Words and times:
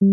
Hello, 0.00 0.12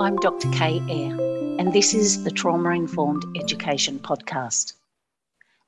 I'm 0.00 0.16
Dr. 0.16 0.50
Kay 0.52 0.80
Ayre, 0.88 1.12
and 1.58 1.74
this 1.74 1.92
is 1.92 2.24
the 2.24 2.30
Trauma 2.30 2.70
Informed 2.70 3.26
Education 3.36 3.98
Podcast. 3.98 4.72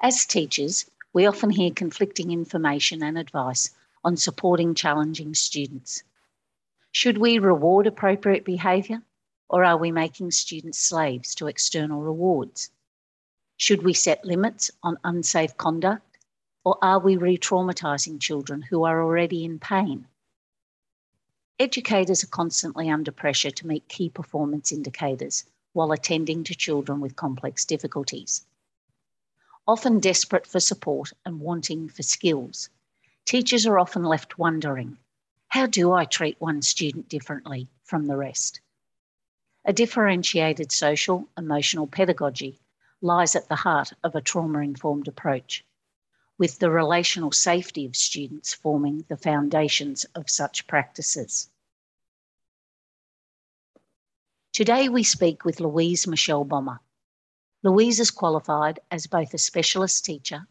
As 0.00 0.24
teachers, 0.24 0.86
we 1.12 1.26
often 1.26 1.50
hear 1.50 1.70
conflicting 1.70 2.30
information 2.30 3.02
and 3.02 3.18
advice 3.18 3.74
on 4.04 4.16
supporting 4.16 4.74
challenging 4.74 5.34
students. 5.34 6.02
Should 6.92 7.18
we 7.18 7.38
reward 7.38 7.86
appropriate 7.86 8.44
behaviour, 8.44 9.02
or 9.48 9.64
are 9.64 9.76
we 9.76 9.92
making 9.92 10.30
students 10.30 10.78
slaves 10.78 11.34
to 11.36 11.46
external 11.46 12.02
rewards? 12.02 12.70
Should 13.56 13.82
we 13.82 13.94
set 13.94 14.24
limits 14.24 14.70
on 14.82 14.98
unsafe 15.04 15.56
conduct, 15.56 16.18
or 16.64 16.78
are 16.82 16.98
we 16.98 17.16
re 17.16 17.36
traumatising 17.36 18.20
children 18.20 18.62
who 18.62 18.84
are 18.84 19.02
already 19.02 19.44
in 19.44 19.58
pain? 19.58 20.06
Educators 21.58 22.22
are 22.22 22.28
constantly 22.28 22.88
under 22.88 23.10
pressure 23.10 23.50
to 23.50 23.66
meet 23.66 23.88
key 23.88 24.08
performance 24.08 24.70
indicators 24.70 25.44
while 25.72 25.92
attending 25.92 26.44
to 26.44 26.54
children 26.54 27.00
with 27.00 27.16
complex 27.16 27.64
difficulties. 27.64 28.46
Often 29.66 30.00
desperate 30.00 30.46
for 30.46 30.60
support 30.60 31.12
and 31.24 31.40
wanting 31.40 31.88
for 31.88 32.02
skills, 32.02 32.70
teachers 33.28 33.66
are 33.66 33.78
often 33.78 34.04
left 34.04 34.38
wondering 34.38 34.96
how 35.48 35.66
do 35.66 35.92
I 35.92 36.06
treat 36.06 36.40
one 36.40 36.62
student 36.62 37.10
differently 37.10 37.68
from 37.84 38.06
the 38.06 38.16
rest? 38.16 38.62
A 39.66 39.72
differentiated 39.74 40.72
social 40.72 41.28
emotional 41.36 41.86
pedagogy 41.86 42.58
lies 43.02 43.36
at 43.36 43.46
the 43.50 43.54
heart 43.54 43.92
of 44.02 44.14
a 44.14 44.22
trauma 44.22 44.60
informed 44.60 45.08
approach, 45.08 45.62
with 46.38 46.58
the 46.58 46.70
relational 46.70 47.30
safety 47.30 47.84
of 47.84 47.96
students 47.96 48.54
forming 48.54 49.04
the 49.10 49.16
foundations 49.18 50.06
of 50.14 50.30
such 50.30 50.66
practices. 50.66 51.50
Today 54.54 54.88
we 54.88 55.02
speak 55.02 55.44
with 55.44 55.60
Louise 55.60 56.06
Michelle 56.06 56.44
Bomber. 56.44 56.80
Louise 57.62 58.00
is 58.00 58.10
qualified 58.10 58.80
as 58.90 59.06
both 59.06 59.34
a 59.34 59.38
specialist 59.38 60.06
teacher, 60.06 60.46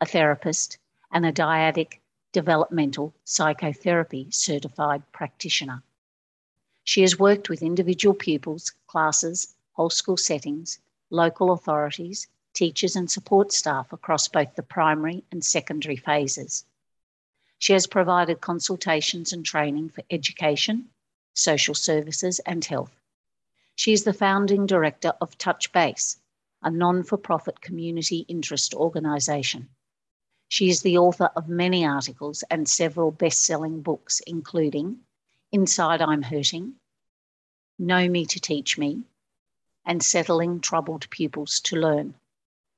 a 0.00 0.06
therapist, 0.06 0.76
and 1.12 1.26
a 1.26 1.32
dyadic 1.32 2.00
developmental 2.32 3.14
psychotherapy 3.24 4.30
certified 4.30 5.02
practitioner. 5.12 5.82
She 6.84 7.02
has 7.02 7.18
worked 7.18 7.48
with 7.48 7.62
individual 7.62 8.14
pupils, 8.14 8.72
classes, 8.86 9.54
whole 9.72 9.90
school 9.90 10.16
settings, 10.16 10.78
local 11.10 11.52
authorities, 11.52 12.28
teachers, 12.52 12.96
and 12.96 13.10
support 13.10 13.52
staff 13.52 13.92
across 13.92 14.28
both 14.28 14.54
the 14.54 14.62
primary 14.62 15.24
and 15.30 15.44
secondary 15.44 15.96
phases. 15.96 16.64
She 17.58 17.72
has 17.74 17.86
provided 17.86 18.40
consultations 18.40 19.32
and 19.32 19.44
training 19.44 19.90
for 19.90 20.02
education, 20.10 20.88
social 21.34 21.74
services, 21.74 22.38
and 22.40 22.64
health. 22.64 22.94
She 23.74 23.92
is 23.92 24.04
the 24.04 24.12
founding 24.12 24.66
director 24.66 25.12
of 25.20 25.36
Touch 25.38 25.72
Base, 25.72 26.18
a 26.62 26.70
non 26.70 27.02
for 27.02 27.16
profit 27.16 27.60
community 27.60 28.24
interest 28.28 28.74
organisation. 28.74 29.68
She 30.52 30.68
is 30.68 30.82
the 30.82 30.98
author 30.98 31.30
of 31.36 31.48
many 31.48 31.86
articles 31.86 32.42
and 32.50 32.68
several 32.68 33.12
best 33.12 33.44
selling 33.44 33.82
books, 33.82 34.18
including 34.26 34.98
Inside 35.52 36.02
I'm 36.02 36.22
Hurting, 36.22 36.74
Know 37.78 38.08
Me 38.08 38.26
to 38.26 38.40
Teach 38.40 38.76
Me, 38.76 39.04
and 39.84 40.02
Settling 40.02 40.60
Troubled 40.60 41.08
Pupils 41.08 41.60
to 41.60 41.76
Learn 41.76 42.16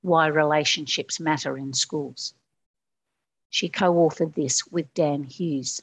Why 0.03 0.27
Relationships 0.27 1.19
Matter 1.19 1.57
in 1.57 1.73
Schools. 1.73 2.35
She 3.49 3.71
co 3.71 3.95
authored 3.95 4.35
this 4.35 4.67
with 4.67 4.93
Dan 4.93 5.25
Hughes. 5.25 5.83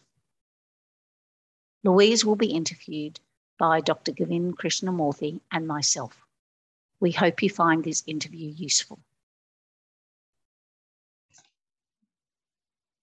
Louise 1.83 2.23
will 2.23 2.35
be 2.35 2.51
interviewed 2.51 3.19
by 3.57 3.81
Dr. 3.81 4.11
Govind 4.11 4.59
Krishnamoorthy 4.59 5.41
and 5.51 5.65
myself. 5.65 6.23
We 6.99 7.13
hope 7.13 7.41
you 7.41 7.49
find 7.49 7.83
this 7.83 8.03
interview 8.05 8.51
useful. 8.51 8.99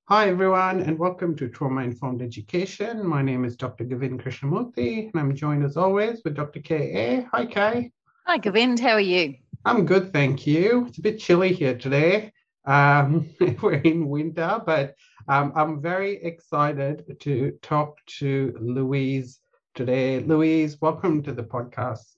Hi, 0.09 0.29
everyone, 0.29 0.83
and 0.83 0.97
welcome 0.97 1.35
to 1.35 1.49
Trauma 1.49 1.83
Informed 1.83 2.23
Education. 2.23 3.05
My 3.05 3.23
name 3.23 3.45
is 3.45 3.57
Dr. 3.57 3.83
Govind 3.83 4.23
Krishnamoorthy, 4.23 5.11
and 5.13 5.21
I'm 5.21 5.35
joined 5.35 5.65
as 5.65 5.77
always 5.77 6.23
with 6.23 6.37
Dr. 6.37 6.61
Kay 6.61 6.93
A. 6.95 7.23
Hi, 7.33 7.45
Kay. 7.45 7.91
Hi, 8.25 8.39
Govind. 8.39 8.79
How 8.79 8.93
are 8.93 9.01
you? 9.01 9.35
I'm 9.65 9.85
good, 9.85 10.13
thank 10.13 10.47
you. 10.47 10.87
It's 10.87 10.99
a 10.99 11.03
bit 11.03 11.19
chilly 11.19 11.53
here 11.53 11.77
today. 11.77 12.31
Um, 12.67 13.29
we're 13.61 13.81
in 13.81 14.09
winter, 14.09 14.63
but 14.65 14.95
um, 15.27 15.53
I'm 15.57 15.83
very 15.83 16.23
excited 16.23 17.17
to 17.23 17.59
talk 17.61 17.97
to 18.19 18.57
Louise 18.61 19.41
today. 19.75 20.21
Louise, 20.21 20.81
welcome 20.81 21.21
to 21.25 21.33
the 21.33 21.43
podcast. 21.43 22.15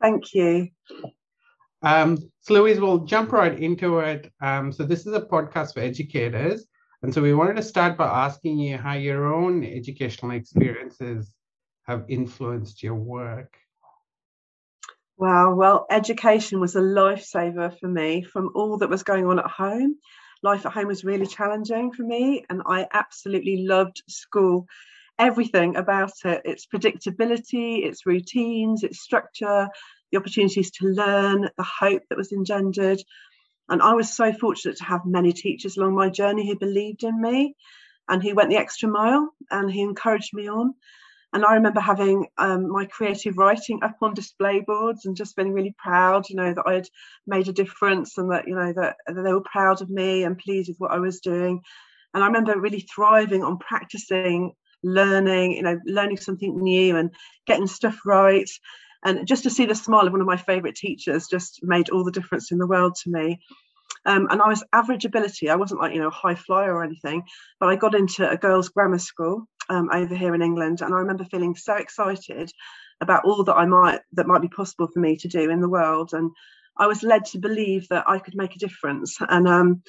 Thank 0.00 0.34
you. 0.34 0.70
Um, 1.84 2.16
so, 2.40 2.54
Louise, 2.54 2.80
we'll 2.80 3.04
jump 3.04 3.30
right 3.32 3.58
into 3.58 3.98
it. 3.98 4.32
Um, 4.40 4.72
so, 4.72 4.84
this 4.84 5.06
is 5.06 5.12
a 5.12 5.20
podcast 5.20 5.74
for 5.74 5.80
educators. 5.80 6.66
And 7.02 7.12
so, 7.12 7.20
we 7.20 7.34
wanted 7.34 7.56
to 7.56 7.62
start 7.62 7.98
by 7.98 8.06
asking 8.06 8.58
you 8.58 8.78
how 8.78 8.94
your 8.94 9.32
own 9.32 9.62
educational 9.64 10.30
experiences 10.30 11.34
have 11.86 12.04
influenced 12.08 12.82
your 12.82 12.94
work. 12.94 13.54
Wow, 15.16 15.54
well, 15.54 15.86
education 15.90 16.58
was 16.58 16.74
a 16.74 16.80
lifesaver 16.80 17.78
for 17.78 17.86
me 17.86 18.22
from 18.22 18.50
all 18.54 18.78
that 18.78 18.88
was 18.88 19.02
going 19.02 19.26
on 19.26 19.38
at 19.38 19.46
home. 19.46 19.96
Life 20.42 20.66
at 20.66 20.72
home 20.72 20.88
was 20.88 21.04
really 21.04 21.26
challenging 21.26 21.92
for 21.92 22.02
me, 22.02 22.44
and 22.50 22.62
I 22.66 22.88
absolutely 22.92 23.66
loved 23.66 24.02
school. 24.08 24.66
Everything 25.18 25.76
about 25.76 26.12
it 26.24 26.42
its 26.44 26.66
predictability, 26.66 27.84
its 27.86 28.06
routines, 28.06 28.82
its 28.82 29.00
structure, 29.00 29.68
the 30.14 30.20
opportunities 30.20 30.70
to 30.70 30.86
learn, 30.86 31.50
the 31.56 31.64
hope 31.64 32.02
that 32.08 32.16
was 32.16 32.32
engendered. 32.32 33.02
And 33.68 33.82
I 33.82 33.94
was 33.94 34.14
so 34.14 34.32
fortunate 34.32 34.76
to 34.76 34.84
have 34.84 35.00
many 35.04 35.32
teachers 35.32 35.76
along 35.76 35.94
my 35.94 36.08
journey 36.08 36.46
who 36.46 36.56
believed 36.56 37.02
in 37.02 37.20
me 37.20 37.56
and 38.08 38.22
who 38.22 38.34
went 38.34 38.50
the 38.50 38.56
extra 38.56 38.88
mile 38.88 39.34
and 39.50 39.72
who 39.72 39.80
encouraged 39.80 40.32
me 40.32 40.48
on. 40.48 40.74
And 41.32 41.44
I 41.44 41.54
remember 41.54 41.80
having 41.80 42.28
um, 42.38 42.70
my 42.70 42.84
creative 42.84 43.38
writing 43.38 43.80
up 43.82 43.96
on 44.02 44.14
display 44.14 44.60
boards 44.60 45.04
and 45.04 45.16
just 45.16 45.34
feeling 45.34 45.52
really 45.52 45.74
proud, 45.76 46.28
you 46.28 46.36
know, 46.36 46.54
that 46.54 46.64
I 46.64 46.74
had 46.74 46.88
made 47.26 47.48
a 47.48 47.52
difference 47.52 48.16
and 48.16 48.30
that, 48.30 48.46
you 48.46 48.54
know, 48.54 48.72
that, 48.72 48.96
that 49.08 49.20
they 49.20 49.32
were 49.32 49.40
proud 49.40 49.82
of 49.82 49.90
me 49.90 50.22
and 50.22 50.38
pleased 50.38 50.68
with 50.68 50.78
what 50.78 50.92
I 50.92 51.00
was 51.00 51.18
doing. 51.18 51.60
And 52.12 52.22
I 52.22 52.28
remember 52.28 52.60
really 52.60 52.86
thriving 52.94 53.42
on 53.42 53.58
practicing, 53.58 54.52
learning, 54.84 55.52
you 55.52 55.62
know, 55.62 55.80
learning 55.84 56.18
something 56.18 56.56
new 56.62 56.96
and 56.96 57.10
getting 57.48 57.66
stuff 57.66 57.98
right 58.06 58.48
and 59.04 59.26
just 59.26 59.42
to 59.42 59.50
see 59.50 59.66
the 59.66 59.74
smile 59.74 60.06
of 60.06 60.12
one 60.12 60.20
of 60.20 60.26
my 60.26 60.36
favorite 60.36 60.76
teachers 60.76 61.26
just 61.28 61.60
made 61.62 61.90
all 61.90 62.04
the 62.04 62.12
difference 62.12 62.50
in 62.50 62.58
the 62.58 62.66
world 62.66 62.94
to 63.02 63.10
me 63.10 63.38
um, 64.06 64.28
and 64.30 64.42
I 64.42 64.48
was 64.48 64.64
average 64.72 65.04
ability. 65.04 65.48
I 65.48 65.56
wasn't 65.56 65.80
like, 65.80 65.94
you 65.94 66.00
know, 66.00 66.08
a 66.08 66.12
high 66.12 66.34
flyer 66.34 66.74
or 66.74 66.84
anything, 66.84 67.22
but 67.58 67.68
I 67.68 67.76
got 67.76 67.94
into 67.94 68.28
a 68.28 68.36
girls' 68.36 68.68
grammar 68.68 68.98
school 68.98 69.46
um, 69.68 69.88
over 69.92 70.14
here 70.14 70.34
in 70.34 70.42
England. 70.42 70.82
And 70.82 70.94
I 70.94 70.98
remember 70.98 71.24
feeling 71.24 71.54
so 71.54 71.74
excited 71.74 72.50
about 73.00 73.24
all 73.24 73.44
that 73.44 73.54
I 73.54 73.64
might, 73.66 74.00
that 74.12 74.26
might 74.26 74.42
be 74.42 74.48
possible 74.48 74.88
for 74.92 75.00
me 75.00 75.16
to 75.16 75.28
do 75.28 75.50
in 75.50 75.60
the 75.60 75.68
world. 75.68 76.10
And 76.12 76.30
I 76.76 76.86
was 76.86 77.02
led 77.02 77.24
to 77.26 77.38
believe 77.38 77.88
that 77.88 78.04
I 78.08 78.18
could 78.18 78.36
make 78.36 78.54
a 78.54 78.58
difference. 78.58 79.16
And 79.20 79.48
um, 79.48 79.82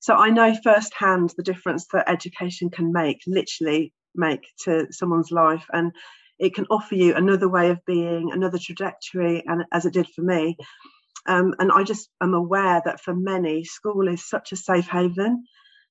so 0.00 0.14
I 0.14 0.30
know 0.30 0.54
firsthand 0.62 1.32
the 1.36 1.42
difference 1.42 1.86
that 1.92 2.10
education 2.10 2.68
can 2.70 2.92
make, 2.92 3.22
literally 3.26 3.92
make 4.14 4.44
to 4.64 4.88
someone's 4.90 5.30
life. 5.30 5.64
And 5.72 5.92
it 6.42 6.54
can 6.56 6.66
offer 6.70 6.96
you 6.96 7.14
another 7.14 7.48
way 7.48 7.70
of 7.70 7.84
being, 7.86 8.32
another 8.32 8.58
trajectory, 8.58 9.44
and 9.46 9.64
as 9.72 9.86
it 9.86 9.92
did 9.92 10.08
for 10.08 10.22
me. 10.22 10.56
Um, 11.24 11.54
and 11.60 11.70
I 11.70 11.84
just 11.84 12.10
am 12.20 12.34
aware 12.34 12.82
that 12.84 13.00
for 13.00 13.14
many, 13.14 13.62
school 13.62 14.08
is 14.08 14.28
such 14.28 14.50
a 14.50 14.56
safe 14.56 14.88
haven. 14.88 15.44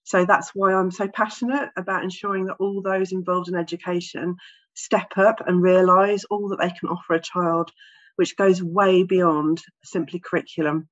So 0.04 0.26
that's 0.26 0.52
why 0.54 0.74
I'm 0.74 0.92
so 0.92 1.08
passionate 1.08 1.70
about 1.78 2.04
ensuring 2.04 2.48
that 2.48 2.58
all 2.60 2.82
those 2.82 3.14
involved 3.14 3.48
in 3.48 3.56
education 3.56 4.36
step 4.74 5.14
up 5.16 5.42
and 5.48 5.62
realise 5.62 6.26
all 6.26 6.50
that 6.50 6.60
they 6.60 6.70
can 6.78 6.90
offer 6.90 7.14
a 7.14 7.22
child, 7.22 7.72
which 8.18 8.36
goes 8.36 8.62
way 8.62 9.04
beyond 9.04 9.62
simply 9.86 10.20
curriculum. 10.20 10.90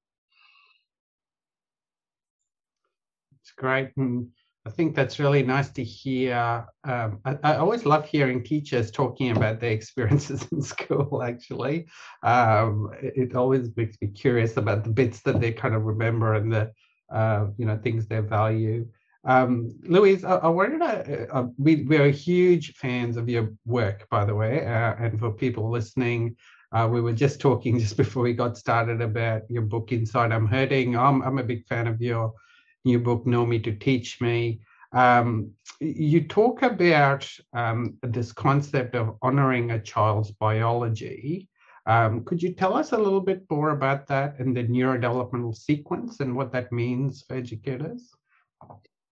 It's 3.41 3.51
great. 3.57 3.89
And 3.97 4.29
I 4.69 4.71
think 4.71 4.95
that's 4.95 5.17
really 5.17 5.41
nice 5.41 5.71
to 5.71 5.83
hear. 5.83 6.67
Um, 6.83 7.19
I, 7.25 7.37
I, 7.43 7.55
always 7.55 7.87
love 7.87 8.07
hearing 8.07 8.43
teachers 8.43 8.91
talking 8.91 9.35
about 9.35 9.59
their 9.59 9.71
experiences 9.79 10.47
in 10.51 10.61
school, 10.61 11.23
actually. 11.23 11.87
Um, 12.21 12.91
it, 13.01 13.13
it, 13.15 13.35
always 13.35 13.75
makes 13.75 13.97
me 13.99 14.09
curious 14.09 14.57
about 14.57 14.83
the 14.83 14.91
bits 14.91 15.21
that 15.21 15.41
they 15.41 15.53
kind 15.53 15.73
of 15.73 15.85
remember 15.85 16.35
and 16.35 16.53
the, 16.53 16.71
uh, 17.11 17.47
you 17.57 17.65
know, 17.65 17.79
things 17.83 18.05
they 18.05 18.19
value. 18.19 18.87
Um, 19.25 19.73
Louise, 19.81 20.23
I, 20.23 20.35
I 20.35 20.47
wanted 20.49 20.79
to, 20.81 21.35
uh, 21.35 21.47
we, 21.57 21.83
we 21.85 21.97
are 21.97 22.09
huge 22.09 22.75
fans 22.75 23.17
of 23.17 23.27
your 23.27 23.51
work, 23.65 24.07
by 24.11 24.23
the 24.23 24.35
way, 24.35 24.67
uh, 24.67 24.93
and 24.99 25.19
for 25.19 25.31
people 25.31 25.71
listening, 25.71 26.35
uh, 26.73 26.87
we 26.91 27.01
were 27.01 27.13
just 27.13 27.41
talking 27.41 27.79
just 27.85 27.97
before 27.97 28.21
we 28.21 28.33
got 28.33 28.55
started 28.55 29.01
about 29.01 29.49
your 29.49 29.63
book, 29.63 29.91
Inside 29.91 30.31
I'm 30.31 30.45
Hurting. 30.45 30.95
I'm, 30.95 31.23
I'm 31.23 31.39
a 31.39 31.43
big 31.43 31.65
fan 31.65 31.87
of 31.87 31.99
your 31.99 32.35
new 32.85 32.99
book, 32.99 33.25
Know 33.25 33.45
Me 33.45 33.59
to 33.59 33.73
Teach 33.73 34.21
Me. 34.21 34.61
Um, 34.91 35.51
you 35.79 36.27
talk 36.27 36.63
about 36.63 37.29
um, 37.53 37.97
this 38.01 38.31
concept 38.31 38.95
of 38.95 39.17
honoring 39.21 39.71
a 39.71 39.79
child's 39.79 40.31
biology. 40.31 41.47
Um, 41.85 42.23
could 42.23 42.41
you 42.41 42.53
tell 42.53 42.75
us 42.75 42.91
a 42.91 42.97
little 42.97 43.21
bit 43.21 43.43
more 43.49 43.71
about 43.71 44.07
that 44.07 44.39
and 44.39 44.55
the 44.55 44.63
neurodevelopmental 44.63 45.55
sequence 45.55 46.19
and 46.19 46.35
what 46.35 46.51
that 46.51 46.71
means 46.71 47.23
for 47.27 47.35
educators? 47.35 48.09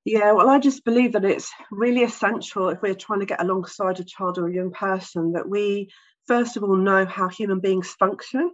Yeah, 0.06 0.32
well, 0.32 0.50
I 0.50 0.60
just 0.60 0.86
believe 0.86 1.14
that 1.14 1.26
it's 1.26 1.52
really 1.70 2.04
essential 2.04 2.70
if 2.70 2.82
we're 2.82 2.96
trying 2.96 3.20
to 3.20 3.26
get 3.26 3.42
alongside 3.42 4.00
a 4.00 4.04
child 4.04 4.38
or 4.38 4.48
a 4.48 4.54
young 4.54 4.72
person 4.72 5.34
that 5.34 5.50
we, 5.50 5.90
first 6.28 6.56
of 6.56 6.64
all, 6.64 6.76
know 6.76 7.06
how 7.06 7.28
human 7.28 7.60
beings 7.60 7.90
function 8.00 8.52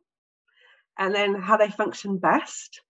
and 0.98 1.14
then 1.14 1.36
how 1.36 1.58
they 1.58 1.70
function 1.70 2.18
best. 2.18 2.82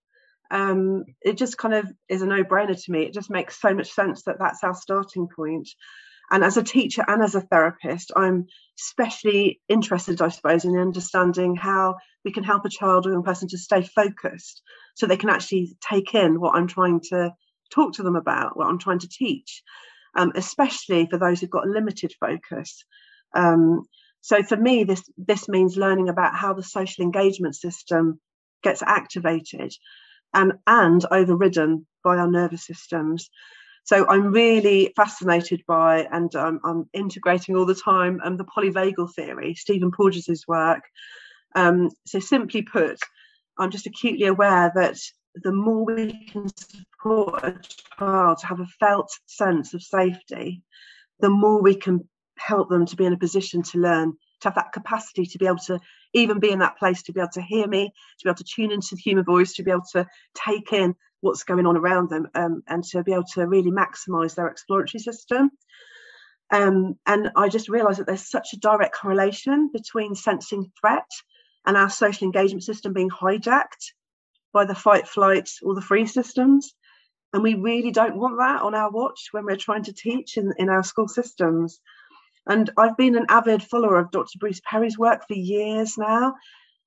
Um, 0.54 1.06
it 1.24 1.36
just 1.36 1.58
kind 1.58 1.74
of 1.74 1.92
is 2.08 2.22
a 2.22 2.28
no 2.28 2.44
brainer 2.44 2.80
to 2.82 2.92
me. 2.92 3.04
It 3.04 3.14
just 3.14 3.32
makes 3.32 3.60
so 3.60 3.74
much 3.74 3.92
sense 3.92 4.22
that 4.24 4.38
that's 4.38 4.64
our 4.64 4.76
starting 4.76 5.28
point. 5.36 5.68
And 6.30 6.44
as 6.44 6.58
a 6.58 6.64
teacher 6.64 7.04
and 7.08 7.24
as 7.24 7.34
a 7.34 7.42
therapist, 7.42 8.12
I'm 8.16 8.46
especially 8.80 9.62
interested, 9.68 10.22
I 10.22 10.30
suppose, 10.30 10.64
in 10.64 10.78
understanding 10.78 11.56
how 11.56 11.96
we 12.24 12.32
can 12.32 12.44
help 12.44 12.66
a 12.66 12.70
child 12.70 13.08
or 13.08 13.12
young 13.12 13.24
person 13.24 13.48
to 13.50 13.58
stay 13.58 13.82
focused 13.82 14.62
so 14.94 15.08
they 15.08 15.18
can 15.18 15.30
actually 15.30 15.76
take 15.82 16.14
in 16.14 16.40
what 16.40 16.56
I'm 16.56 16.68
trying 16.68 17.02
to 17.10 17.34
talk 17.74 17.94
to 17.94 18.04
them 18.04 18.16
about 18.16 18.56
what 18.56 18.68
I'm 18.68 18.80
trying 18.80 19.00
to 19.00 19.10
teach, 19.10 19.64
um, 20.16 20.34
especially 20.36 21.08
for 21.10 21.18
those 21.18 21.42
who've 21.42 21.50
got 21.50 21.68
limited 21.68 22.14
focus. 22.20 22.86
Um, 23.36 23.86
so 24.22 24.44
for 24.44 24.56
me, 24.56 24.84
this 24.84 25.04
this 25.18 25.50
means 25.50 25.78
learning 25.78 26.10
about 26.10 26.36
how 26.36 26.54
the 26.54 26.64
social 26.64 27.04
engagement 27.04 27.56
system 27.56 28.20
gets 28.62 28.84
activated 28.84 29.74
and 30.34 30.54
and 30.68 31.06
overridden 31.12 31.86
by 32.04 32.18
our 32.18 32.28
nervous 32.28 32.66
systems. 32.66 33.30
So 33.86 34.08
I'm 34.08 34.32
really 34.32 34.94
fascinated 34.96 35.64
by 35.68 36.08
and 36.12 36.34
um, 36.36 36.60
I'm 36.64 36.90
integrating 36.94 37.56
all 37.56 37.66
the 37.66 37.76
time 37.76 38.22
um, 38.24 38.38
the 38.38 38.46
polyvagal 38.46 39.14
theory, 39.14 39.56
Stephen 39.56 39.92
Porges' 39.92 40.46
work. 40.48 40.84
Um, 41.56 41.90
so 42.06 42.20
simply 42.20 42.62
put, 42.62 43.00
I'm 43.58 43.72
just 43.72 43.86
acutely 43.86 44.28
aware 44.28 44.72
that 44.76 44.98
the 45.36 45.52
more 45.52 45.86
we 45.86 46.28
can 46.28 46.48
support 46.56 47.44
a 47.44 47.60
child 47.98 48.38
to 48.40 48.48
have 48.48 48.62
a 48.62 48.68
felt 48.80 49.12
sense 49.26 49.74
of 49.74 49.84
safety, 49.84 50.64
the 51.20 51.30
more 51.30 51.62
we 51.62 51.76
can 51.76 52.08
help 52.38 52.70
them 52.70 52.86
to 52.86 52.96
be 52.96 53.06
in 53.06 53.14
a 53.14 53.18
position 53.18 53.64
to 53.64 53.80
learn, 53.80 54.14
to 54.42 54.48
have 54.48 54.56
that 54.56 54.72
capacity 54.72 55.26
to 55.26 55.38
be 55.38 55.46
able 55.46 55.58
to 55.58 55.80
even 56.14 56.40
be 56.40 56.52
in 56.52 56.60
that 56.60 56.78
place, 56.78 57.04
to 57.04 57.14
be 57.14 57.20
able 57.20 57.32
to 57.34 57.42
hear 57.42 57.68
me, 57.68 57.94
to 58.20 58.24
be 58.26 58.30
able 58.30 58.38
to 58.38 58.44
tune 58.44 58.72
into 58.72 58.96
the 58.96 59.02
human 59.02 59.24
voice, 59.24 59.54
to 59.54 59.64
be 59.64 59.72
able 59.72 59.86
to 59.94 60.08
take 60.36 60.72
in 60.74 60.96
what's 61.22 61.44
going 61.44 61.66
on 61.66 61.78
around 61.78 62.10
them, 62.10 62.28
um, 62.36 62.64
and 62.68 62.84
to 62.84 63.04
be 63.04 63.14
able 63.14 63.26
to 63.34 63.48
really 63.48 63.72
maximize 63.72 64.36
their 64.36 64.48
exploratory 64.48 65.02
system. 65.02 65.50
Um, 66.52 67.00
and 67.06 67.32
I 67.36 67.50
just 67.50 67.70
realized 67.70 68.00
that 68.00 68.08
there's 68.08 68.30
such 68.30 68.54
a 68.54 68.60
direct 68.60 68.96
correlation 68.96 69.70
between 69.74 70.14
sensing 70.14 70.72
threat 70.80 71.10
and 71.66 71.78
our 71.78 71.90
social 71.90 72.26
engagement 72.26 72.64
system 72.64 72.94
being 72.94 73.10
hijacked 73.10 73.94
by 74.52 74.66
the 74.66 74.76
fight, 74.76 75.08
flight, 75.08 75.50
or 75.64 75.74
the 75.74 75.82
freeze 75.82 76.14
systems. 76.14 76.74
And 77.34 77.42
we 77.42 77.56
really 77.56 77.92
don't 77.92 78.18
want 78.18 78.38
that 78.38 78.62
on 78.62 78.76
our 78.76 78.92
watch 78.92 79.30
when 79.32 79.46
we're 79.46 79.56
trying 79.56 79.86
to 79.86 79.94
teach 79.94 80.38
in, 80.38 80.54
in 80.60 80.70
our 80.70 80.84
school 80.84 81.08
systems. 81.08 81.80
And 82.48 82.70
I've 82.78 82.98
been 82.98 83.16
an 83.16 83.28
avid 83.30 83.64
follower 83.64 84.00
of 84.00 84.12
Dr. 84.12 84.38
Bruce 84.40 84.62
Perry's 84.64 84.98
work 84.98 85.28
for 85.28 85.34
years 85.34 85.98
now. 85.98 86.36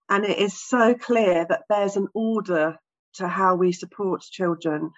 And 0.09 0.25
it 0.25 0.39
is 0.39 0.61
so 0.61 0.95
clear 0.95 1.47
that 1.49 1.65
there's 1.69 1.97
an 1.97 2.09
order 2.15 2.79
to 3.15 3.29
how 3.29 3.57
we 3.57 3.73
support 3.73 4.23
children 4.23 4.91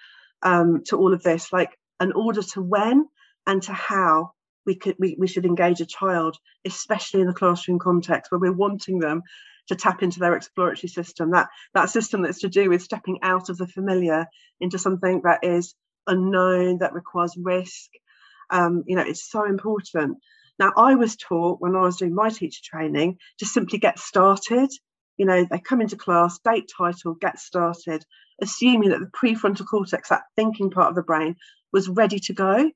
um, 0.43 0.83
to 0.87 0.97
all 0.97 1.15
of 1.15 1.23
this, 1.23 1.53
like 1.53 1.71
an 2.01 2.13
order 2.13 2.43
to 2.43 2.63
when 2.63 3.09
and 3.47 3.63
to 3.63 3.73
how 3.73 4.33
we 4.67 4.75
could 4.75 4.97
we, 4.99 5.17
we 5.19 5.27
should 5.27 5.47
engage 5.47 5.81
a 5.81 5.87
child, 5.87 6.37
especially 6.67 7.21
in 7.21 7.27
the 7.27 7.33
classroom 7.33 7.79
context 7.79 8.31
where 8.31 8.39
we're 8.39 8.53
wanting 8.53 8.99
them 8.99 9.23
to 9.69 9.77
tap 9.77 10.03
into 10.03 10.19
their 10.19 10.35
exploratory 10.35 10.89
system 10.89 11.31
that 11.31 11.49
that 11.75 11.91
system 11.91 12.23
that's 12.23 12.41
to 12.41 12.49
do 12.49 12.69
with 12.69 12.83
stepping 12.83 13.19
out 13.23 13.49
of 13.49 13.59
the 13.59 13.67
familiar 13.67 14.27
into 14.61 14.79
something 14.79 15.21
that 15.25 15.41
is 15.43 15.75
unknown 16.07 16.79
that 16.79 16.95
requires 16.95 17.37
risk 17.37 17.91
um, 18.51 18.83
you 18.87 18.97
know 18.97 19.03
it's 19.03 19.31
so 19.31 19.45
important 19.45 20.19
now 20.59 20.73
i 20.77 20.95
was 20.95 21.17
taught 21.17 21.61
when 21.61 21.77
i 21.77 21.81
was 21.81 21.97
doing 21.97 22.15
my 22.15 22.29
teacher 22.29 22.61
training 22.65 23.17
to 23.39 23.47
simply 23.47 23.79
get 23.79 23.99
started. 23.99 24.71
You 25.17 25.27
know 25.27 25.45
they 25.51 25.59
come 25.59 25.81
into 25.81 25.97
class 25.97 26.39
date 26.45 26.71
title 26.77 27.15
get 27.15 27.39
started 27.41 28.05
assuming 28.41 28.91
that 28.91 29.01
the 29.01 29.07
prefrontal 29.07 29.67
cortex 29.67 30.09
that 30.09 30.23
thinking 30.37 30.71
part 30.71 30.91
of 30.91 30.95
the 30.95 31.03
brain 31.03 31.37
was 31.73 31.89
ready 31.89 32.19
to 32.21 32.33
go. 32.33 32.71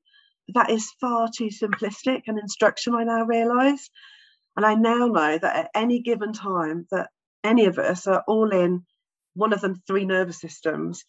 That 0.55 0.71
is 0.71 0.91
far 1.01 1.29
too 1.35 1.49
simplistic 1.49 2.23
an 2.27 2.39
instruction 2.39 2.95
i 2.95 3.05
now 3.05 3.25
realize. 3.25 3.91
And 4.57 4.67
I 4.67 4.75
now 4.75 5.07
know 5.07 5.39
that 5.39 5.57
at 5.57 5.71
any 5.75 6.03
given 6.03 6.33
time 6.33 6.87
that 6.91 7.11
any 7.43 7.67
of 7.67 7.79
us 7.79 8.07
are 8.07 8.23
all 8.27 8.51
in 8.51 8.85
one 9.35 9.53
of 9.53 9.61
the 9.61 9.77
three 9.87 10.05
nervous 10.05 10.41
systems, 10.41 11.05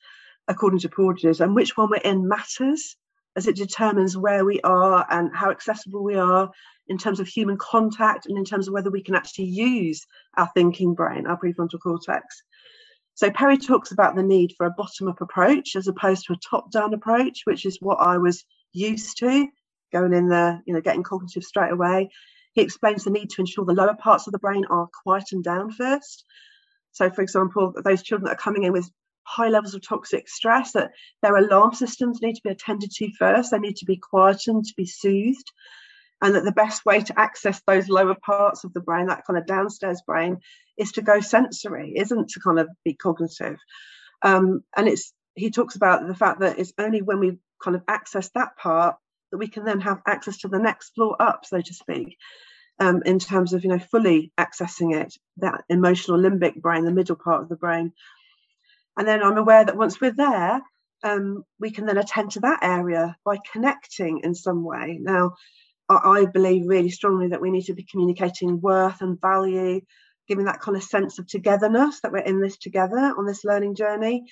according 0.47 0.79
to 0.79 0.89
Porges, 0.89 1.41
and 1.41 1.55
which 1.55 1.75
one 1.75 1.89
we're 1.89 1.97
in 1.97 2.27
matters 2.27 2.95
as 3.35 3.47
it 3.47 3.55
determines 3.55 4.17
where 4.17 4.45
we 4.45 4.61
are 4.61 5.05
and 5.09 5.31
how 5.33 5.51
accessible 5.51 6.03
we 6.03 6.15
are 6.15 6.51
in 6.87 6.97
terms 6.97 7.19
of 7.19 7.27
human 7.27 7.57
contact 7.57 8.25
and 8.25 8.37
in 8.37 8.45
terms 8.45 8.67
of 8.67 8.73
whether 8.73 8.91
we 8.91 9.01
can 9.01 9.15
actually 9.15 9.45
use 9.45 10.05
our 10.37 10.49
thinking 10.53 10.93
brain, 10.93 11.25
our 11.25 11.39
prefrontal 11.39 11.79
cortex. 11.81 12.43
So 13.15 13.29
Perry 13.29 13.57
talks 13.57 13.91
about 13.91 14.15
the 14.15 14.23
need 14.23 14.53
for 14.57 14.65
a 14.65 14.71
bottom-up 14.71 15.21
approach 15.21 15.75
as 15.75 15.87
opposed 15.87 16.25
to 16.25 16.33
a 16.33 16.37
top-down 16.49 16.93
approach, 16.93 17.41
which 17.45 17.65
is 17.65 17.77
what 17.79 17.99
I 17.99 18.17
was 18.17 18.43
used 18.73 19.17
to, 19.19 19.47
going 19.91 20.13
in 20.13 20.27
there, 20.29 20.61
you 20.65 20.73
know, 20.73 20.81
getting 20.81 21.03
cognitive 21.03 21.43
straight 21.43 21.71
away. 21.71 22.09
He 22.53 22.61
explains 22.61 23.03
the 23.03 23.11
need 23.11 23.29
to 23.31 23.41
ensure 23.41 23.65
the 23.65 23.73
lower 23.73 23.95
parts 23.95 24.27
of 24.27 24.33
the 24.33 24.39
brain 24.39 24.65
are 24.69 24.89
quietened 25.03 25.43
down 25.43 25.71
first. 25.71 26.25
So, 26.91 27.09
for 27.09 27.21
example, 27.21 27.73
those 27.83 28.03
children 28.03 28.25
that 28.25 28.33
are 28.33 28.43
coming 28.43 28.63
in 28.63 28.73
with 28.73 28.89
high 29.23 29.49
levels 29.49 29.73
of 29.73 29.87
toxic 29.87 30.27
stress, 30.29 30.73
that 30.73 30.91
their 31.21 31.35
alarm 31.35 31.73
systems 31.73 32.21
need 32.21 32.35
to 32.35 32.41
be 32.43 32.51
attended 32.51 32.91
to 32.91 33.11
first. 33.17 33.51
They 33.51 33.59
need 33.59 33.77
to 33.77 33.85
be 33.85 33.97
quietened, 33.97 34.65
to 34.65 34.73
be 34.75 34.85
soothed. 34.85 35.51
And 36.21 36.35
that 36.35 36.45
the 36.45 36.51
best 36.53 36.85
way 36.85 37.01
to 37.01 37.19
access 37.19 37.61
those 37.67 37.89
lower 37.89 38.15
parts 38.15 38.63
of 38.63 38.73
the 38.73 38.79
brain, 38.79 39.07
that 39.07 39.25
kind 39.27 39.37
of 39.37 39.45
downstairs 39.45 40.01
brain, 40.05 40.37
is 40.77 40.93
to 40.93 41.01
go 41.01 41.19
sensory, 41.19 41.93
isn't 41.97 42.29
to 42.29 42.39
kind 42.39 42.59
of 42.59 42.69
be 42.85 42.93
cognitive. 42.93 43.57
Um, 44.21 44.63
and 44.75 44.87
it's 44.87 45.13
he 45.35 45.51
talks 45.51 45.75
about 45.75 46.07
the 46.07 46.15
fact 46.15 46.39
that 46.39 46.59
it's 46.59 46.73
only 46.77 47.01
when 47.01 47.19
we 47.19 47.37
kind 47.61 47.75
of 47.75 47.83
access 47.87 48.29
that 48.35 48.55
part 48.57 48.95
that 49.31 49.37
we 49.37 49.47
can 49.47 49.65
then 49.65 49.81
have 49.81 50.01
access 50.05 50.37
to 50.39 50.47
the 50.47 50.59
next 50.59 50.93
floor 50.93 51.15
up, 51.19 51.45
so 51.45 51.59
to 51.59 51.73
speak, 51.73 52.17
um, 52.79 53.01
in 53.05 53.19
terms 53.19 53.53
of 53.53 53.63
you 53.63 53.69
know 53.69 53.79
fully 53.79 54.31
accessing 54.39 54.95
it, 54.95 55.15
that 55.37 55.63
emotional 55.69 56.19
limbic 56.19 56.61
brain, 56.61 56.85
the 56.85 56.91
middle 56.91 57.15
part 57.15 57.41
of 57.41 57.49
the 57.49 57.55
brain. 57.55 57.91
And 58.97 59.07
then 59.07 59.23
I'm 59.23 59.37
aware 59.37 59.65
that 59.65 59.77
once 59.77 59.99
we're 59.99 60.11
there, 60.11 60.61
um, 61.03 61.43
we 61.59 61.71
can 61.71 61.85
then 61.85 61.97
attend 61.97 62.31
to 62.31 62.41
that 62.41 62.59
area 62.61 63.15
by 63.25 63.37
connecting 63.51 64.21
in 64.23 64.35
some 64.35 64.63
way. 64.63 64.97
Now, 65.01 65.33
I, 65.89 66.25
believe 66.25 66.67
really 66.67 66.89
strongly 66.89 67.29
that 67.29 67.41
we 67.41 67.51
need 67.51 67.65
to 67.65 67.73
be 67.73 67.85
communicating 67.89 68.61
worth 68.61 69.01
and 69.01 69.19
value, 69.19 69.81
giving 70.27 70.45
that 70.45 70.61
kind 70.61 70.77
of 70.77 70.83
sense 70.83 71.19
of 71.19 71.27
togetherness 71.27 71.99
that 72.01 72.11
we're 72.11 72.19
in 72.19 72.39
this 72.39 72.57
together 72.57 73.13
on 73.17 73.25
this 73.25 73.43
learning 73.43 73.75
journey. 73.75 74.23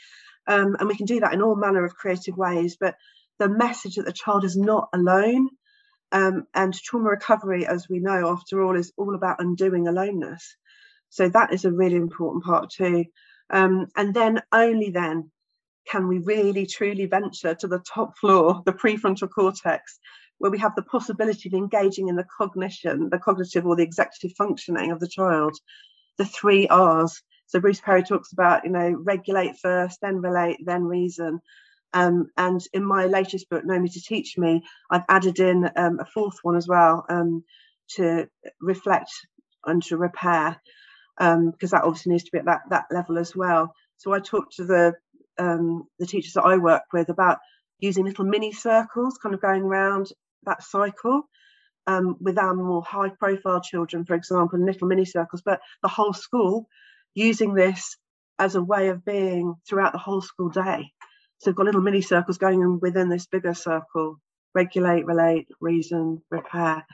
Um, 0.47 0.75
and 0.79 0.87
we 0.87 0.95
can 0.95 1.05
do 1.05 1.19
that 1.19 1.33
in 1.33 1.41
all 1.41 1.55
manner 1.55 1.83
of 1.83 1.95
creative 1.95 2.37
ways. 2.37 2.77
But 2.79 2.95
the 3.37 3.49
message 3.49 3.95
that 3.95 4.05
the 4.05 4.13
child 4.13 4.45
is 4.45 4.55
not 4.55 4.89
alone. 4.93 5.49
Um, 6.13 6.45
and 6.53 6.73
trauma 6.73 7.09
recovery, 7.09 7.65
as 7.65 7.87
we 7.89 7.99
know, 7.99 8.31
after 8.31 8.61
all, 8.61 8.75
is 8.75 8.91
all 8.97 9.15
about 9.15 9.41
undoing 9.41 9.87
aloneness. 9.87 10.55
So 11.09 11.29
that 11.29 11.53
is 11.53 11.65
a 11.65 11.71
really 11.71 11.95
important 11.95 12.43
part 12.43 12.69
too. 12.69 13.05
Um, 13.51 13.87
and 13.95 14.13
then 14.13 14.41
only 14.51 14.89
then 14.89 15.31
can 15.89 16.07
we 16.07 16.19
really 16.19 16.65
truly 16.65 17.05
venture 17.05 17.55
to 17.55 17.67
the 17.67 17.79
top 17.79 18.17
floor, 18.17 18.61
the 18.65 18.73
prefrontal 18.73 19.29
cortex, 19.29 19.99
where 20.37 20.51
we 20.51 20.59
have 20.59 20.75
the 20.75 20.83
possibility 20.83 21.49
of 21.49 21.53
engaging 21.53 22.07
in 22.07 22.15
the 22.15 22.25
cognition, 22.37 23.09
the 23.09 23.19
cognitive 23.19 23.65
or 23.65 23.75
the 23.75 23.83
executive 23.83 24.35
functioning 24.37 24.91
of 24.91 24.99
the 24.99 25.07
child, 25.07 25.55
the 26.17 26.25
three 26.25 26.67
R's. 26.67 27.21
So 27.47 27.59
Bruce 27.59 27.81
Perry 27.81 28.03
talks 28.03 28.31
about, 28.31 28.63
you 28.63 28.71
know, 28.71 28.91
regulate 28.91 29.57
first, 29.61 29.99
then 30.01 30.21
relate, 30.21 30.57
then 30.65 30.83
reason. 30.83 31.41
Um, 31.93 32.29
and 32.37 32.61
in 32.73 32.85
my 32.85 33.05
latest 33.05 33.49
book, 33.49 33.65
Know 33.65 33.77
Me 33.77 33.89
to 33.89 34.01
Teach 34.01 34.37
Me, 34.37 34.63
I've 34.89 35.03
added 35.09 35.39
in 35.39 35.69
um, 35.75 35.99
a 35.99 36.05
fourth 36.05 36.37
one 36.43 36.55
as 36.55 36.67
well 36.67 37.05
um, 37.09 37.43
to 37.95 38.27
reflect 38.61 39.11
and 39.65 39.83
to 39.83 39.97
repair, 39.97 40.59
because 41.21 41.73
um, 41.73 41.77
that 41.77 41.83
obviously 41.83 42.11
needs 42.11 42.23
to 42.23 42.31
be 42.31 42.39
at 42.39 42.45
that, 42.45 42.61
that 42.69 42.85
level 42.91 43.19
as 43.19 43.35
well. 43.35 43.75
So 43.97 44.11
I 44.11 44.19
talked 44.19 44.55
to 44.55 44.65
the 44.65 44.93
um, 45.37 45.85
the 45.99 46.07
teachers 46.07 46.33
that 46.33 46.43
I 46.43 46.57
work 46.57 46.83
with 46.93 47.09
about 47.09 47.39
using 47.79 48.05
little 48.05 48.25
mini 48.25 48.51
circles, 48.51 49.17
kind 49.21 49.33
of 49.35 49.41
going 49.41 49.63
around 49.63 50.11
that 50.43 50.63
cycle. 50.63 51.23
Um, 51.87 52.15
with 52.19 52.37
our 52.37 52.53
more 52.53 52.83
high 52.83 53.09
profile 53.09 53.59
children, 53.59 54.05
for 54.05 54.13
example, 54.13 54.59
in 54.59 54.67
little 54.67 54.87
mini 54.87 55.03
circles, 55.03 55.41
but 55.43 55.61
the 55.81 55.89
whole 55.89 56.13
school 56.13 56.67
using 57.15 57.55
this 57.55 57.97
as 58.37 58.53
a 58.53 58.61
way 58.61 58.89
of 58.89 59.03
being 59.03 59.55
throughout 59.67 59.91
the 59.91 59.97
whole 59.97 60.21
school 60.21 60.49
day. 60.49 60.91
So 61.39 61.49
we've 61.49 61.55
got 61.55 61.65
little 61.65 61.81
mini 61.81 62.01
circles 62.01 62.37
going 62.37 62.79
within 62.79 63.09
this 63.09 63.25
bigger 63.25 63.55
circle 63.55 64.19
regulate, 64.53 65.05
relate, 65.05 65.47
reason, 65.59 66.21
repair. 66.29 66.85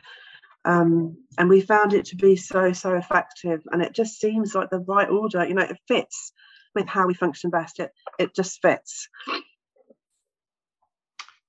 Um, 0.67 1.15
and 1.37 1.47
we 1.47 1.61
found 1.61 1.93
it 1.93 2.05
to 2.07 2.17
be 2.17 2.35
so, 2.35 2.73
so 2.73 2.95
effective. 2.95 3.61
And 3.71 3.81
it 3.81 3.93
just 3.93 4.19
seems 4.19 4.53
like 4.53 4.69
the 4.69 4.79
right 4.79 5.09
order, 5.09 5.47
you 5.47 5.53
know, 5.53 5.63
it 5.63 5.77
fits 5.87 6.33
with 6.75 6.87
how 6.87 7.07
we 7.07 7.13
function 7.13 7.49
best. 7.49 7.79
It, 7.79 7.91
it 8.19 8.35
just 8.35 8.61
fits. 8.61 9.07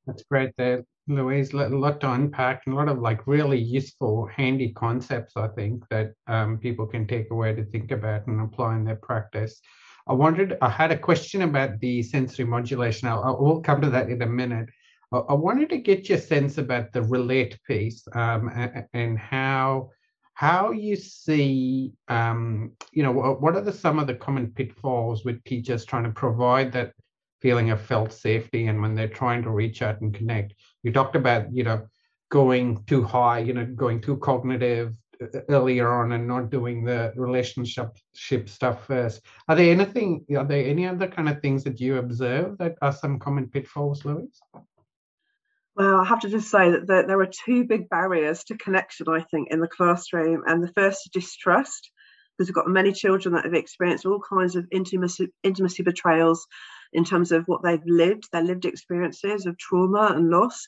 That's 0.07 0.23
great 0.31 0.53
there, 0.57 0.85
Louise. 1.09 1.53
A 1.53 1.69
lot 1.69 2.01
to 2.01 2.13
unpack 2.13 2.63
and 2.65 2.75
a 2.75 2.79
lot 2.79 2.89
of 2.89 3.01
like 3.01 3.27
really 3.27 3.59
useful, 3.59 4.27
handy 4.27 4.73
concepts, 4.73 5.37
I 5.37 5.49
think, 5.49 5.83
that 5.91 6.13
um, 6.29 6.57
people 6.59 6.87
can 6.87 7.07
take 7.07 7.33
away 7.33 7.55
to 7.55 7.65
think 7.65 7.91
about 7.91 8.29
and 8.29 8.41
apply 8.41 8.77
in 8.77 8.85
their 8.85 8.97
practice. 8.97 9.61
I 10.07 10.13
wanted, 10.13 10.57
I 10.63 10.71
had 10.71 10.93
a 10.93 10.99
question 10.99 11.43
about 11.43 11.81
the 11.81 12.03
sensory 12.03 12.47
modulation. 12.47 13.09
I'll, 13.09 13.25
I'll 13.25 13.61
come 13.61 13.81
to 13.83 13.91
that 13.91 14.09
in 14.09 14.23
a 14.23 14.27
minute. 14.27 14.69
I 15.11 15.33
wanted 15.33 15.71
to 15.71 15.79
get 15.79 16.09
your 16.09 16.19
sense 16.19 16.59
about 16.59 16.93
the 16.93 17.03
relate 17.03 17.59
piece 17.67 18.07
um, 18.13 18.51
and 18.93 19.19
how 19.19 19.91
how 20.35 20.71
you 20.71 20.97
see 20.97 21.93
um, 22.09 22.73
you 22.93 23.03
know 23.03 23.13
what 23.13 23.57
are 23.57 23.63
the 23.63 23.73
some 23.73 23.99
of 23.99 24.07
the 24.07 24.15
common 24.15 24.53
pitfalls 24.53 25.25
with 25.25 25.43
teachers 25.45 25.87
trying 25.87 26.05
to 26.05 26.11
provide 26.11 26.73
that 26.73 26.93
feeling 27.41 27.71
of 27.71 27.81
felt 27.81 28.13
safety 28.13 28.67
and 28.67 28.83
when 28.83 28.95
they're 28.95 29.09
trying 29.09 29.43
to 29.45 29.51
reach 29.51 29.81
out 29.81 30.01
and 30.03 30.15
connect? 30.15 30.55
You 30.83 30.93
talked 30.93 31.17
about 31.17 31.55
you 31.55 31.65
know 31.65 31.87
going 32.31 32.85
too 32.85 33.03
high 33.03 33.39
you 33.39 33.55
know 33.55 33.65
going 33.65 34.03
too 34.03 34.19
cognitive 34.19 34.93
earlier 35.49 35.91
on 35.91 36.13
and 36.13 36.29
not 36.29 36.51
doing 36.51 36.85
the 36.85 37.13
relationship 37.17 37.99
stuff 38.15 38.87
first. 38.87 39.23
Are 39.49 39.57
there 39.57 39.73
anything 39.73 40.27
are 40.37 40.45
there 40.45 40.67
any 40.67 40.87
other 40.87 41.09
kind 41.09 41.31
of 41.31 41.41
things 41.41 41.65
that 41.65 41.81
you 41.81 41.97
observe 41.97 42.59
that 42.59 42.77
are 42.83 42.93
some 42.93 43.19
common 43.19 43.49
pitfalls 43.49 44.05
louise 44.05 44.39
well, 45.79 46.01
I 46.01 46.05
have 46.07 46.21
to 46.21 46.29
just 46.29 46.51
say 46.51 46.73
that 46.73 46.89
there, 46.89 47.21
are 47.21 47.31
two 47.45 47.65
big 47.65 47.89
barriers 47.89 48.43
to 48.45 48.59
connection, 48.59 49.07
I 49.09 49.21
think, 49.21 49.53
in 49.53 49.61
the 49.61 49.69
classroom. 49.69 50.43
And 50.45 50.61
the 50.61 50.73
first 50.73 51.07
is 51.07 51.11
distrust, 51.13 51.93
because 52.37 52.49
we've 52.49 52.55
got 52.55 52.69
many 52.69 52.93
children 52.93 53.35
that 53.35 53.45
have 53.45 53.55
experienced 53.55 54.05
all 54.05 54.21
kinds 54.21 54.57
of 54.57 54.67
intimacy, 54.73 55.29
intimacy 55.45 55.85
betrayals 55.85 56.49
in 56.93 57.05
terms 57.05 57.31
of 57.31 57.45
what 57.47 57.63
they've 57.63 57.87
lived, 57.87 58.25
their 58.33 58.43
lived 58.43 58.65
experiences 58.65 59.47
of 59.47 59.57
trauma 59.57 60.13
and 60.17 60.31
loss. 60.31 60.67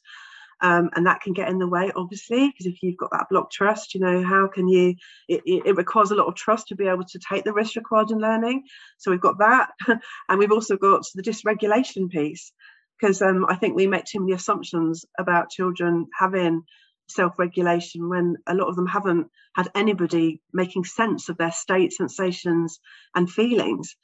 Um, 0.63 0.91
and 0.95 1.07
that 1.07 1.23
can 1.23 1.33
get 1.33 1.49
in 1.49 1.59
the 1.59 1.67
way, 1.67 1.91
obviously, 1.97 2.47
because 2.47 2.67
if 2.67 2.81
you've 2.81 2.99
got 2.99 3.11
that 3.11 3.27
blocked 3.31 3.53
trust, 3.53 3.95
you 3.95 4.01
know, 4.01 4.23
how 4.23 4.47
can 4.47 4.69
you? 4.69 4.95
It, 5.27 5.43
it, 5.47 5.77
requires 5.77 6.13
a 6.13 6.15
lot 6.15 6.29
of 6.29 6.37
trust 6.37 6.69
to 6.69 6.77
be 6.77 6.87
able 6.87 7.05
to 7.05 7.19
take 7.19 7.45
the 7.45 7.53
risk 7.55 7.75
required 7.77 8.11
in 8.11 8.19
learning. 8.19 8.65
So 8.99 9.11
we've 9.11 9.21
got 9.21 9.39
that, 9.39 9.71
and 10.29 10.39
we've 10.39 10.53
also 10.53 10.77
got 10.77 11.03
the 11.15 11.23
dysregulation 11.23 12.11
piece 12.11 12.53
because 13.01 13.23
um, 13.23 13.47
I 13.49 13.57
think 13.57 13.75
we 13.75 13.87
make 13.87 14.05
too 14.05 14.21
many 14.21 14.33
assumptions 14.33 15.05
about 15.19 15.51
children 15.51 16.07
having 16.19 16.65
self-regulation 17.09 18.09
when 18.09 18.37
a 18.47 18.55
lot 18.55 18.69
of 18.69 18.77
them 18.77 18.87
haven't 18.87 19.29
had 19.55 19.69
anybody 19.75 20.41
making 20.53 20.85
sense 20.85 21.29
of 21.29 21.37
their 21.37 21.51
state, 21.51 21.93
sensations, 21.93 22.81
and 23.15 23.31
feelings. 23.31 23.97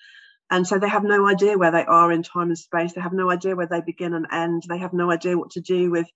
And 0.51 0.67
so 0.67 0.79
they 0.79 0.89
have 0.89 1.05
no 1.05 1.27
idea 1.27 1.59
where 1.59 1.73
they 1.73 1.85
are 1.85 2.11
in 2.11 2.23
time 2.23 2.49
and 2.49 2.59
space. 2.59 2.93
They 2.93 3.01
have 3.01 3.13
no 3.13 3.31
idea 3.31 3.57
where 3.57 3.67
they 3.67 3.81
begin 3.81 4.15
and 4.15 4.27
end. 4.33 4.63
They 4.69 4.79
have 4.79 4.93
no 4.93 5.11
idea 5.11 5.37
what 5.37 5.51
to 5.53 5.61
do 5.61 5.91
with 5.91 6.07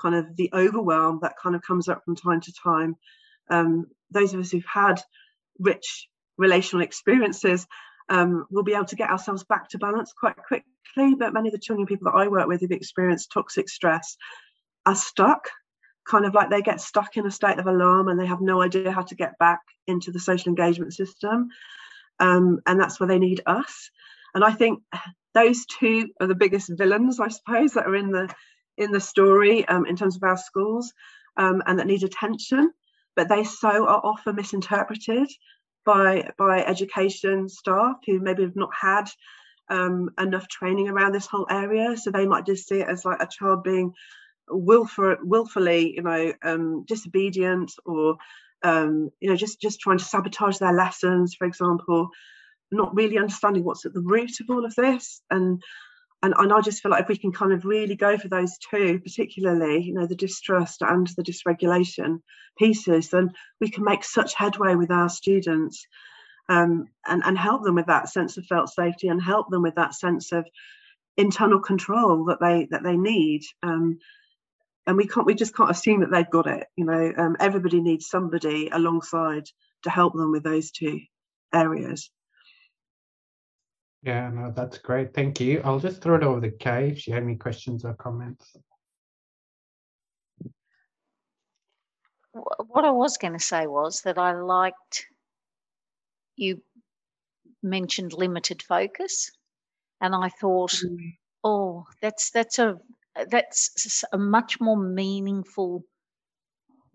kind 0.00 0.14
of 0.14 0.36
the 0.36 0.50
overwhelm 0.52 1.20
that 1.22 1.38
kind 1.42 1.56
of 1.56 1.62
comes 1.62 1.88
up 1.88 2.04
from 2.04 2.16
time 2.16 2.40
to 2.40 2.52
time. 2.62 2.96
Um, 3.48 3.86
those 4.10 4.34
of 4.34 4.40
us 4.40 4.50
who've 4.50 4.64
had 4.66 5.00
rich 5.58 6.08
relational 6.36 6.84
experiences 6.84 7.66
um, 8.08 8.46
we'll 8.50 8.62
be 8.62 8.74
able 8.74 8.84
to 8.86 8.96
get 8.96 9.10
ourselves 9.10 9.44
back 9.44 9.68
to 9.70 9.78
balance 9.78 10.12
quite 10.12 10.36
quickly. 10.36 10.64
But 10.96 11.32
many 11.32 11.48
of 11.48 11.52
the 11.52 11.58
children 11.58 11.86
people 11.86 12.10
that 12.10 12.18
I 12.18 12.28
work 12.28 12.46
with 12.46 12.60
who've 12.60 12.70
experienced 12.70 13.32
toxic 13.32 13.68
stress 13.68 14.16
are 14.84 14.94
stuck, 14.94 15.48
kind 16.08 16.24
of 16.24 16.34
like 16.34 16.50
they 16.50 16.62
get 16.62 16.80
stuck 16.80 17.16
in 17.16 17.26
a 17.26 17.30
state 17.30 17.58
of 17.58 17.66
alarm 17.66 18.08
and 18.08 18.18
they 18.18 18.26
have 18.26 18.40
no 18.40 18.62
idea 18.62 18.92
how 18.92 19.02
to 19.02 19.14
get 19.14 19.38
back 19.38 19.60
into 19.86 20.10
the 20.10 20.20
social 20.20 20.50
engagement 20.50 20.94
system. 20.94 21.48
Um, 22.18 22.60
and 22.66 22.80
that's 22.80 22.98
where 22.98 23.08
they 23.08 23.18
need 23.18 23.42
us. 23.46 23.90
And 24.34 24.44
I 24.44 24.52
think 24.52 24.82
those 25.34 25.66
two 25.66 26.08
are 26.20 26.26
the 26.26 26.34
biggest 26.34 26.70
villains, 26.76 27.20
I 27.20 27.28
suppose, 27.28 27.72
that 27.72 27.86
are 27.86 27.96
in 27.96 28.10
the 28.10 28.32
in 28.78 28.92
the 28.92 29.00
story 29.00 29.66
um, 29.68 29.86
in 29.86 29.96
terms 29.96 30.16
of 30.16 30.22
our 30.22 30.36
schools 30.36 30.92
um, 31.36 31.62
and 31.66 31.78
that 31.78 31.86
need 31.86 32.02
attention. 32.02 32.72
But 33.14 33.28
they 33.28 33.44
so 33.44 33.86
are 33.86 34.00
often 34.04 34.36
misinterpreted 34.36 35.28
by 35.84 36.30
by 36.38 36.64
education 36.64 37.48
staff 37.48 37.96
who 38.06 38.20
maybe 38.20 38.42
have 38.42 38.56
not 38.56 38.70
had 38.78 39.10
um, 39.68 40.10
enough 40.18 40.48
training 40.48 40.88
around 40.88 41.12
this 41.12 41.26
whole 41.26 41.46
area. 41.50 41.96
So 41.96 42.10
they 42.10 42.26
might 42.26 42.46
just 42.46 42.68
see 42.68 42.80
it 42.80 42.88
as 42.88 43.04
like 43.04 43.20
a 43.20 43.26
child 43.26 43.62
being 43.62 43.92
willful, 44.48 45.16
willfully, 45.22 45.94
you 45.96 46.02
know, 46.02 46.32
um, 46.42 46.84
disobedient 46.84 47.72
or 47.84 48.16
um, 48.62 49.10
you 49.20 49.28
know 49.28 49.36
just 49.36 49.60
just 49.60 49.80
trying 49.80 49.98
to 49.98 50.04
sabotage 50.04 50.58
their 50.58 50.72
lessons, 50.72 51.34
for 51.34 51.46
example, 51.46 52.10
not 52.70 52.94
really 52.94 53.18
understanding 53.18 53.64
what's 53.64 53.86
at 53.86 53.92
the 53.92 54.00
root 54.00 54.40
of 54.40 54.50
all 54.50 54.64
of 54.64 54.74
this 54.74 55.22
and 55.30 55.62
and, 56.22 56.34
and 56.38 56.52
I 56.52 56.60
just 56.60 56.82
feel 56.82 56.90
like 56.90 57.02
if 57.02 57.08
we 57.08 57.18
can 57.18 57.30
kind 57.30 57.52
of 57.52 57.64
really 57.64 57.94
go 57.94 58.16
for 58.16 58.28
those 58.28 58.56
two, 58.58 58.98
particularly, 59.00 59.82
you 59.82 59.92
know, 59.92 60.06
the 60.06 60.16
distrust 60.16 60.80
and 60.80 61.06
the 61.08 61.22
dysregulation 61.22 62.20
pieces, 62.58 63.10
then 63.10 63.30
we 63.60 63.70
can 63.70 63.84
make 63.84 64.02
such 64.02 64.34
headway 64.34 64.74
with 64.74 64.90
our 64.90 65.08
students 65.08 65.86
um, 66.48 66.88
and, 67.06 67.22
and 67.24 67.38
help 67.38 67.62
them 67.62 67.74
with 67.74 67.86
that 67.86 68.08
sense 68.08 68.36
of 68.36 68.46
felt 68.46 68.68
safety 68.68 69.08
and 69.08 69.22
help 69.22 69.50
them 69.50 69.62
with 69.62 69.74
that 69.76 69.94
sense 69.94 70.32
of 70.32 70.46
internal 71.16 71.60
control 71.60 72.26
that 72.26 72.40
they 72.40 72.68
that 72.70 72.82
they 72.82 72.96
need. 72.96 73.42
Um, 73.62 73.98
and 74.86 74.96
we 74.96 75.06
can't 75.06 75.26
we 75.26 75.34
just 75.34 75.56
can't 75.56 75.70
assume 75.70 76.00
that 76.00 76.10
they've 76.10 76.30
got 76.30 76.46
it. 76.46 76.66
You 76.76 76.84
know, 76.84 77.12
um, 77.16 77.36
everybody 77.40 77.80
needs 77.80 78.08
somebody 78.08 78.68
alongside 78.70 79.44
to 79.82 79.90
help 79.90 80.14
them 80.14 80.32
with 80.32 80.44
those 80.44 80.70
two 80.70 81.00
areas. 81.52 82.10
Yeah, 84.02 84.30
no, 84.30 84.52
that's 84.54 84.78
great. 84.78 85.14
Thank 85.14 85.40
you. 85.40 85.60
I'll 85.64 85.80
just 85.80 86.00
throw 86.00 86.14
it 86.14 86.22
over 86.22 86.40
to 86.40 86.50
Kay 86.50 86.90
if 86.90 86.98
she 87.00 87.10
had 87.10 87.24
any 87.24 87.34
questions 87.34 87.84
or 87.84 87.94
comments. 87.94 88.56
What 92.32 92.84
I 92.84 92.90
was 92.90 93.16
going 93.16 93.32
to 93.32 93.40
say 93.40 93.66
was 93.66 94.02
that 94.02 94.18
I 94.18 94.32
liked 94.32 95.06
you 96.36 96.62
mentioned 97.62 98.12
limited 98.12 98.62
focus, 98.62 99.30
and 100.00 100.14
I 100.14 100.28
thought, 100.28 100.72
mm. 100.72 101.14
oh, 101.44 101.84
that's 102.02 102.30
that's 102.30 102.58
a 102.58 102.78
that's 103.30 104.04
a 104.12 104.18
much 104.18 104.60
more 104.60 104.76
meaningful 104.76 105.82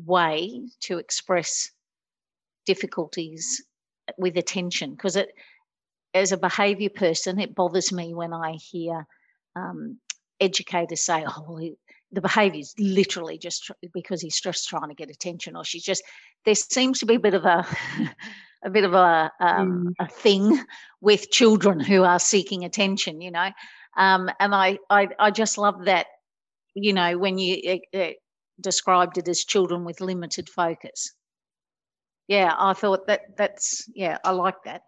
way 0.05 0.61
to 0.81 0.97
express 0.97 1.71
difficulties 2.65 3.63
with 4.17 4.37
attention 4.37 4.91
because 4.91 5.15
it 5.15 5.29
as 6.13 6.31
a 6.31 6.37
behaviour 6.37 6.89
person, 6.89 7.39
it 7.39 7.55
bothers 7.55 7.91
me 7.91 8.13
when 8.13 8.33
I 8.33 8.53
hear 8.53 9.07
um, 9.55 9.99
educators 10.39 11.03
say, 11.03 11.23
"Oh, 11.25 11.45
well, 11.47 11.69
the 12.11 12.21
behaviour 12.21 12.59
is 12.59 12.73
literally 12.77 13.37
just 13.37 13.71
because 13.93 14.21
he's 14.21 14.39
just 14.39 14.67
trying 14.67 14.89
to 14.89 14.95
get 14.95 15.09
attention," 15.09 15.55
or 15.55 15.63
she's 15.63 15.83
just. 15.83 16.03
There 16.43 16.55
seems 16.55 16.99
to 16.99 17.05
be 17.05 17.15
a 17.15 17.19
bit 17.19 17.33
of 17.33 17.45
a 17.45 17.65
a 18.63 18.69
bit 18.69 18.83
of 18.83 18.93
a 18.93 19.31
um, 19.39 19.87
mm. 19.87 19.93
a 19.99 20.07
thing 20.07 20.63
with 21.01 21.31
children 21.31 21.79
who 21.79 22.03
are 22.03 22.19
seeking 22.19 22.63
attention, 22.63 23.21
you 23.21 23.31
know, 23.31 23.49
um, 23.97 24.29
and 24.39 24.53
I, 24.55 24.77
I 24.89 25.09
I 25.19 25.31
just 25.31 25.57
love 25.57 25.85
that, 25.85 26.07
you 26.73 26.93
know, 26.93 27.17
when 27.17 27.37
you 27.37 27.79
uh, 27.93 28.07
described 28.59 29.17
it 29.17 29.27
as 29.27 29.43
children 29.43 29.85
with 29.85 30.01
limited 30.01 30.49
focus. 30.49 31.13
Yeah, 32.27 32.53
I 32.57 32.73
thought 32.73 33.07
that 33.07 33.35
that's 33.35 33.89
yeah, 33.93 34.17
I 34.23 34.31
like 34.31 34.63
that. 34.65 34.83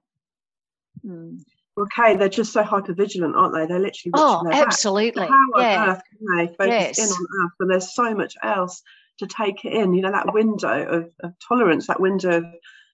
Mm. 1.06 1.42
Okay, 1.78 2.16
they're 2.16 2.30
just 2.30 2.54
so 2.54 2.62
hyper 2.62 2.94
vigilant, 2.94 3.36
aren't 3.36 3.54
they? 3.54 3.66
They're 3.66 3.80
literally 3.80 4.12
watching 4.14 4.54
oh, 4.54 4.64
absolutely. 4.64 5.26
How 5.26 5.60
yeah. 5.60 5.82
on 5.82 5.90
earth 5.90 6.02
can 6.10 6.38
they 6.38 6.48
focus 6.48 6.98
yes. 6.98 7.00
in 7.00 7.10
on 7.10 7.28
Earth 7.44 7.52
when 7.58 7.70
there's 7.70 7.96
so 7.96 8.14
much 8.14 8.36
else 8.44 8.84
to 9.18 9.26
take 9.26 9.66
it 9.66 9.74
in? 9.74 9.94
You 9.96 10.04
know, 10.04 10.12
that 10.12 10.34
window 10.34 10.86
of, 10.88 11.10
of 11.24 11.34
tolerance, 11.48 11.88
that 11.88 12.00
window 12.00 12.38
of 12.38 12.46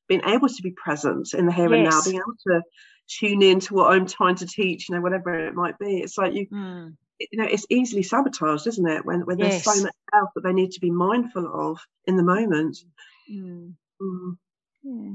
being 0.09 0.21
able 0.25 0.49
to 0.49 0.61
be 0.61 0.71
present 0.71 1.33
in 1.33 1.45
the 1.45 1.53
here 1.53 1.73
yes. 1.73 1.77
and 1.77 1.83
now, 1.83 2.01
being 2.03 2.17
able 2.17 2.35
to 2.47 2.61
tune 3.07 3.41
in 3.41 3.59
to 3.61 3.73
what 3.75 3.93
I'm 3.93 4.07
trying 4.07 4.35
to 4.35 4.47
teach, 4.47 4.89
you 4.89 4.95
know, 4.95 5.01
whatever 5.01 5.47
it 5.47 5.53
might 5.53 5.77
be. 5.79 5.99
It's 5.99 6.17
like 6.17 6.33
you, 6.33 6.47
mm. 6.47 6.95
you 7.19 7.39
know, 7.39 7.47
it's 7.49 7.65
easily 7.69 8.03
sabotaged, 8.03 8.67
isn't 8.67 8.87
it? 8.87 9.05
When 9.05 9.21
when 9.21 9.37
yes. 9.37 9.63
there's 9.63 9.77
so 9.77 9.83
much 9.83 9.95
else 10.13 10.31
that 10.35 10.41
they 10.41 10.53
need 10.53 10.71
to 10.71 10.81
be 10.81 10.91
mindful 10.91 11.71
of 11.71 11.79
in 12.05 12.17
the 12.17 12.23
moment. 12.23 12.77
Mm. 13.31 13.73
Mm. 14.01 14.37
Yeah. 14.83 15.11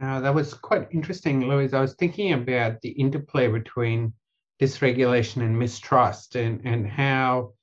Uh, 0.00 0.20
that 0.20 0.34
was 0.34 0.54
quite 0.54 0.88
interesting, 0.92 1.48
Louise. 1.48 1.74
I 1.74 1.80
was 1.80 1.94
thinking 1.94 2.32
about 2.32 2.80
the 2.82 2.90
interplay 2.90 3.48
between 3.48 4.12
dysregulation 4.60 5.42
and 5.42 5.58
mistrust 5.58 6.36
and 6.36 6.60
and 6.64 6.86
how 6.86 7.54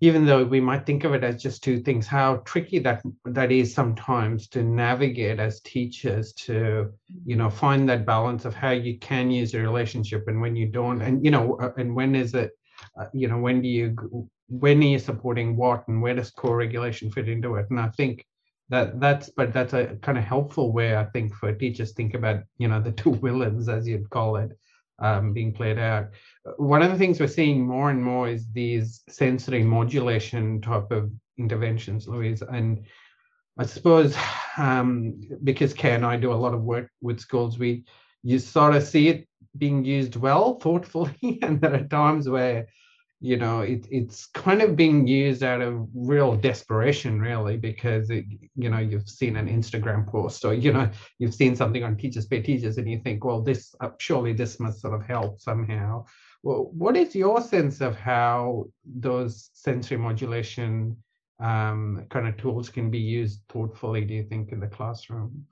even 0.00 0.24
though 0.24 0.44
we 0.44 0.60
might 0.60 0.86
think 0.86 1.04
of 1.04 1.12
it 1.12 1.22
as 1.22 1.42
just 1.42 1.62
two 1.62 1.78
things 1.80 2.06
how 2.06 2.36
tricky 2.38 2.78
that 2.78 3.02
that 3.24 3.52
is 3.52 3.72
sometimes 3.72 4.48
to 4.48 4.62
navigate 4.62 5.38
as 5.38 5.60
teachers 5.60 6.32
to 6.32 6.90
you 7.24 7.36
know 7.36 7.50
find 7.50 7.88
that 7.88 8.06
balance 8.06 8.44
of 8.44 8.54
how 8.54 8.70
you 8.70 8.98
can 8.98 9.30
use 9.30 9.54
a 9.54 9.60
relationship 9.60 10.24
and 10.26 10.40
when 10.40 10.56
you 10.56 10.66
don't. 10.66 11.02
And 11.02 11.24
you 11.24 11.30
know 11.30 11.58
uh, 11.60 11.72
and 11.76 11.94
when 11.94 12.14
is 12.14 12.34
it 12.34 12.52
uh, 12.98 13.06
you 13.12 13.28
know 13.28 13.38
when 13.38 13.62
do 13.62 13.68
you 13.68 14.28
when 14.48 14.80
are 14.80 14.86
you 14.86 14.98
supporting 14.98 15.56
what 15.56 15.86
and 15.88 16.02
where 16.02 16.14
does 16.14 16.30
co-regulation 16.30 17.10
fit 17.10 17.28
into 17.28 17.54
it? 17.56 17.66
And 17.70 17.78
i 17.78 17.88
think 17.88 18.24
that 18.70 19.00
that's 19.00 19.28
but 19.30 19.52
that's 19.52 19.74
a 19.74 19.96
kind 19.96 20.16
of 20.16 20.24
helpful 20.24 20.72
way 20.72 20.96
i 20.96 21.04
think 21.06 21.34
for 21.34 21.52
teachers 21.52 21.92
think 21.92 22.14
about 22.14 22.40
you 22.58 22.68
know 22.68 22.80
the 22.80 22.92
two 22.92 23.14
villains 23.22 23.68
as 23.68 23.86
you'd 23.86 24.08
call 24.10 24.36
it 24.36 24.50
um, 25.00 25.32
being 25.32 25.52
played 25.52 25.78
out. 25.78 26.08
One 26.56 26.82
of 26.82 26.90
the 26.90 26.98
things 26.98 27.20
we're 27.20 27.28
seeing 27.28 27.66
more 27.66 27.90
and 27.90 28.02
more 28.02 28.28
is 28.28 28.46
these 28.52 29.02
sensory 29.08 29.62
modulation 29.62 30.60
type 30.60 30.90
of 30.90 31.10
interventions 31.38 32.06
louise. 32.06 32.42
And 32.42 32.86
i 33.60 33.66
suppose 33.66 34.16
um, 34.56 35.20
because 35.44 35.74
kay 35.74 35.94
and 35.94 36.06
i 36.06 36.16
do 36.16 36.32
a 36.32 36.42
lot 36.44 36.54
of 36.54 36.62
work 36.62 36.90
with 37.00 37.20
schools 37.20 37.58
we 37.58 37.84
you 38.22 38.38
sort 38.38 38.74
of 38.74 38.82
see 38.82 39.08
it 39.08 39.28
being 39.58 39.84
used 39.84 40.16
well 40.16 40.58
thoughtfully 40.58 41.38
and 41.42 41.60
there 41.60 41.74
are 41.74 41.84
times 41.84 42.28
where 42.28 42.66
you 43.20 43.36
know 43.36 43.60
it, 43.60 43.86
it's 43.90 44.26
kind 44.26 44.62
of 44.62 44.76
being 44.76 45.06
used 45.06 45.42
out 45.42 45.60
of 45.60 45.86
real 45.94 46.34
desperation 46.36 47.20
really 47.20 47.56
because 47.56 48.08
it, 48.08 48.24
you 48.56 48.70
know 48.70 48.78
you've 48.78 49.08
seen 49.08 49.36
an 49.36 49.46
instagram 49.46 50.06
post 50.06 50.44
or 50.44 50.54
you 50.54 50.72
know 50.72 50.88
you've 51.18 51.34
seen 51.34 51.54
something 51.54 51.84
on 51.84 51.96
teachers 51.96 52.26
pay 52.26 52.40
teachers 52.40 52.78
and 52.78 52.90
you 52.90 52.98
think 52.98 53.22
well 53.24 53.42
this 53.42 53.74
uh, 53.80 53.90
surely 53.98 54.32
this 54.32 54.58
must 54.58 54.80
sort 54.80 54.94
of 54.94 55.06
help 55.06 55.40
somehow. 55.40 56.04
Well, 56.42 56.70
what 56.72 56.96
is 56.96 57.14
your 57.14 57.42
sense 57.42 57.80
of 57.80 57.96
how 57.96 58.66
those 58.84 59.50
sensory 59.52 59.98
modulation 59.98 60.96
um, 61.38 62.06
kind 62.10 62.28
of 62.28 62.36
tools 62.36 62.68
can 62.70 62.90
be 62.90 62.98
used 62.98 63.40
thoughtfully 63.48 64.04
do 64.04 64.14
you 64.14 64.24
think 64.24 64.52
in 64.52 64.60
the 64.60 64.66
classroom? 64.66 65.46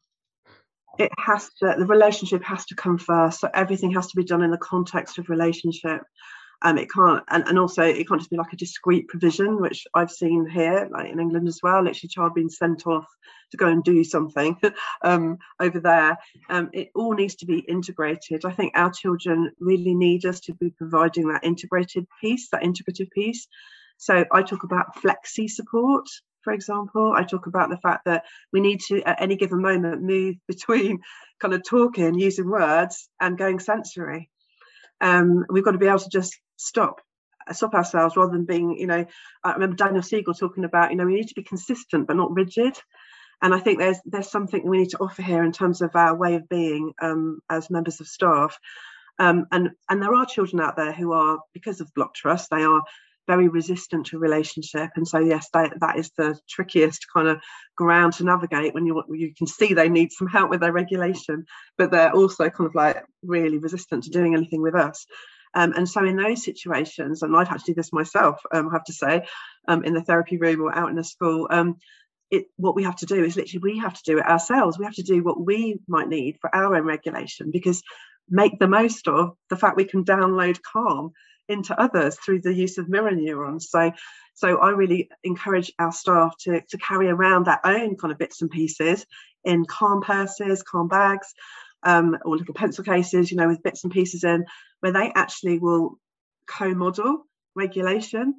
It 0.98 1.12
has 1.18 1.50
to 1.60 1.74
the 1.78 1.86
relationship 1.86 2.42
has 2.44 2.64
to 2.66 2.74
come 2.74 2.98
first. 2.98 3.40
So 3.40 3.50
everything 3.54 3.92
has 3.92 4.08
to 4.08 4.16
be 4.16 4.24
done 4.24 4.42
in 4.42 4.50
the 4.50 4.58
context 4.58 5.18
of 5.18 5.28
relationship 5.28 6.02
um, 6.62 6.76
it 6.76 6.90
can't, 6.90 7.22
and, 7.28 7.46
and 7.46 7.58
also 7.58 7.82
it 7.82 8.08
can't 8.08 8.20
just 8.20 8.30
be 8.30 8.36
like 8.36 8.52
a 8.52 8.56
discrete 8.56 9.06
provision, 9.06 9.60
which 9.60 9.86
I've 9.94 10.10
seen 10.10 10.48
here, 10.48 10.88
like 10.90 11.10
in 11.10 11.20
England 11.20 11.46
as 11.46 11.60
well. 11.62 11.82
Literally, 11.82 12.08
child 12.08 12.34
being 12.34 12.50
sent 12.50 12.86
off 12.86 13.06
to 13.52 13.56
go 13.56 13.68
and 13.68 13.84
do 13.84 14.02
something 14.02 14.56
um, 15.04 15.38
over 15.60 15.78
there. 15.78 16.18
Um, 16.50 16.70
it 16.72 16.90
all 16.96 17.14
needs 17.14 17.36
to 17.36 17.46
be 17.46 17.60
integrated. 17.60 18.44
I 18.44 18.52
think 18.52 18.72
our 18.74 18.90
children 18.90 19.52
really 19.60 19.94
need 19.94 20.24
us 20.26 20.40
to 20.40 20.54
be 20.54 20.70
providing 20.70 21.28
that 21.28 21.44
integrated 21.44 22.06
piece, 22.20 22.48
that 22.50 22.62
integrative 22.62 23.10
piece. 23.10 23.46
So 23.96 24.24
I 24.32 24.42
talk 24.42 24.64
about 24.64 24.96
flexi 24.96 25.48
support, 25.48 26.06
for 26.42 26.52
example. 26.52 27.12
I 27.16 27.22
talk 27.22 27.46
about 27.46 27.70
the 27.70 27.78
fact 27.78 28.04
that 28.06 28.24
we 28.52 28.60
need 28.60 28.80
to, 28.88 29.00
at 29.02 29.22
any 29.22 29.36
given 29.36 29.62
moment, 29.62 30.02
move 30.02 30.36
between 30.48 31.00
kind 31.40 31.54
of 31.54 31.62
talking, 31.64 32.18
using 32.18 32.50
words, 32.50 33.08
and 33.20 33.38
going 33.38 33.60
sensory. 33.60 34.28
Um, 35.00 35.44
we've 35.48 35.64
got 35.64 35.72
to 35.72 35.78
be 35.78 35.86
able 35.86 36.00
to 36.00 36.08
just 36.08 36.36
stop 36.58 37.00
stop 37.52 37.74
ourselves 37.74 38.16
rather 38.16 38.32
than 38.32 38.44
being 38.44 38.76
you 38.78 38.86
know 38.86 39.06
i 39.44 39.52
remember 39.52 39.76
daniel 39.76 40.02
siegel 40.02 40.34
talking 40.34 40.64
about 40.64 40.90
you 40.90 40.96
know 40.96 41.06
we 41.06 41.14
need 41.14 41.28
to 41.28 41.34
be 41.34 41.42
consistent 41.42 42.06
but 42.06 42.16
not 42.16 42.34
rigid. 42.34 42.76
And 43.40 43.54
i 43.54 43.60
think 43.60 43.78
there's 43.78 43.98
there's 44.04 44.30
something 44.30 44.66
we 44.66 44.78
need 44.78 44.90
to 44.90 44.98
offer 44.98 45.22
here 45.22 45.44
in 45.44 45.52
terms 45.52 45.80
of 45.80 45.94
our 45.94 46.14
way 46.16 46.34
of 46.34 46.48
being 46.48 46.92
um, 47.00 47.40
as 47.48 47.70
members 47.70 48.00
of 48.00 48.08
staff. 48.08 48.58
Um, 49.20 49.46
and 49.52 49.70
and 49.88 50.02
there 50.02 50.14
are 50.14 50.26
children 50.26 50.60
out 50.60 50.76
there 50.76 50.92
who 50.92 51.12
are 51.12 51.38
because 51.54 51.80
of 51.80 51.94
block 51.94 52.14
trust 52.14 52.50
they 52.50 52.64
are 52.64 52.82
very 53.28 53.48
resistant 53.48 54.06
to 54.06 54.18
relationship. 54.18 54.90
And 54.96 55.06
so 55.06 55.18
yes 55.18 55.50
they, 55.52 55.70
that 55.80 55.98
is 55.98 56.10
the 56.16 56.36
trickiest 56.48 57.06
kind 57.14 57.28
of 57.28 57.40
ground 57.76 58.14
to 58.14 58.24
navigate 58.24 58.74
when 58.74 58.86
you 58.86 59.04
you 59.10 59.32
can 59.36 59.46
see 59.46 59.72
they 59.72 59.88
need 59.88 60.10
some 60.10 60.26
help 60.26 60.50
with 60.50 60.60
their 60.60 60.72
regulation 60.72 61.44
but 61.76 61.92
they're 61.92 62.12
also 62.12 62.50
kind 62.50 62.66
of 62.66 62.74
like 62.74 63.04
really 63.22 63.58
resistant 63.58 64.04
to 64.04 64.10
doing 64.10 64.34
anything 64.34 64.62
with 64.62 64.74
us 64.74 65.06
um, 65.54 65.72
and 65.72 65.88
so 65.88 66.04
in 66.04 66.16
those 66.16 66.44
situations, 66.44 67.22
and 67.22 67.36
I've 67.36 67.48
had 67.48 67.60
to 67.60 67.66
do 67.66 67.74
this 67.74 67.92
myself, 67.92 68.40
um, 68.52 68.68
I 68.68 68.72
have 68.72 68.84
to 68.84 68.92
say, 68.92 69.26
um, 69.66 69.84
in 69.84 69.94
the 69.94 70.02
therapy 70.02 70.36
room 70.36 70.60
or 70.60 70.76
out 70.76 70.90
in 70.90 70.98
a 70.98 71.04
school, 71.04 71.48
um, 71.50 71.76
it, 72.30 72.46
what 72.56 72.74
we 72.74 72.84
have 72.84 72.96
to 72.96 73.06
do 73.06 73.24
is 73.24 73.36
literally 73.36 73.72
we 73.72 73.78
have 73.78 73.94
to 73.94 74.02
do 74.04 74.18
it 74.18 74.26
ourselves. 74.26 74.78
We 74.78 74.84
have 74.84 74.94
to 74.94 75.02
do 75.02 75.22
what 75.22 75.40
we 75.44 75.80
might 75.88 76.08
need 76.08 76.38
for 76.40 76.54
our 76.54 76.74
own 76.74 76.84
regulation 76.84 77.50
because 77.50 77.82
make 78.28 78.58
the 78.58 78.68
most 78.68 79.08
of 79.08 79.36
the 79.48 79.56
fact 79.56 79.76
we 79.76 79.84
can 79.84 80.04
download 80.04 80.60
calm 80.62 81.12
into 81.48 81.78
others 81.80 82.18
through 82.18 82.40
the 82.40 82.52
use 82.52 82.76
of 82.76 82.88
mirror 82.88 83.10
neurons. 83.10 83.70
So, 83.70 83.92
so 84.34 84.58
I 84.58 84.70
really 84.70 85.08
encourage 85.24 85.72
our 85.78 85.92
staff 85.92 86.34
to, 86.40 86.60
to 86.60 86.78
carry 86.78 87.08
around 87.08 87.46
their 87.46 87.64
own 87.64 87.96
kind 87.96 88.12
of 88.12 88.18
bits 88.18 88.42
and 88.42 88.50
pieces 88.50 89.06
in 89.44 89.64
calm 89.64 90.02
purses, 90.02 90.62
calm 90.62 90.88
bags, 90.88 91.32
um, 91.82 92.18
or 92.24 92.36
little 92.36 92.54
pencil 92.54 92.84
cases, 92.84 93.30
you 93.30 93.36
know, 93.36 93.48
with 93.48 93.62
bits 93.62 93.84
and 93.84 93.92
pieces 93.92 94.24
in, 94.24 94.44
where 94.80 94.92
they 94.92 95.12
actually 95.14 95.58
will 95.58 95.98
co-model 96.46 97.26
regulation 97.54 98.34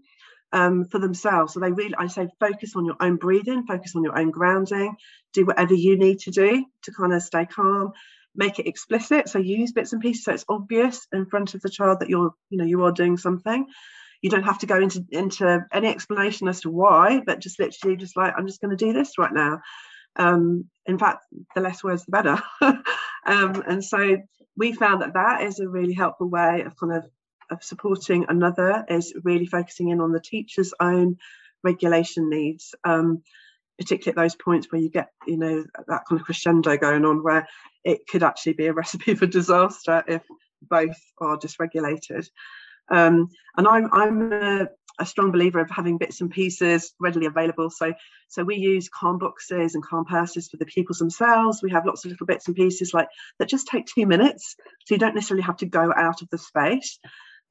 um, 0.52 0.86
for 0.86 1.00
themselves. 1.00 1.54
So 1.54 1.60
they 1.60 1.72
really, 1.72 1.96
I 1.96 2.08
say, 2.08 2.28
focus 2.40 2.76
on 2.76 2.86
your 2.86 2.98
own 3.00 3.18
breathing, 3.18 3.66
focus 3.66 3.96
on 3.96 4.04
your 4.04 4.18
own 4.18 4.32
grounding, 4.32 4.96
do 5.34 5.46
whatever 5.46 5.74
you 5.74 5.98
need 5.98 6.20
to 6.22 6.32
do 6.32 6.66
to 6.84 6.92
kind 6.92 7.14
of 7.14 7.22
stay 7.22 7.46
calm. 7.46 7.94
Make 8.36 8.60
it 8.60 8.68
explicit, 8.68 9.28
so 9.28 9.40
use 9.40 9.72
bits 9.72 9.92
and 9.92 10.02
pieces 10.02 10.24
so 10.24 10.34
it's 10.34 10.46
obvious 10.48 11.08
in 11.12 11.26
front 11.26 11.56
of 11.56 11.62
the 11.62 11.70
child 11.70 12.00
that 12.00 12.10
you're, 12.10 12.32
you 12.50 12.60
know, 12.60 12.64
you 12.64 12.84
are 12.84 12.92
doing 12.92 13.18
something. 13.18 13.66
You 14.22 14.30
don't 14.30 14.44
have 14.44 14.60
to 14.60 14.66
go 14.66 14.80
into 14.80 15.04
into 15.12 15.66
any 15.74 15.88
explanation 15.88 16.48
as 16.48 16.62
to 16.62 16.70
why, 16.70 17.22
but 17.26 17.40
just 17.40 17.60
literally 17.60 17.98
just 17.98 18.16
like 18.16 18.34
I'm 18.38 18.46
just 18.46 18.62
going 18.62 18.76
to 18.76 18.86
do 18.86 18.94
this 18.94 19.18
right 19.18 19.34
now. 19.34 19.62
Um, 20.20 20.66
in 20.86 21.00
fact, 21.00 21.24
the 21.56 21.62
less 21.62 21.84
words, 21.84 22.06
the 22.06 22.12
better. 22.12 22.42
um, 22.62 23.64
and 23.68 23.84
so 23.84 24.18
we 24.58 24.74
found 24.74 25.02
that 25.02 25.14
that 25.14 25.42
is 25.44 25.60
a 25.60 25.68
really 25.68 25.94
helpful 25.94 26.30
way 26.30 26.64
of 26.66 26.78
kind 26.78 26.94
of 26.94 27.06
of 27.52 27.64
supporting 27.64 28.26
another 28.30 28.86
is 28.90 29.14
really 29.24 29.46
focusing 29.46 29.90
in 29.90 30.02
on 30.02 30.12
the 30.12 30.20
teacher's 30.20 30.74
own 30.80 31.18
regulation 31.64 32.30
needs 32.30 32.76
um, 32.84 33.24
particularly 33.80 34.12
at 34.12 34.24
those 34.24 34.36
points 34.36 34.68
where 34.72 34.82
you 34.82 34.90
get 34.90 35.10
you 35.26 35.38
know 35.38 35.64
that 35.88 36.04
kind 36.08 36.20
of 36.20 36.26
crescendo 36.26 36.78
going 36.78 37.06
on 37.06 37.24
where 37.24 37.48
it 37.84 38.02
could 38.08 38.24
actually 38.24 38.54
be 38.54 38.68
a 38.68 38.74
recipe 38.82 39.16
for 39.16 39.26
disaster 39.26 40.04
if 40.08 40.22
both 40.62 40.98
are 41.20 41.38
dysregulated 41.38 42.28
um, 42.92 43.28
and 43.58 43.68
i'm 43.68 43.90
i'm 43.94 44.32
a, 44.32 44.68
a 45.00 45.06
strong 45.06 45.32
believer 45.32 45.60
of 45.60 45.70
having 45.70 45.98
bits 45.98 46.22
and 46.22 46.30
pieces 46.30 46.94
readily 47.00 47.26
available. 47.26 47.70
So, 47.70 47.94
so 48.28 48.44
we 48.44 48.58
use 48.58 48.90
calm 48.90 49.18
boxes 49.18 49.76
and 49.76 49.84
calm 49.84 50.06
purses 50.06 50.50
for 50.50 50.58
the 50.58 50.66
pupils 50.66 51.00
themselves. 51.00 51.62
We 51.64 51.72
have 51.72 51.86
lots 51.86 52.06
of 52.06 52.12
little 52.12 52.26
bits 52.26 52.48
and 52.48 52.56
pieces 52.56 52.94
like 52.94 53.08
that 53.40 53.50
just 53.50 53.68
take 53.68 53.86
two 53.86 54.06
minutes, 54.06 54.56
so 54.86 54.96
you 54.96 55.00
don't 55.00 55.16
necessarily 55.16 55.44
have 55.44 55.58
to 55.58 55.66
go 55.66 55.92
out 55.96 56.22
of 56.22 56.30
the 56.30 56.38
space. 56.38 57.00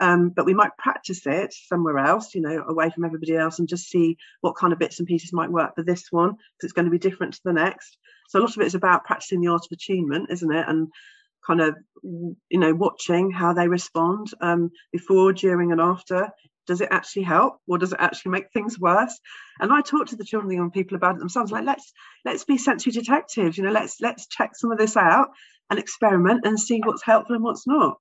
Um, 0.01 0.29
but 0.29 0.47
we 0.47 0.55
might 0.55 0.77
practice 0.79 1.27
it 1.27 1.53
somewhere 1.53 1.99
else, 1.99 2.33
you 2.35 2.41
know, 2.41 2.63
away 2.69 2.91
from 2.91 3.05
everybody 3.05 3.35
else, 3.35 3.59
and 3.59 3.69
just 3.69 3.89
see 3.89 4.17
what 4.43 4.57
kind 4.57 4.73
of 4.73 4.79
bits 4.79 5.01
and 5.01 5.09
pieces 5.09 5.33
might 5.33 5.51
work 5.51 5.75
for 5.75 5.83
this 5.83 6.07
one 6.11 6.31
because 6.31 6.65
it's 6.65 6.73
going 6.73 6.85
to 6.85 6.91
be 6.91 6.99
different 6.99 7.35
to 7.35 7.41
the 7.45 7.53
next. 7.53 7.99
So 8.29 8.39
a 8.39 8.43
lot 8.43 8.55
of 8.55 8.63
it 8.63 8.67
is 8.67 8.77
about 8.77 9.05
practicing 9.05 9.41
the 9.41 9.49
art 9.49 9.63
of 9.65 9.73
attunement, 9.73 10.29
isn't 10.31 10.53
it? 10.53 10.69
And 10.69 10.89
kind 11.47 11.61
of 11.61 11.77
you 12.03 12.37
know 12.61 12.75
watching 12.75 13.31
how 13.31 13.53
they 13.55 13.69
respond 13.69 14.29
um, 14.41 14.71
before 14.93 15.33
during 15.33 15.73
and 15.73 15.81
after 15.81 16.29
does 16.69 16.81
it 16.81 16.89
actually 16.93 17.25
help 17.25 17.59
or 17.67 17.79
does 17.79 17.93
it 17.93 17.99
actually 18.01 18.31
make 18.31 18.53
things 18.53 18.79
worse? 18.79 19.19
And 19.61 19.73
i 19.73 19.81
talk 19.81 20.07
to 20.09 20.17
the 20.17 20.25
children 20.25 20.51
and 20.53 20.59
young 20.59 20.71
people 20.71 20.97
about 20.97 21.17
it 21.17 21.19
themselves 21.19 21.51
like 21.51 21.65
let's 21.65 21.93
let's 22.25 22.45
be 22.45 22.59
sensory 22.59 22.93
detectives 22.93 23.59
you 23.59 23.65
know 23.65 23.73
let's 23.73 23.97
let's 24.01 24.29
check 24.29 24.51
some 24.55 24.71
of 24.71 24.79
this 24.79 24.97
out 24.97 25.31
and 25.71 25.81
experiment 25.81 26.47
and 26.47 26.61
see 26.61 26.81
what's 26.85 27.03
helpful 27.05 27.35
and 27.35 27.45
what's 27.45 27.67
not. 27.67 27.99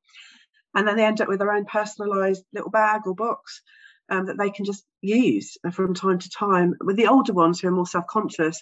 And 0.76 0.88
then 0.88 0.96
they 0.96 1.06
end 1.06 1.22
up 1.22 1.28
with 1.28 1.40
their 1.40 1.52
own 1.52 1.66
personalized 1.66 2.44
little 2.54 2.70
bag 2.70 3.02
or 3.08 3.16
box 3.16 3.62
um, 4.10 4.28
that 4.28 4.38
they 4.38 4.52
can 4.52 4.66
just 4.66 4.86
use 5.02 5.58
from 5.74 5.94
time 5.94 6.20
to 6.20 6.30
time. 6.30 6.76
With 6.82 6.98
the 6.98 7.08
older 7.08 7.34
ones 7.34 7.60
who 7.60 7.68
are 7.68 7.72
more 7.72 7.88
self-conscious 7.88 8.62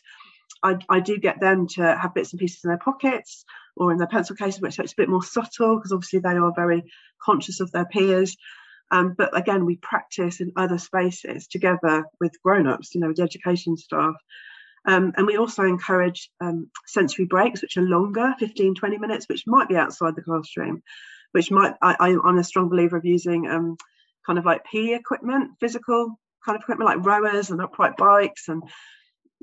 I, 0.64 0.78
I 0.90 1.00
do 1.00 1.18
get 1.18 1.40
them 1.40 1.68
to 1.70 1.96
have 1.96 2.14
bits 2.14 2.34
and 2.34 2.40
pieces 2.40 2.64
in 2.64 2.70
their 2.70 2.78
pockets 2.78 3.46
or 3.76 3.92
in 3.92 3.98
their 3.98 4.08
pencil 4.08 4.36
cases, 4.36 4.62
which 4.62 4.80
it's 4.80 4.94
a 4.94 4.98
bit 4.98 5.10
more 5.10 5.24
subtle 5.24 5.78
because 5.78 5.92
obviously 5.92 6.20
they 6.20 6.30
are 6.30 6.54
very 6.56 6.84
conscious 7.22 7.60
of 7.60 7.72
their 7.72 7.86
peers. 7.86 8.36
Um, 8.92 9.16
but 9.18 9.36
again, 9.38 9.66
we 9.66 9.78
practice 9.78 10.42
in 10.42 10.52
other 10.56 10.78
spaces 10.78 11.48
together 11.48 12.06
with 12.20 12.42
grown-ups, 12.44 12.94
you 12.94 13.02
know, 13.02 13.08
with 13.08 13.18
the 13.18 13.24
education 13.24 13.78
staff. 13.78 14.16
Um, 14.88 15.14
and 15.18 15.26
we 15.26 15.38
also 15.38 15.64
encourage 15.64 16.30
um, 16.40 16.70
sensory 16.86 17.26
breaks, 17.26 17.62
which 17.62 17.78
are 17.78 17.82
longer, 17.82 18.36
15, 18.38 18.76
20 18.76 18.98
minutes, 19.00 19.28
which 19.28 19.44
might 19.48 19.68
be 19.68 19.76
outside 19.76 20.16
the 20.16 20.22
classroom, 20.22 20.84
which 21.32 21.50
might, 21.50 21.74
I, 21.82 22.10
am 22.10 22.38
a 22.38 22.44
strong 22.44 22.70
believer 22.70 22.98
of 22.98 23.06
using 23.06 23.50
um, 23.50 23.78
kind 24.26 24.38
of 24.38 24.46
like 24.46 24.66
PE 24.66 24.94
equipment, 24.94 25.54
physical 25.60 26.20
kind 26.46 26.56
of 26.56 26.62
equipment 26.62 26.88
like 26.88 27.06
rowers 27.06 27.50
and 27.50 27.60
upright 27.62 27.98
bikes 27.98 28.48
and 28.48 28.62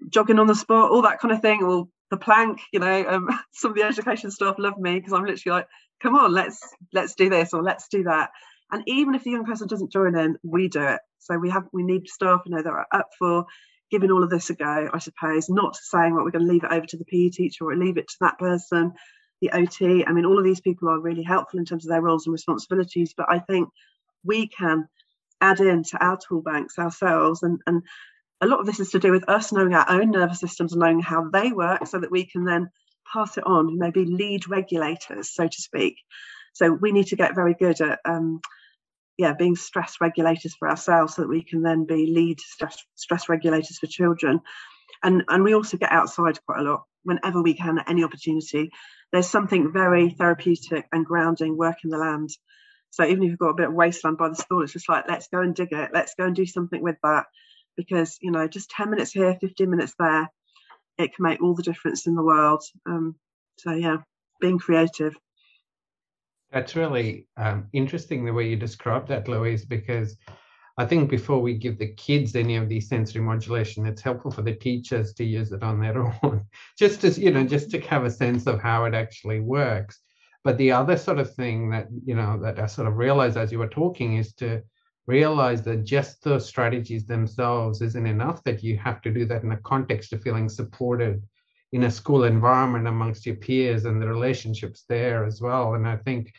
jogging 0.09 0.39
on 0.39 0.47
the 0.47 0.55
spot, 0.55 0.93
all 0.93 1.03
that 1.03 1.19
kind 1.19 1.33
of 1.35 1.43
thing, 1.43 1.65
or 1.65 1.89
the 2.11 2.17
plank, 2.17 2.61
you 2.73 2.79
know, 2.79 3.05
um, 3.09 3.29
some 3.53 3.73
of 3.73 3.77
the 3.77 3.83
education 3.83 4.31
staff 4.31 4.55
love 4.59 4.79
me 4.79 4.95
because 4.95 5.13
I'm 5.13 5.25
literally 5.25 5.59
like, 5.59 5.67
come 6.01 6.15
on, 6.15 6.33
let's 6.33 6.61
let's 6.93 7.17
do 7.17 7.29
this 7.29 7.53
or 7.53 7.63
let's 7.63 7.89
do 7.89 8.05
that 8.05 8.31
And 8.73 8.83
even 8.87 9.15
if 9.15 9.23
the 9.23 9.31
young 9.31 9.45
person 9.45 9.69
doesn't 9.69 9.93
join 9.93 10.17
in, 10.17 10.39
we 10.43 10.69
do 10.69 10.83
it. 10.83 11.01
So 11.19 11.39
we 11.39 11.51
have 11.51 11.69
we 11.73 11.83
need 11.83 12.09
staff, 12.09 12.43
you 12.47 12.55
know, 12.55 12.63
that 12.63 12.73
are 12.73 12.87
up 12.91 13.11
for 13.19 13.47
giving 13.91 14.11
all 14.11 14.25
of 14.25 14.31
this 14.31 14.49
a 14.51 14.55
go, 14.55 14.89
I 14.93 14.99
suppose, 14.99 15.51
not 15.51 15.77
saying, 15.77 16.15
well, 16.15 16.25
we're 16.25 16.31
going 16.31 16.47
to 16.47 16.51
leave 16.51 16.65
it 16.65 16.73
over 16.73 16.87
to 16.87 16.97
the 16.97 17.05
PE 17.05 17.29
teacher 17.29 17.67
or 17.67 17.77
leave 17.77 17.99
it 17.99 18.09
to 18.09 18.17
that 18.23 18.39
person, 18.39 18.95
the 19.43 19.51
OT. 19.53 20.05
I 20.07 20.13
mean, 20.13 20.25
all 20.25 20.39
of 20.39 20.45
these 20.45 20.63
people 20.63 20.89
are 20.89 20.99
really 20.99 21.23
helpful 21.23 21.59
in 21.59 21.67
terms 21.67 21.85
of 21.85 21.91
their 21.91 22.01
roles 22.01 22.27
and 22.27 22.33
responsibilities, 22.33 23.13
but 23.15 23.27
I 23.29 23.39
think 23.39 23.69
we 24.25 24.49
can 24.49 24.89
add 25.43 25.61
in 25.61 25.83
to 25.83 26.03
our 26.03 26.17
tool 26.17 26.41
banks 26.41 26.79
ourselves 26.79 27.43
and, 27.43 27.61
and 27.67 27.83
a 28.43 28.47
lot 28.47 28.61
of 28.61 28.67
this 28.67 28.81
is 28.81 28.91
to 28.91 28.99
do 28.99 29.13
with 29.13 29.29
us 29.29 29.53
knowing 29.53 29.73
our 29.73 29.89
own 29.89 30.11
nervous 30.11 30.41
systems 30.41 30.73
and 30.73 30.81
knowing 30.81 31.01
how 31.01 31.29
they 31.31 31.53
work 31.53 31.87
so 31.87 32.01
that 32.01 32.11
we 32.11 32.25
can 32.25 32.45
then 32.45 32.71
pass 33.13 33.39
it 33.39 33.47
on, 33.47 33.79
maybe 33.79 34.05
lead 34.05 34.49
regulators, 34.49 35.33
so 35.33 35.47
to 35.47 35.63
speak. 35.63 35.97
So 36.53 36.73
we 36.73 36.93
need 36.93 37.07
to 37.09 37.17
get 37.17 37.37
very 37.37 37.55
good 37.55 37.81
at 37.81 38.01
um, 38.05 38.41
yeah, 39.23 39.35
being 39.35 39.55
stress 39.55 39.99
regulators 40.01 40.55
for 40.57 40.69
ourselves 40.69 41.15
so 41.15 41.23
that 41.23 41.29
we 41.29 41.43
can 41.43 41.63
then 41.63 41.85
be 41.85 42.07
lead 42.07 42.41
stress, 42.41 42.85
stress 42.97 43.29
regulators 43.29 43.79
for 43.79 43.87
children. 43.87 44.41
And, 45.03 45.23
and 45.29 45.45
we 45.45 45.55
also 45.55 45.77
get 45.77 45.93
outside 45.93 46.45
quite 46.45 46.61
a 46.61 46.65
lot 46.65 46.83
whenever 47.05 47.41
we 47.41 47.55
can 47.55 47.79
at 47.79 47.89
any 47.89 48.03
opportunity. 48.03 48.71
There's 49.13 49.29
something 49.29 49.73
very 49.73 50.11
therapeutic 50.11 50.87
and 50.93 51.07
grounding 51.07 51.57
work 51.57 51.77
in 51.85 51.91
the 51.91 51.99
land. 51.99 52.31
So 52.91 53.05
even 53.05 53.23
if 53.23 53.31
you've 53.31 53.39
got 53.39 53.51
a 53.51 53.55
bit 53.55 53.69
of 53.69 53.75
wasteland 53.75 54.19
by 54.19 54.29
the 54.29 54.35
school, 54.35 54.63
it's 54.63 54.73
just 54.73 54.89
like, 54.89 55.05
let's 55.09 55.29
go 55.29 55.41
and 55.41 55.55
dig 55.55 55.73
it. 55.73 55.91
Let's 55.95 56.15
go 56.19 56.27
and 56.27 56.35
do 56.35 56.47
something 56.47 56.83
with 56.83 56.97
that. 57.05 57.27
Because, 57.77 58.19
you 58.21 58.33
know, 58.33 58.49
just 58.49 58.71
10 58.71 58.91
minutes 58.91 59.13
here, 59.13 59.39
15 59.41 59.71
minutes 59.71 59.95
there, 60.01 60.29
it 60.99 61.15
can 61.15 61.23
make 61.23 61.41
all 61.41 61.55
the 61.55 61.63
difference 61.63 62.09
in 62.09 62.17
the 62.17 62.25
world. 62.25 62.65
Um, 62.87 63.15
so 63.59 63.73
yeah, 63.73 63.99
being 64.41 64.59
creative. 64.59 65.15
That's 66.53 66.77
really 66.77 67.27
um, 67.37 67.69
interesting 67.73 68.25
the 68.25 68.33
way 68.33 68.49
you 68.49 68.57
describe 68.57 69.09
that, 69.09 69.27
Louise, 69.27 69.65
because 69.65 70.17
I 70.77 70.85
think 70.85 71.11
before 71.11 71.41
we 71.41 71.55
give 71.55 71.79
the 71.79 71.95
kids 71.95 72.37
any 72.37 72.57
of 72.57 72.69
these 72.69 72.89
sensory 72.89 73.23
modulation, 73.23 73.87
it's 73.87 74.03
helpful 74.03 74.31
for 74.31 74.43
the 74.43 74.55
teachers 74.55 75.15
to 75.15 75.25
use 75.25 75.53
it 75.53 75.63
on 75.63 75.81
their 75.81 75.99
own, 76.23 76.45
just 76.79 77.01
to 77.03 77.11
you 77.11 77.31
know, 77.31 77.45
just 77.45 77.71
to 77.71 77.81
have 77.81 78.05
a 78.05 78.11
sense 78.11 78.47
of 78.47 78.61
how 78.61 78.85
it 78.85 78.95
actually 78.95 79.41
works. 79.41 80.01
But 80.45 80.59
the 80.59 80.73
other 80.73 80.97
sort 80.97 81.19
of 81.19 81.35
thing 81.35 81.71
that 81.71 81.89
you 82.05 82.15
know 82.15 82.39
that 82.43 82.59
I 82.59 82.67
sort 82.67 82.89
of 82.89 82.97
realized 82.97 83.37
as 83.37 83.51
you 83.51 83.59
were 83.59 83.69
talking 83.69 84.17
is 84.17 84.35
to 84.35 84.63
realize 85.07 85.63
that 85.63 85.85
just 85.85 86.23
those 86.23 86.47
strategies 86.47 87.07
themselves 87.07 87.81
isn't 87.81 88.07
enough. 88.07 88.43
That 88.45 88.63
you 88.63 88.77
have 88.79 89.01
to 89.03 89.11
do 89.11 89.25
that 89.27 89.43
in 89.43 89.49
the 89.49 89.57
context 89.57 90.13
of 90.13 90.23
feeling 90.23 90.49
supported 90.49 91.23
in 91.73 91.85
a 91.85 91.91
school 91.91 92.25
environment 92.25 92.87
amongst 92.87 93.25
your 93.25 93.37
peers 93.37 93.87
and 93.87 94.01
the 94.01 94.07
relationships 94.07 94.85
there 94.89 95.25
as 95.25 95.41
well. 95.41 95.75
And 95.75 95.89
I 95.89 95.97
think 95.97 96.33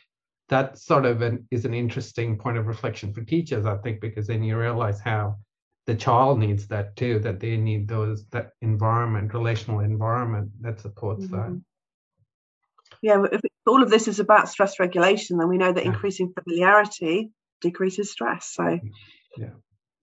that 0.48 0.78
sort 0.78 1.06
of 1.06 1.22
an, 1.22 1.46
is 1.50 1.64
an 1.64 1.74
interesting 1.74 2.38
point 2.38 2.58
of 2.58 2.66
reflection 2.66 3.12
for 3.12 3.22
teachers, 3.22 3.66
I 3.66 3.76
think, 3.78 4.00
because 4.00 4.26
then 4.26 4.44
you 4.44 4.58
realize 4.58 5.00
how 5.00 5.38
the 5.86 5.94
child 5.94 6.38
needs 6.38 6.66
that 6.68 6.96
too, 6.96 7.18
that 7.20 7.40
they 7.40 7.56
need 7.56 7.88
those 7.88 8.26
that 8.28 8.50
environment, 8.62 9.34
relational 9.34 9.80
environment 9.80 10.50
that 10.60 10.80
supports 10.80 11.24
mm-hmm. 11.24 11.36
that. 11.36 11.62
Yeah, 13.02 13.24
if 13.32 13.40
all 13.66 13.82
of 13.82 13.90
this 13.90 14.08
is 14.08 14.20
about 14.20 14.48
stress 14.48 14.78
regulation, 14.78 15.36
then 15.36 15.48
we 15.48 15.58
know 15.58 15.72
that 15.72 15.84
yeah. 15.84 15.90
increasing 15.90 16.32
familiarity 16.32 17.30
decreases 17.60 18.10
stress. 18.10 18.52
So 18.54 18.78
yeah, 19.36 19.50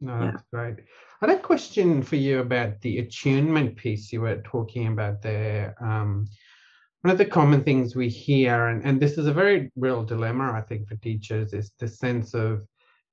no, 0.02 0.20
that's 0.20 0.44
yeah. 0.54 0.60
great. 0.60 0.76
I 1.22 1.30
had 1.30 1.38
a 1.38 1.42
question 1.42 2.02
for 2.02 2.16
you 2.16 2.40
about 2.40 2.82
the 2.82 2.98
attunement 2.98 3.76
piece 3.76 4.12
you 4.12 4.22
were 4.22 4.42
talking 4.44 4.88
about 4.88 5.22
there. 5.22 5.76
Um, 5.80 6.28
one 7.02 7.12
of 7.12 7.20
the 7.20 7.26
common 7.26 7.64
things 7.64 7.96
we 7.96 8.10
hear, 8.10 8.70
and, 8.70 8.84
and 8.84 9.00
this 9.00 9.20
is 9.20 9.28
a 9.28 9.34
very 9.34 9.72
real 9.76 10.04
dilemma, 10.04 10.52
I 10.52 10.62
think, 10.62 10.88
for 10.88 10.96
teachers, 10.96 11.54
is 11.54 11.72
the 11.78 11.88
sense 11.88 12.34
of, 12.34 12.66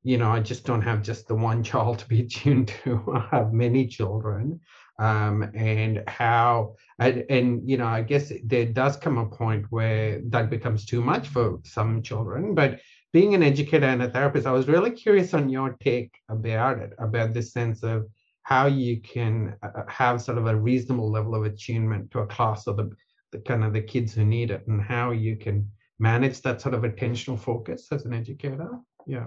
you 0.05 0.17
know, 0.17 0.31
I 0.31 0.41
just 0.41 0.65
don't 0.65 0.81
have 0.81 1.03
just 1.03 1.29
the 1.29 1.35
one 1.35 1.63
child 1.71 1.99
to 1.99 2.09
be 2.09 2.23
attuned 2.23 2.69
to. 2.83 3.05
I 3.15 3.37
have 3.37 3.53
many 3.53 3.87
children. 3.87 4.61
Um, 4.99 5.43
and 5.55 6.03
how, 6.09 6.77
and, 6.99 7.25
and, 7.29 7.69
you 7.69 7.77
know, 7.77 7.87
I 7.87 8.03
guess 8.03 8.33
there 8.43 8.67
does 8.67 8.97
come 8.97 9.19
a 9.19 9.27
point 9.27 9.67
where 9.69 10.23
that 10.31 10.49
becomes 10.49 10.87
too 10.87 11.03
much 11.03 11.29
for 11.29 11.61
some 11.65 12.03
children. 12.03 12.55
But 12.55 12.81
being 13.13 13.35
an 13.35 13.43
educator 13.43 13.87
and 13.87 14.03
a 14.03 14.11
therapist, 14.11 14.47
I 14.47 14.53
was 14.53 14.69
really 14.69 14.91
curious 14.91 15.35
on 15.35 15.49
your 15.49 15.77
take 15.81 16.15
about 16.29 16.79
it, 16.79 16.93
about 16.99 17.33
this 17.33 17.53
sense 17.53 17.83
of 17.83 18.07
how 18.43 18.67
you 18.67 19.01
can 19.01 19.55
uh, 19.63 19.83
have 19.89 20.23
sort 20.23 20.39
of 20.39 20.47
a 20.47 20.57
reasonable 20.57 21.11
level 21.11 21.35
of 21.35 21.45
attunement 21.45 22.11
to 22.11 22.21
a 22.21 22.27
class 22.27 22.67
or 22.67 22.75
the, 22.75 22.91
the 23.33 23.39
kind 23.41 23.65
of 23.65 23.73
the 23.73 23.81
kids 23.81 24.15
who 24.15 24.25
need 24.25 24.51
it 24.51 24.67
and 24.67 24.81
how 24.81 25.11
you 25.11 25.37
can 25.37 25.71
manage 25.99 26.41
that 26.43 26.61
sort 26.61 26.75
of 26.75 26.83
attentional 26.83 27.39
focus 27.39 27.89
as 27.93 28.05
an 28.05 28.15
educator. 28.15 28.71
Yeah. 29.07 29.27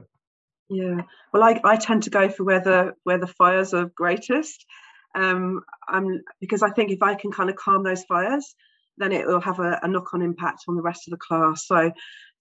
Yeah. 0.70 1.02
Well, 1.34 1.44
I, 1.44 1.60
I 1.64 1.76
tend 1.76 2.04
to 2.04 2.10
go 2.10 2.30
for 2.30 2.46
where 2.46 2.62
the 2.62 2.94
where 3.04 3.18
the 3.18 3.28
fires 3.28 3.74
are 3.74 3.92
greatest. 3.96 4.66
Um, 5.14 5.62
I'm 5.88 6.22
because 6.40 6.64
I 6.64 6.70
think 6.70 6.92
if 6.92 7.04
I 7.04 7.16
can 7.16 7.32
kind 7.32 7.50
of 7.50 7.58
calm 7.58 7.84
those 7.84 8.04
fires, 8.06 8.56
then 8.98 9.12
it 9.12 9.28
will 9.28 9.42
have 9.42 9.60
a, 9.60 9.80
a 9.84 9.88
knock-on 9.88 10.22
impact 10.22 10.64
on 10.68 10.76
the 10.76 10.82
rest 10.82 11.08
of 11.08 11.12
the 11.12 11.18
class. 11.18 11.68
So 11.68 11.92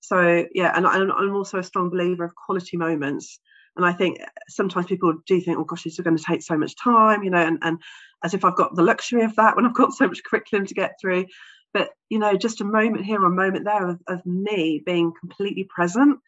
so 0.01 0.45
yeah 0.55 0.73
and 0.75 0.87
i'm 0.87 1.35
also 1.35 1.59
a 1.59 1.63
strong 1.63 1.91
believer 1.91 2.25
of 2.25 2.35
quality 2.35 2.77
moments. 2.77 3.39
And 3.77 3.87
i 3.87 3.93
think 3.93 4.19
sometimes 4.49 4.87
people 4.87 5.15
do 5.27 5.41
think 5.41 5.59
oh 5.59 5.65
gosh 5.65 5.85
this 5.85 5.99
is 5.99 6.05
going 6.05 6.17
to 6.17 6.23
take 6.23 6.43
so 6.43 6.59
much 6.59 6.75
time 6.77 7.23
you 7.23 7.31
know 7.31 7.39
and, 7.47 7.59
and 7.63 7.79
as 8.25 8.35
if 8.35 8.45
i've 8.45 8.57
got 8.57 8.75
the 8.75 8.83
luxury 8.83 9.23
of 9.23 9.37
that 9.37 9.57
when 9.57 9.67
i've 9.67 9.75
got 9.75 9.93
so 9.99 10.07
much 10.07 10.25
curriculum 10.25 10.67
to 10.67 10.75
get 10.75 10.95
through. 11.01 11.27
But 11.73 11.91
you 12.09 12.19
know 12.19 12.37
just 12.37 12.61
a 12.61 12.65
moment 12.65 13.05
here 13.05 13.25
a 13.25 13.31
moment 13.31 13.65
there 13.65 13.91
of, 13.91 14.01
of 14.09 14.27
me 14.27 14.83
being 14.85 15.13
completely 15.21 15.65
present 15.65 16.19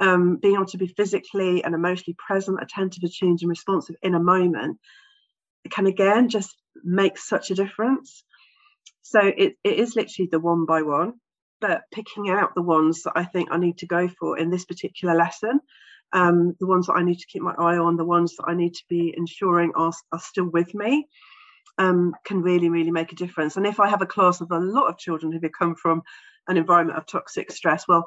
um, 0.00 0.36
being 0.36 0.54
able 0.54 0.66
to 0.66 0.78
be 0.78 0.86
physically 0.86 1.64
and 1.64 1.74
emotionally 1.74 2.16
present 2.16 2.62
attentive 2.62 3.02
attuned 3.02 3.40
and 3.42 3.50
responsive 3.50 3.96
in 4.02 4.14
a 4.14 4.20
moment 4.20 4.78
can 5.70 5.86
again 5.86 6.28
just 6.28 6.56
make 6.84 7.18
such 7.18 7.50
a 7.50 7.54
difference. 7.54 8.24
So 9.02 9.20
it, 9.20 9.56
it 9.64 9.78
is 9.78 9.96
literally 9.96 10.28
the 10.30 10.40
one 10.40 10.66
by 10.66 10.82
one 10.82 11.14
but 11.60 11.82
picking 11.92 12.30
out 12.30 12.54
the 12.54 12.62
ones 12.62 13.02
that 13.02 13.12
I 13.16 13.24
think 13.24 13.48
I 13.50 13.58
need 13.58 13.78
to 13.78 13.86
go 13.86 14.08
for 14.08 14.38
in 14.38 14.50
this 14.50 14.64
particular 14.64 15.14
lesson, 15.14 15.60
um, 16.12 16.56
the 16.60 16.66
ones 16.66 16.86
that 16.86 16.94
I 16.94 17.02
need 17.02 17.18
to 17.18 17.26
keep 17.26 17.42
my 17.42 17.54
eye 17.58 17.78
on, 17.78 17.96
the 17.96 18.04
ones 18.04 18.36
that 18.36 18.44
I 18.46 18.54
need 18.54 18.74
to 18.74 18.84
be 18.88 19.14
ensuring 19.16 19.72
are, 19.74 19.92
are 20.12 20.20
still 20.20 20.46
with 20.46 20.74
me, 20.74 21.06
um, 21.76 22.14
can 22.24 22.42
really, 22.42 22.68
really 22.68 22.90
make 22.90 23.12
a 23.12 23.16
difference. 23.16 23.56
And 23.56 23.66
if 23.66 23.80
I 23.80 23.88
have 23.88 24.02
a 24.02 24.06
class 24.06 24.40
of 24.40 24.50
a 24.50 24.58
lot 24.58 24.88
of 24.88 24.98
children 24.98 25.32
who 25.32 25.40
have 25.42 25.52
come 25.52 25.74
from 25.74 26.02
an 26.48 26.56
environment 26.56 26.98
of 26.98 27.06
toxic 27.06 27.50
stress, 27.52 27.86
well, 27.86 28.06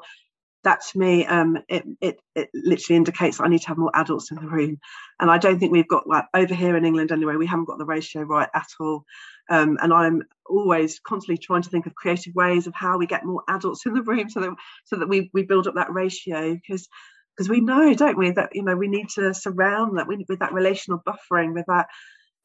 that 0.64 0.80
to 0.80 0.98
me 0.98 1.26
um, 1.26 1.58
it, 1.68 1.84
it, 2.00 2.20
it 2.34 2.48
literally 2.54 2.96
indicates 2.96 3.40
I 3.40 3.48
need 3.48 3.62
to 3.62 3.68
have 3.68 3.78
more 3.78 3.90
adults 3.94 4.30
in 4.30 4.36
the 4.36 4.48
room 4.48 4.78
and 5.20 5.30
I 5.30 5.38
don't 5.38 5.58
think 5.58 5.72
we've 5.72 5.88
got 5.88 6.06
like 6.06 6.24
over 6.34 6.54
here 6.54 6.76
in 6.76 6.84
England 6.84 7.12
anyway 7.12 7.36
we 7.36 7.46
haven't 7.46 7.66
got 7.66 7.78
the 7.78 7.84
ratio 7.84 8.22
right 8.22 8.48
at 8.54 8.68
all 8.80 9.04
um, 9.50 9.78
and 9.80 9.92
I'm 9.92 10.22
always 10.46 11.00
constantly 11.00 11.38
trying 11.38 11.62
to 11.62 11.70
think 11.70 11.86
of 11.86 11.94
creative 11.94 12.34
ways 12.34 12.66
of 12.66 12.74
how 12.74 12.98
we 12.98 13.06
get 13.06 13.24
more 13.24 13.42
adults 13.48 13.86
in 13.86 13.94
the 13.94 14.02
room 14.02 14.28
so 14.28 14.40
that 14.40 14.50
so 14.84 14.96
that 14.96 15.08
we, 15.08 15.30
we 15.32 15.42
build 15.44 15.66
up 15.66 15.74
that 15.74 15.92
ratio 15.92 16.54
because 16.54 16.88
because 17.36 17.48
we 17.48 17.60
know 17.60 17.94
don't 17.94 18.18
we 18.18 18.30
that 18.30 18.54
you 18.54 18.62
know 18.62 18.76
we 18.76 18.88
need 18.88 19.08
to 19.08 19.32
surround 19.34 19.98
that 19.98 20.06
with 20.06 20.38
that 20.38 20.52
relational 20.52 21.02
buffering 21.06 21.54
with 21.54 21.66
that 21.66 21.86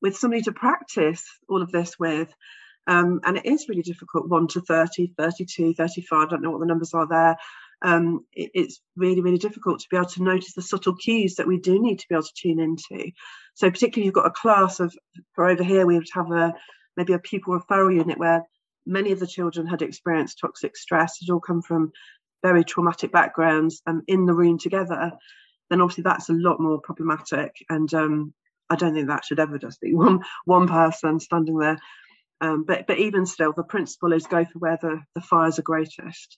with 0.01 0.17
somebody 0.17 0.41
to 0.43 0.51
practice 0.51 1.23
all 1.49 1.61
of 1.61 1.71
this 1.71 1.99
with 1.99 2.33
um, 2.87 3.19
and 3.25 3.37
it 3.37 3.45
is 3.45 3.67
really 3.67 3.81
difficult 3.81 4.29
1 4.29 4.47
to 4.49 4.61
30 4.61 5.13
32 5.17 5.73
35 5.73 6.27
I 6.27 6.29
don't 6.29 6.41
know 6.41 6.51
what 6.51 6.61
the 6.61 6.65
numbers 6.65 6.93
are 6.93 7.07
there 7.07 7.37
um, 7.81 8.25
it, 8.33 8.51
it's 8.53 8.81
really, 8.95 9.21
really 9.21 9.37
difficult 9.37 9.79
to 9.79 9.87
be 9.89 9.97
able 9.97 10.07
to 10.07 10.23
notice 10.23 10.53
the 10.53 10.61
subtle 10.61 10.95
cues 10.95 11.35
that 11.35 11.47
we 11.47 11.59
do 11.59 11.81
need 11.81 11.99
to 11.99 12.07
be 12.09 12.15
able 12.15 12.23
to 12.23 12.33
tune 12.35 12.59
into. 12.59 13.11
So 13.53 13.69
particularly 13.69 14.05
you've 14.05 14.15
got 14.15 14.27
a 14.27 14.31
class 14.31 14.79
of, 14.79 14.95
for 15.33 15.47
over 15.47 15.63
here, 15.63 15.85
we 15.85 15.97
would 15.97 16.07
have 16.13 16.31
a 16.31 16.53
maybe 16.97 17.13
a 17.13 17.19
pupil 17.19 17.57
referral 17.57 17.95
unit 17.95 18.17
where 18.17 18.43
many 18.85 19.11
of 19.11 19.19
the 19.19 19.27
children 19.27 19.67
had 19.67 19.81
experienced 19.81 20.39
toxic 20.39 20.75
stress, 20.75 21.19
had 21.19 21.31
all 21.31 21.39
come 21.39 21.61
from 21.61 21.91
very 22.43 22.63
traumatic 22.63 23.11
backgrounds 23.11 23.81
um, 23.85 24.01
in 24.07 24.25
the 24.25 24.33
room 24.33 24.57
together, 24.57 25.11
then 25.69 25.81
obviously 25.81 26.03
that's 26.03 26.29
a 26.29 26.33
lot 26.33 26.59
more 26.59 26.79
problematic. 26.79 27.55
And 27.69 27.91
um, 27.93 28.33
I 28.69 28.75
don't 28.75 28.93
think 28.93 29.07
that 29.07 29.25
should 29.25 29.39
ever 29.39 29.57
just 29.57 29.81
be 29.81 29.93
one 29.95 30.23
one 30.45 30.67
person 30.67 31.19
standing 31.19 31.57
there. 31.57 31.79
Um, 32.39 32.65
but 32.65 32.87
but 32.87 32.99
even 32.99 33.25
still, 33.25 33.53
the 33.53 33.63
principle 33.63 34.13
is 34.13 34.27
go 34.27 34.45
for 34.45 34.59
where 34.59 34.77
the, 34.81 35.01
the 35.15 35.21
fires 35.21 35.59
are 35.59 35.63
greatest. 35.63 36.37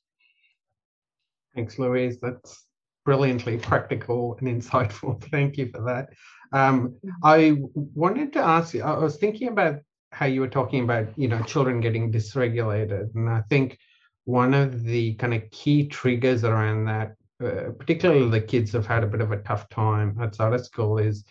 Thanks, 1.56 1.78
Louise. 1.78 2.20
That's 2.22 2.66
brilliantly 3.06 3.58
practical 3.58 4.38
and 4.40 4.48
insightful. 4.48 5.22
Thank 5.32 5.58
you 5.58 5.70
for 5.74 5.82
that. 5.86 6.10
Um, 6.52 6.96
I 7.24 7.58
wanted 7.74 8.34
to 8.34 8.40
ask 8.40 8.74
you, 8.74 8.84
I 8.84 8.98
was 8.98 9.18
thinking 9.18 9.50
about 9.50 9.80
how 10.12 10.26
you 10.26 10.42
were 10.42 10.48
talking 10.48 10.84
about, 10.84 11.08
you 11.18 11.28
know, 11.28 11.42
children 11.44 11.82
getting 11.82 12.12
dysregulated. 12.12 13.14
And 13.16 13.30
I 13.30 13.42
think 13.50 13.78
one 14.26 14.54
of 14.54 14.84
the 14.84 15.14
kind 15.16 15.34
of 15.34 15.50
key 15.52 15.88
triggers 15.88 16.44
around 16.44 16.86
that, 16.86 17.16
uh, 17.44 17.72
particularly 17.78 18.30
the 18.30 18.42
kids 18.42 18.72
have 18.74 18.86
had 18.86 19.04
a 19.04 19.08
bit 19.08 19.22
of 19.22 19.32
a 19.32 19.38
tough 19.38 19.70
time 19.70 20.18
outside 20.22 20.54
of 20.54 20.66
school, 20.66 20.98
is 20.98 21.24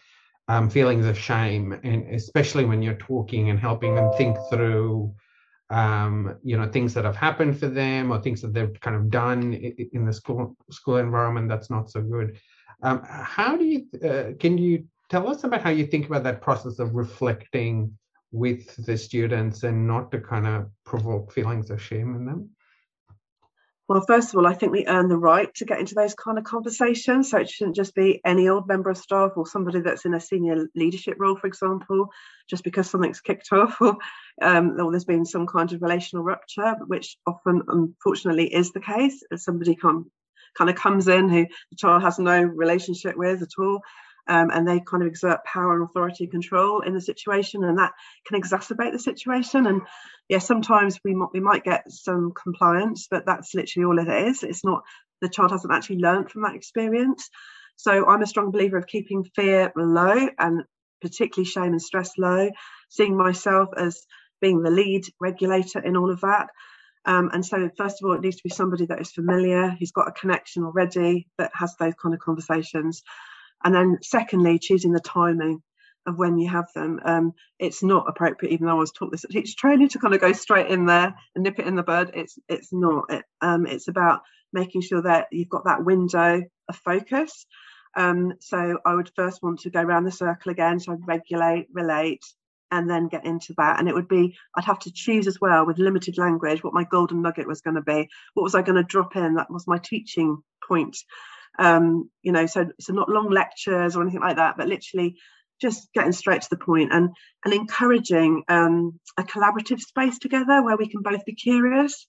um, 0.49 0.71
feelings 0.71 1.07
of 1.07 1.19
shame. 1.19 1.79
And 1.83 2.15
especially 2.15 2.65
when 2.65 2.83
you're 2.83 2.95
talking 2.95 3.51
and 3.51 3.59
helping 3.59 3.95
them 3.95 4.13
think 4.17 4.37
through 4.51 5.15
um, 5.71 6.39
you 6.43 6.57
know 6.57 6.69
things 6.69 6.95
that 6.95 7.05
have 7.05 7.17
happened 7.17 7.59
for 7.59 7.69
them 7.69 8.11
or 8.11 8.21
things 8.21 8.41
that 8.41 8.55
they've 8.55 8.81
kind 8.81 8.97
of 8.97 9.11
done 9.11 9.53
in 9.55 10.05
the 10.05 10.13
school 10.13 10.57
school 10.71 10.97
environment 10.97 11.49
that's 11.49 11.71
not 11.71 11.91
so 11.91 12.01
good 12.01 12.39
um, 12.83 13.03
how 13.05 13.57
do 13.57 13.65
you 13.65 13.87
uh, 14.09 14.33
can 14.39 14.57
you 14.57 14.85
tell 15.11 15.29
us 15.29 15.45
about 15.45 15.61
how 15.61 15.71
you 15.71 15.87
think 15.87 16.07
about 16.07 16.23
that 16.23 16.41
process 16.41 16.79
of 16.79 16.95
reflecting 16.95 17.98
with 18.31 18.75
the 18.85 18.97
students 18.97 19.63
and 19.63 19.87
not 19.87 20.11
to 20.11 20.21
kind 20.21 20.47
of 20.47 20.71
provoke 20.85 21.33
feelings 21.33 21.71
of 21.71 21.81
shame 21.81 22.15
in 22.15 22.27
them 22.27 22.51
well, 23.89 24.05
first 24.07 24.29
of 24.29 24.39
all, 24.39 24.47
I 24.47 24.53
think 24.53 24.71
we 24.71 24.87
earn 24.87 25.09
the 25.09 25.17
right 25.17 25.53
to 25.55 25.65
get 25.65 25.81
into 25.81 25.95
those 25.95 26.15
kind 26.15 26.37
of 26.37 26.45
conversations. 26.45 27.31
So 27.31 27.39
it 27.39 27.49
shouldn't 27.49 27.77
just 27.77 27.95
be 27.95 28.21
any 28.23 28.47
old 28.47 28.69
member 28.69 28.91
of 28.91 28.99
staff 28.99 29.33
or 29.35 29.47
somebody 29.47 29.81
that's 29.81 30.05
in 30.05 30.13
a 30.13 30.21
senior 30.21 30.69
leadership 30.75 31.17
role, 31.19 31.37
for 31.37 31.47
example, 31.47 32.11
just 32.51 32.65
because 32.65 32.91
something's 32.91 33.23
kicked 33.23 33.51
off 33.51 33.81
or, 33.81 33.97
um, 34.43 34.79
or 34.79 34.91
there's 34.91 35.07
been 35.07 35.25
some 35.25 35.47
kind 35.47 35.73
of 35.73 35.81
relational 35.81 36.23
rupture, 36.23 36.75
which 36.87 37.17
often, 37.27 37.63
unfortunately, 37.67 38.53
is 38.53 38.73
the 38.73 38.81
case. 38.81 39.23
Somebody 39.37 39.75
come, 39.75 40.11
kind 40.55 40.69
of 40.69 40.77
comes 40.77 41.09
in 41.09 41.31
who 41.31 41.47
the 41.71 41.77
child 41.77 42.03
has 42.03 42.19
no 42.19 42.43
relationship 42.43 43.17
with 43.17 43.41
at 43.41 43.59
all 43.59 43.81
um, 44.29 44.51
and 44.53 44.69
they 44.69 44.81
kind 44.81 45.03
of 45.03 45.09
exert 45.09 45.45
power 45.45 45.75
and 45.75 45.85
authority 45.89 46.25
and 46.25 46.31
control 46.31 46.81
in 46.81 46.95
the 46.95 47.01
situation, 47.01 47.65
and 47.65 47.79
that 47.79 47.93
can 48.27 48.41
exacerbate 48.41 48.93
the 48.93 48.99
situation. 48.99 49.67
And 49.67 49.83
yeah, 50.29 50.39
sometimes 50.39 51.01
we 51.05 51.15
might 51.15 51.31
we 51.33 51.41
might 51.41 51.65
get 51.65 51.91
some 51.91 52.33
compliance, 52.33 53.09
but 53.11 53.27
that's 53.27 53.55
literally 53.55 53.87
all 53.87 53.99
it 53.99 54.29
is. 54.29 54.43
It's 54.43 54.65
not 54.65 54.83
the 55.21 55.29
child 55.29 55.51
hasn't 55.51 55.73
actually 55.73 55.99
learned 55.99 56.31
from 56.31 56.43
that 56.43 56.55
experience. 56.55 57.29
So 57.77 58.07
I'm 58.07 58.23
a 58.23 58.27
strong 58.27 58.51
believer 58.51 58.77
of 58.77 58.87
keeping 58.87 59.25
fear 59.25 59.73
low 59.77 60.29
and 60.39 60.65
particularly 61.01 61.49
shame 61.49 61.73
and 61.73 61.83
stress 61.83 62.13
low, 62.19 62.51
seeing 62.89 63.17
myself 63.17 63.69
as 63.77 64.05
being 64.41 64.63
the 64.63 64.71
lead 64.71 65.05
regulator 65.21 65.79
in 65.81 65.97
all 65.97 66.11
of 66.11 66.21
that. 66.21 66.49
Um, 67.05 67.31
and 67.33 67.45
so, 67.45 67.71
first 67.77 68.03
of 68.03 68.09
all, 68.09 68.17
it 68.17 68.21
needs 68.21 68.37
to 68.37 68.43
be 68.43 68.51
somebody 68.51 68.87
that 68.87 69.01
is 69.01 69.13
familiar, 69.13 69.71
who's 69.79 69.93
got 69.93 70.09
a 70.09 70.13
connection 70.13 70.65
already, 70.65 71.29
that 71.39 71.53
has 71.55 71.75
those 71.77 71.95
kind 71.95 72.15
of 72.15 72.21
conversations. 72.21 73.03
And 73.65 73.75
then, 73.75 73.99
secondly, 74.03 74.59
choosing 74.59 74.93
the 74.93 75.01
timing 75.01 75.63
of 76.07 76.19
when 76.19 76.39
you 76.39 76.49
have 76.49 76.73
them. 76.75 77.01
Um, 77.05 77.33
it's 77.59 77.83
not 77.83 78.09
appropriate, 78.09 78.53
even 78.53 78.67
though 78.67 78.77
I 78.77 78.81
was 78.81 78.93
taught 78.93 79.11
this 79.11 79.25
at 79.25 79.31
teacher 79.31 79.55
training, 79.57 79.89
to 79.91 79.99
kind 79.99 80.15
of 80.15 80.21
go 80.21 80.33
straight 80.33 80.71
in 80.71 80.87
there 80.87 81.15
and 81.35 81.45
nip 81.45 81.59
it 81.59 81.67
in 81.67 81.77
the 81.77 81.83
bud. 81.83 82.13
It's 82.15 82.39
it's 82.49 82.73
not. 82.73 83.05
It, 83.11 83.25
um, 83.41 83.67
it's 83.67 83.89
about 83.89 84.23
making 84.53 84.81
sure 84.81 85.03
that 85.03 85.27
you've 85.31 85.49
got 85.49 85.65
that 85.65 85.85
window 85.85 86.43
of 86.69 86.77
focus. 86.77 87.47
Um, 87.97 88.35
so 88.41 88.79
I 88.85 88.95
would 88.95 89.11
first 89.15 89.43
want 89.43 89.61
to 89.61 89.71
go 89.71 89.81
around 89.81 90.05
the 90.05 90.11
circle 90.11 90.53
again. 90.53 90.81
So 90.81 90.93
I'd 90.93 91.07
regulate, 91.07 91.67
relate, 91.73 92.25
and 92.71 92.89
then 92.89 93.09
get 93.09 93.25
into 93.25 93.55
that. 93.59 93.79
And 93.79 93.89
it 93.89 93.95
would 93.95 94.09
be, 94.09 94.37
I'd 94.57 94.65
have 94.65 94.79
to 94.81 94.93
choose 94.93 95.27
as 95.27 95.41
well 95.41 95.67
with 95.67 95.79
limited 95.79 96.19
language 96.19 96.63
what 96.63 96.75
my 96.75 96.85
golden 96.85 97.23
nugget 97.23 97.49
was 97.49 97.61
going 97.61 97.77
to 97.77 97.83
be. 97.83 98.09
What 98.35 98.43
was 98.43 98.55
I 98.55 98.63
going 98.63 98.77
to 98.77 98.83
drop 98.83 99.17
in? 99.17 99.35
That 99.35 99.51
was 99.51 99.67
my 99.67 99.79
teaching 99.79 100.43
point 100.67 100.97
um, 101.59 102.11
you 102.23 102.33
know, 102.33 102.47
so 102.47 102.71
so 102.81 102.93
not 102.93 103.09
long 103.09 103.31
lectures 103.31 103.97
or 103.97 104.03
anything 104.03 104.21
like 104.21 104.37
that, 104.37 104.57
but 104.57 104.69
literally 104.69 105.17
just 105.61 105.89
getting 105.93 106.13
straight 106.13 106.43
to 106.43 106.51
the 106.51 106.57
point 106.57 106.93
and 106.93 107.11
and 107.45 107.55
encouraging 107.55 108.45
um, 108.49 108.99
a 109.17 109.23
collaborative 109.23 109.81
space 109.81 110.19
together 110.19 110.63
where 110.63 110.77
we 110.77 110.89
can 110.89 111.03
both 111.03 111.25
be 111.25 111.35
curious. 111.35 112.07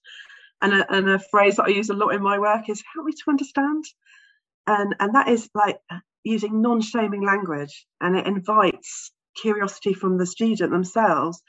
And 0.62 0.74
a, 0.74 0.94
and 0.94 1.08
a 1.08 1.18
phrase 1.18 1.56
that 1.56 1.64
I 1.64 1.68
use 1.70 1.88
a 1.88 1.94
lot 1.94 2.14
in 2.14 2.22
my 2.22 2.38
work 2.38 2.68
is 2.68 2.82
help 2.94 3.06
me 3.06 3.12
to 3.12 3.30
understand. 3.30 3.84
And 4.66 4.94
and 5.00 5.14
that 5.14 5.28
is 5.28 5.48
like 5.54 5.78
using 6.22 6.60
non-shaming 6.60 7.24
language 7.24 7.86
and 8.00 8.14
it 8.14 8.26
invites 8.26 9.10
curiosity 9.40 9.94
from 9.94 10.18
the 10.18 10.26
student 10.26 10.70
themselves 10.70 11.42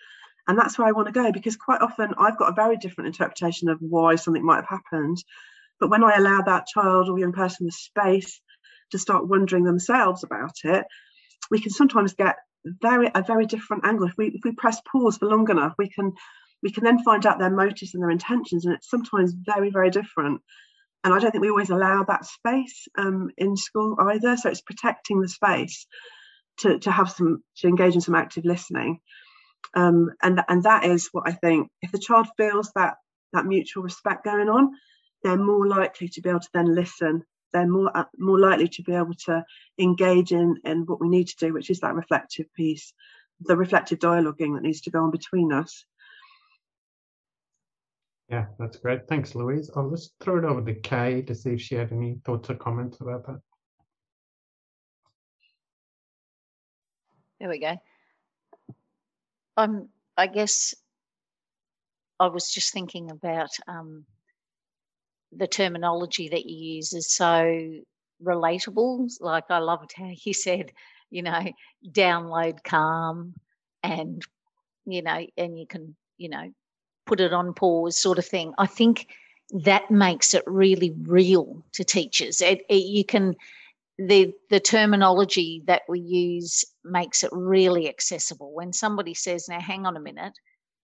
and 0.47 0.57
that's 0.57 0.77
where 0.77 0.87
I 0.87 0.91
want 0.91 1.07
to 1.07 1.13
go 1.13 1.31
because 1.31 1.55
quite 1.55 1.81
often 1.81 2.13
I've 2.17 2.37
got 2.37 2.49
a 2.49 2.55
very 2.55 2.77
different 2.77 3.07
interpretation 3.07 3.69
of 3.69 3.77
why 3.79 4.15
something 4.15 4.45
might 4.45 4.63
have 4.63 4.67
happened 4.67 5.23
but 5.82 5.89
when 5.89 6.04
I 6.04 6.15
allow 6.15 6.41
that 6.44 6.67
child 6.67 7.10
or 7.10 7.20
young 7.20 7.34
person 7.34 7.65
the 7.65 7.72
space 7.72 8.39
to 8.91 9.00
start 9.00 9.28
wondering 9.28 9.63
themselves 9.65 10.24
about 10.24 10.54
it, 10.63 10.86
we 11.50 11.60
can 11.60 11.72
sometimes 11.72 12.13
get 12.13 12.36
very 12.63 13.10
a 13.13 13.24
very 13.24 13.48
different 13.48 13.86
angle. 13.86 14.08
If 14.08 14.13
we 14.17 14.28
if 14.28 14.41
we 14.46 14.54
press 14.54 14.80
pause 14.89 15.17
for 15.17 15.28
long 15.28 15.50
enough, 15.50 15.74
we 15.78 15.89
can 15.89 16.13
we 16.62 16.72
can 16.72 16.84
then 16.84 17.04
find 17.04 17.26
out 17.26 17.39
their 17.39 17.50
motives 17.50 17.94
and 17.94 18.04
their 18.04 18.12
intentions, 18.12 18.65
and 18.65 18.76
it's 18.76 18.89
sometimes 18.89 19.34
very 19.36 19.72
very 19.72 19.89
different. 19.89 20.41
And 21.04 21.13
I 21.13 21.20
don't 21.20 21.32
think 21.32 21.41
we 21.41 21.50
always 21.50 21.72
allow 21.72 22.04
that 22.04 22.26
space 22.26 22.88
um, 22.96 23.32
in 23.36 23.58
school 23.58 23.98
either. 24.00 24.38
So 24.38 24.50
it's 24.50 24.62
protecting 24.62 25.20
the 25.20 25.28
space 25.28 25.88
to 26.60 26.78
to 26.80 26.91
have 26.91 27.10
some 27.10 27.44
to 27.58 27.67
engage 27.67 27.96
in 27.96 28.02
some 28.02 28.15
active 28.15 28.46
listening. 28.46 29.00
Um, 29.76 30.12
and 30.22 30.41
and 30.48 30.63
that 30.63 30.86
is 30.86 31.10
what 31.12 31.28
I 31.28 31.32
think. 31.32 31.70
If 31.82 31.91
the 31.91 31.98
child 31.98 32.28
feels 32.38 32.72
that 32.76 32.96
that 33.34 33.46
mutual 33.46 33.82
respect 33.82 34.26
going 34.26 34.50
on, 34.50 34.74
they're 35.23 35.38
more 35.38 35.67
likely 35.67 36.07
to 36.10 36.21
be 36.21 36.29
able 36.29 36.39
to 36.39 36.49
then 36.53 36.73
listen. 36.73 37.23
They're 37.53 37.67
more 37.67 37.95
uh, 37.95 38.05
more 38.17 38.39
likely 38.39 38.67
to 38.69 38.84
be 38.84 38.93
able 38.93 39.13
to 39.25 39.43
engage 39.77 40.31
in 40.31 40.57
in 40.63 40.86
what 40.86 41.01
we 41.01 41.10
need 41.10 41.27
to 41.27 41.36
do, 41.38 41.53
which 41.53 41.69
is 41.69 41.79
that 41.81 41.95
reflective 41.95 42.51
piece, 42.53 42.93
the 43.41 43.57
reflective 43.57 43.99
dialoguing 43.99 44.55
that 44.55 44.63
needs 44.63 44.81
to 44.81 44.91
go 44.91 45.03
on 45.03 45.12
between 45.12 45.51
us. 45.51 45.86
Yeah, 48.29 48.45
that's 48.57 48.77
great. 48.77 49.07
Thanks, 49.10 49.36
Louise. 49.36 49.69
I'll 49.75 49.89
just 49.89 50.13
throw 50.21 50.38
it 50.38 50.45
over 50.45 50.62
to 50.62 50.73
Kay 50.73 51.21
to 51.23 51.36
see 51.36 51.51
if 51.51 51.62
she 51.62 51.75
had 51.75 51.91
any 51.91 52.21
thoughts 52.23 52.49
or 52.49 52.55
comments 52.55 53.01
about 53.01 53.27
that. 53.27 53.41
There 57.39 57.49
we 57.49 57.60
go. 57.60 57.75
I'm. 59.57 59.89
I 60.15 60.27
guess 60.27 60.75
I 62.21 62.27
was 62.27 62.49
just 62.49 62.71
thinking 62.71 63.10
about 63.10 63.49
um, 63.67 64.05
the 65.36 65.48
terminology 65.48 66.30
that 66.30 66.46
you 66.46 66.76
use 66.76 66.94
is 66.94 67.10
so 67.12 67.72
relatable. 68.24 69.10
Like 69.20 69.46
I 69.50 69.60
loved 69.60 69.94
how 69.96 70.12
you 70.24 70.34
said, 70.34 70.72
you 71.10 71.24
know, 71.24 71.52
download 71.89 72.63
calm 72.63 73.34
and, 73.84 74.22
you 74.86 75.02
know, 75.02 75.26
and 75.38 75.58
you 75.58 75.67
can, 75.67 75.96
you 76.17 76.30
know, 76.30 76.52
put 77.06 77.20
it 77.20 77.34
on 77.34 77.54
pause 77.54 77.98
sort 77.98 78.20
of 78.20 78.26
thing. 78.26 78.54
I 78.58 78.67
think 78.67 79.08
that 79.63 79.91
makes 79.91 80.34
it 80.34 80.44
really 80.46 80.94
real 81.02 81.63
to 81.74 81.84
teachers. 81.84 82.41
It, 82.41 82.62
it, 82.70 82.84
you 82.86 83.04
can, 83.04 83.36
the 83.98 84.34
the 84.50 84.60
terminology 84.60 85.62
that 85.67 85.84
we 85.88 86.00
use 86.00 86.63
makes 86.84 87.24
it 87.24 87.30
really 87.34 87.88
accessible. 87.89 88.52
When 88.54 88.74
somebody 88.74 89.13
says, 89.13 89.48
"Now, 89.48 89.60
hang 89.60 89.86
on 89.86 89.98
a 89.98 90.00
minute," 90.00 90.34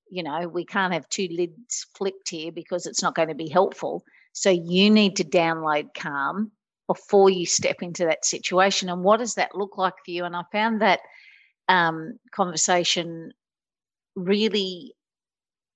you 0.10 0.22
know, 0.22 0.48
we 0.48 0.66
can't 0.66 0.94
have 0.94 1.08
two 1.10 1.28
lids 1.32 1.88
flipped 1.96 2.30
here 2.30 2.52
because 2.52 2.86
it's 2.86 3.02
not 3.02 3.16
going 3.16 3.30
to 3.30 3.36
be 3.36 3.50
helpful. 3.50 4.04
So 4.38 4.52
you 4.52 4.92
need 4.92 5.16
to 5.16 5.24
download 5.24 5.96
Calm 5.96 6.52
before 6.86 7.28
you 7.28 7.48
step 7.48 7.78
into 7.82 8.06
that 8.06 8.24
situation. 8.24 8.88
And 8.88 9.04
what 9.04 9.18
does 9.18 9.34
that 9.34 9.56
look 9.56 9.80
like 9.80 9.96
for 10.06 10.12
you? 10.12 10.26
And 10.26 10.36
I 10.36 10.44
found 10.52 10.84
that 10.84 11.00
um, 11.68 12.20
conversation 12.32 13.32
really 14.16 14.94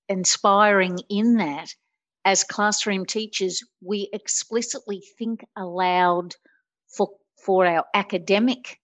inspiring 0.07 0.99
in 1.09 1.37
that 1.37 1.73
as 2.23 2.43
classroom 2.43 3.07
teachers, 3.07 3.63
we 3.83 4.09
explicitly 4.13 5.01
think 5.17 5.43
aloud 5.57 6.35
for, 6.95 7.09
for 7.43 7.65
our 7.65 7.85
academic 7.95 8.77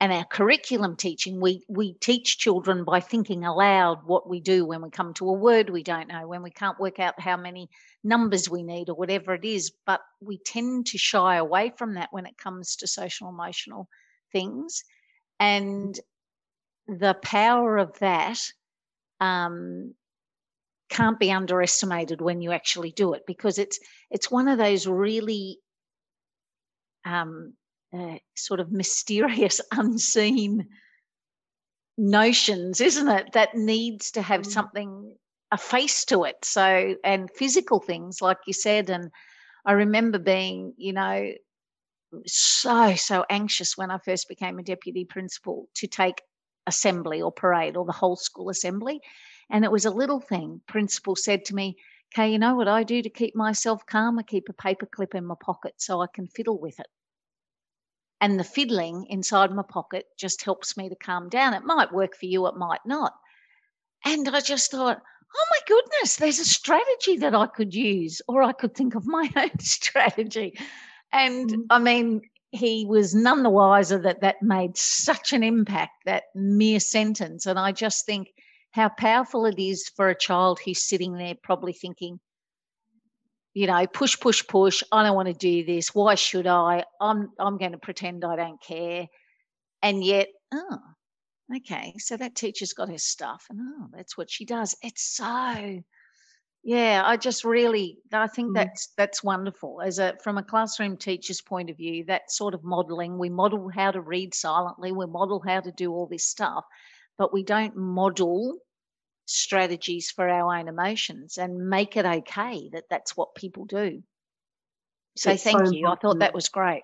and 0.00 0.12
our 0.12 0.24
curriculum 0.24 0.94
teaching, 0.96 1.40
we 1.40 1.64
we 1.68 1.94
teach 1.94 2.38
children 2.38 2.84
by 2.84 3.00
thinking 3.00 3.44
aloud 3.44 4.04
what 4.04 4.28
we 4.28 4.40
do 4.40 4.64
when 4.64 4.80
we 4.80 4.90
come 4.90 5.12
to 5.14 5.28
a 5.28 5.32
word 5.32 5.70
we 5.70 5.82
don't 5.82 6.08
know, 6.08 6.26
when 6.28 6.42
we 6.42 6.50
can't 6.50 6.78
work 6.78 7.00
out 7.00 7.20
how 7.20 7.36
many 7.36 7.68
numbers 8.04 8.48
we 8.48 8.62
need 8.62 8.88
or 8.88 8.94
whatever 8.94 9.34
it 9.34 9.44
is. 9.44 9.72
But 9.86 10.00
we 10.20 10.38
tend 10.38 10.86
to 10.88 10.98
shy 10.98 11.36
away 11.36 11.72
from 11.76 11.94
that 11.94 12.12
when 12.12 12.26
it 12.26 12.38
comes 12.38 12.76
to 12.76 12.86
social 12.86 13.28
emotional 13.28 13.88
things, 14.30 14.84
and 15.40 15.98
the 16.86 17.14
power 17.14 17.76
of 17.76 17.98
that 17.98 18.38
um, 19.20 19.94
can't 20.88 21.18
be 21.18 21.32
underestimated 21.32 22.20
when 22.20 22.40
you 22.40 22.52
actually 22.52 22.92
do 22.92 23.14
it 23.14 23.24
because 23.26 23.58
it's 23.58 23.80
it's 24.10 24.30
one 24.30 24.46
of 24.46 24.58
those 24.58 24.86
really 24.86 25.58
um, 27.04 27.54
uh, 27.92 28.16
sort 28.36 28.60
of 28.60 28.70
mysterious, 28.70 29.60
unseen 29.72 30.68
notions, 31.96 32.80
isn't 32.80 33.08
it? 33.08 33.32
That 33.32 33.54
needs 33.54 34.12
to 34.12 34.22
have 34.22 34.42
mm. 34.42 34.50
something, 34.50 35.16
a 35.50 35.58
face 35.58 36.04
to 36.06 36.24
it. 36.24 36.36
So, 36.44 36.96
and 37.02 37.30
physical 37.30 37.80
things, 37.80 38.20
like 38.20 38.38
you 38.46 38.52
said. 38.52 38.90
And 38.90 39.10
I 39.64 39.72
remember 39.72 40.18
being, 40.18 40.74
you 40.76 40.92
know, 40.92 41.32
so, 42.26 42.94
so 42.94 43.24
anxious 43.28 43.76
when 43.76 43.90
I 43.90 43.98
first 43.98 44.28
became 44.28 44.58
a 44.58 44.62
deputy 44.62 45.04
principal 45.04 45.68
to 45.74 45.86
take 45.86 46.22
assembly 46.66 47.20
or 47.20 47.32
parade 47.32 47.76
or 47.76 47.84
the 47.84 47.92
whole 47.92 48.16
school 48.16 48.50
assembly. 48.50 49.00
And 49.50 49.64
it 49.64 49.72
was 49.72 49.86
a 49.86 49.90
little 49.90 50.20
thing. 50.20 50.60
Principal 50.68 51.16
said 51.16 51.44
to 51.46 51.54
me, 51.54 51.76
Okay, 52.14 52.32
you 52.32 52.38
know 52.38 52.54
what 52.54 52.68
I 52.68 52.84
do 52.84 53.02
to 53.02 53.10
keep 53.10 53.34
myself 53.34 53.84
calm? 53.84 54.18
I 54.18 54.22
keep 54.22 54.48
a 54.48 54.54
paperclip 54.54 55.14
in 55.14 55.26
my 55.26 55.34
pocket 55.42 55.74
so 55.76 56.00
I 56.00 56.06
can 56.06 56.26
fiddle 56.26 56.58
with 56.58 56.80
it 56.80 56.86
and 58.20 58.38
the 58.38 58.44
fiddling 58.44 59.06
inside 59.08 59.52
my 59.52 59.62
pocket 59.62 60.06
just 60.18 60.42
helps 60.42 60.76
me 60.76 60.88
to 60.88 60.96
calm 60.96 61.28
down. 61.28 61.54
It 61.54 61.64
might 61.64 61.92
work 61.92 62.16
for 62.16 62.26
you, 62.26 62.46
it 62.46 62.56
might 62.56 62.84
not. 62.84 63.12
And 64.04 64.28
I 64.28 64.40
just 64.40 64.70
thought, 64.70 65.00
oh 65.36 65.46
my 65.50 65.58
goodness, 65.66 66.16
there's 66.16 66.38
a 66.38 66.44
strategy 66.44 67.18
that 67.18 67.34
I 67.34 67.46
could 67.46 67.74
use, 67.74 68.22
or 68.28 68.42
I 68.42 68.52
could 68.52 68.74
think 68.74 68.94
of 68.94 69.06
my 69.06 69.30
own 69.36 69.58
strategy. 69.58 70.58
And 71.12 71.50
mm. 71.50 71.62
I 71.70 71.78
mean, 71.78 72.22
he 72.50 72.86
was 72.86 73.14
none 73.14 73.42
the 73.42 73.50
wiser 73.50 73.98
that 73.98 74.22
that 74.22 74.42
made 74.42 74.76
such 74.76 75.32
an 75.32 75.42
impact, 75.42 75.92
that 76.06 76.24
mere 76.34 76.80
sentence. 76.80 77.46
And 77.46 77.58
I 77.58 77.72
just 77.72 78.06
think 78.06 78.28
how 78.70 78.88
powerful 78.88 79.44
it 79.46 79.58
is 79.58 79.88
for 79.94 80.08
a 80.08 80.18
child 80.18 80.58
who's 80.64 80.82
sitting 80.82 81.14
there 81.14 81.34
probably 81.42 81.72
thinking, 81.72 82.20
you 83.54 83.66
know, 83.66 83.86
push, 83.86 84.18
push, 84.18 84.46
push. 84.46 84.82
I 84.92 85.02
don't 85.02 85.16
want 85.16 85.28
to 85.28 85.34
do 85.34 85.64
this. 85.64 85.94
Why 85.94 86.14
should 86.14 86.46
I? 86.46 86.84
I'm 87.00 87.30
I'm 87.38 87.58
going 87.58 87.72
to 87.72 87.78
pretend 87.78 88.24
I 88.24 88.36
don't 88.36 88.62
care. 88.62 89.06
And 89.82 90.02
yet, 90.04 90.28
oh, 90.52 90.78
okay, 91.56 91.94
so 91.98 92.16
that 92.16 92.34
teacher's 92.34 92.72
got 92.72 92.90
her 92.90 92.98
stuff, 92.98 93.46
and 93.50 93.60
oh, 93.60 93.86
that's 93.92 94.16
what 94.16 94.30
she 94.30 94.44
does. 94.44 94.76
It's 94.82 95.02
so 95.02 95.82
yeah, 96.64 97.02
I 97.04 97.16
just 97.16 97.44
really 97.44 97.98
I 98.12 98.26
think 98.26 98.50
mm. 98.50 98.54
that's 98.54 98.88
that's 98.96 99.22
wonderful. 99.22 99.80
As 99.80 99.98
a 99.98 100.16
from 100.22 100.38
a 100.38 100.42
classroom 100.42 100.96
teacher's 100.96 101.40
point 101.40 101.70
of 101.70 101.76
view, 101.76 102.04
that 102.04 102.30
sort 102.30 102.54
of 102.54 102.64
modeling, 102.64 103.18
we 103.18 103.30
model 103.30 103.70
how 103.74 103.90
to 103.90 104.00
read 104.00 104.34
silently, 104.34 104.92
we 104.92 105.06
model 105.06 105.42
how 105.46 105.60
to 105.60 105.72
do 105.72 105.92
all 105.92 106.06
this 106.06 106.26
stuff, 106.26 106.64
but 107.16 107.32
we 107.32 107.42
don't 107.42 107.76
model 107.76 108.58
strategies 109.28 110.10
for 110.10 110.28
our 110.28 110.58
own 110.58 110.68
emotions 110.68 111.36
and 111.36 111.68
make 111.68 111.96
it 111.96 112.06
okay 112.06 112.70
that 112.72 112.84
that's 112.88 113.16
what 113.16 113.34
people 113.34 113.66
do. 113.66 114.02
So 115.16 115.32
it's 115.32 115.42
thank 115.42 115.66
so 115.66 115.72
you. 115.72 115.86
I 115.86 115.96
thought 115.96 116.20
that 116.20 116.34
was 116.34 116.48
great. 116.48 116.82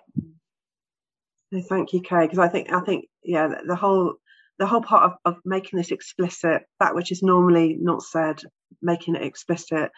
thank 1.67 1.93
you, 1.93 2.01
Kay, 2.01 2.21
because 2.25 2.39
I 2.39 2.47
think 2.47 2.71
I 2.71 2.81
think 2.81 3.05
yeah, 3.23 3.61
the 3.65 3.75
whole 3.75 4.15
the 4.59 4.67
whole 4.67 4.81
part 4.81 5.11
of, 5.11 5.33
of 5.33 5.41
making 5.43 5.77
this 5.77 5.91
explicit, 5.91 6.63
that 6.79 6.95
which 6.95 7.11
is 7.11 7.23
normally 7.23 7.77
not 7.79 8.03
said, 8.03 8.41
making 8.81 9.15
it 9.15 9.23
explicit. 9.23 9.91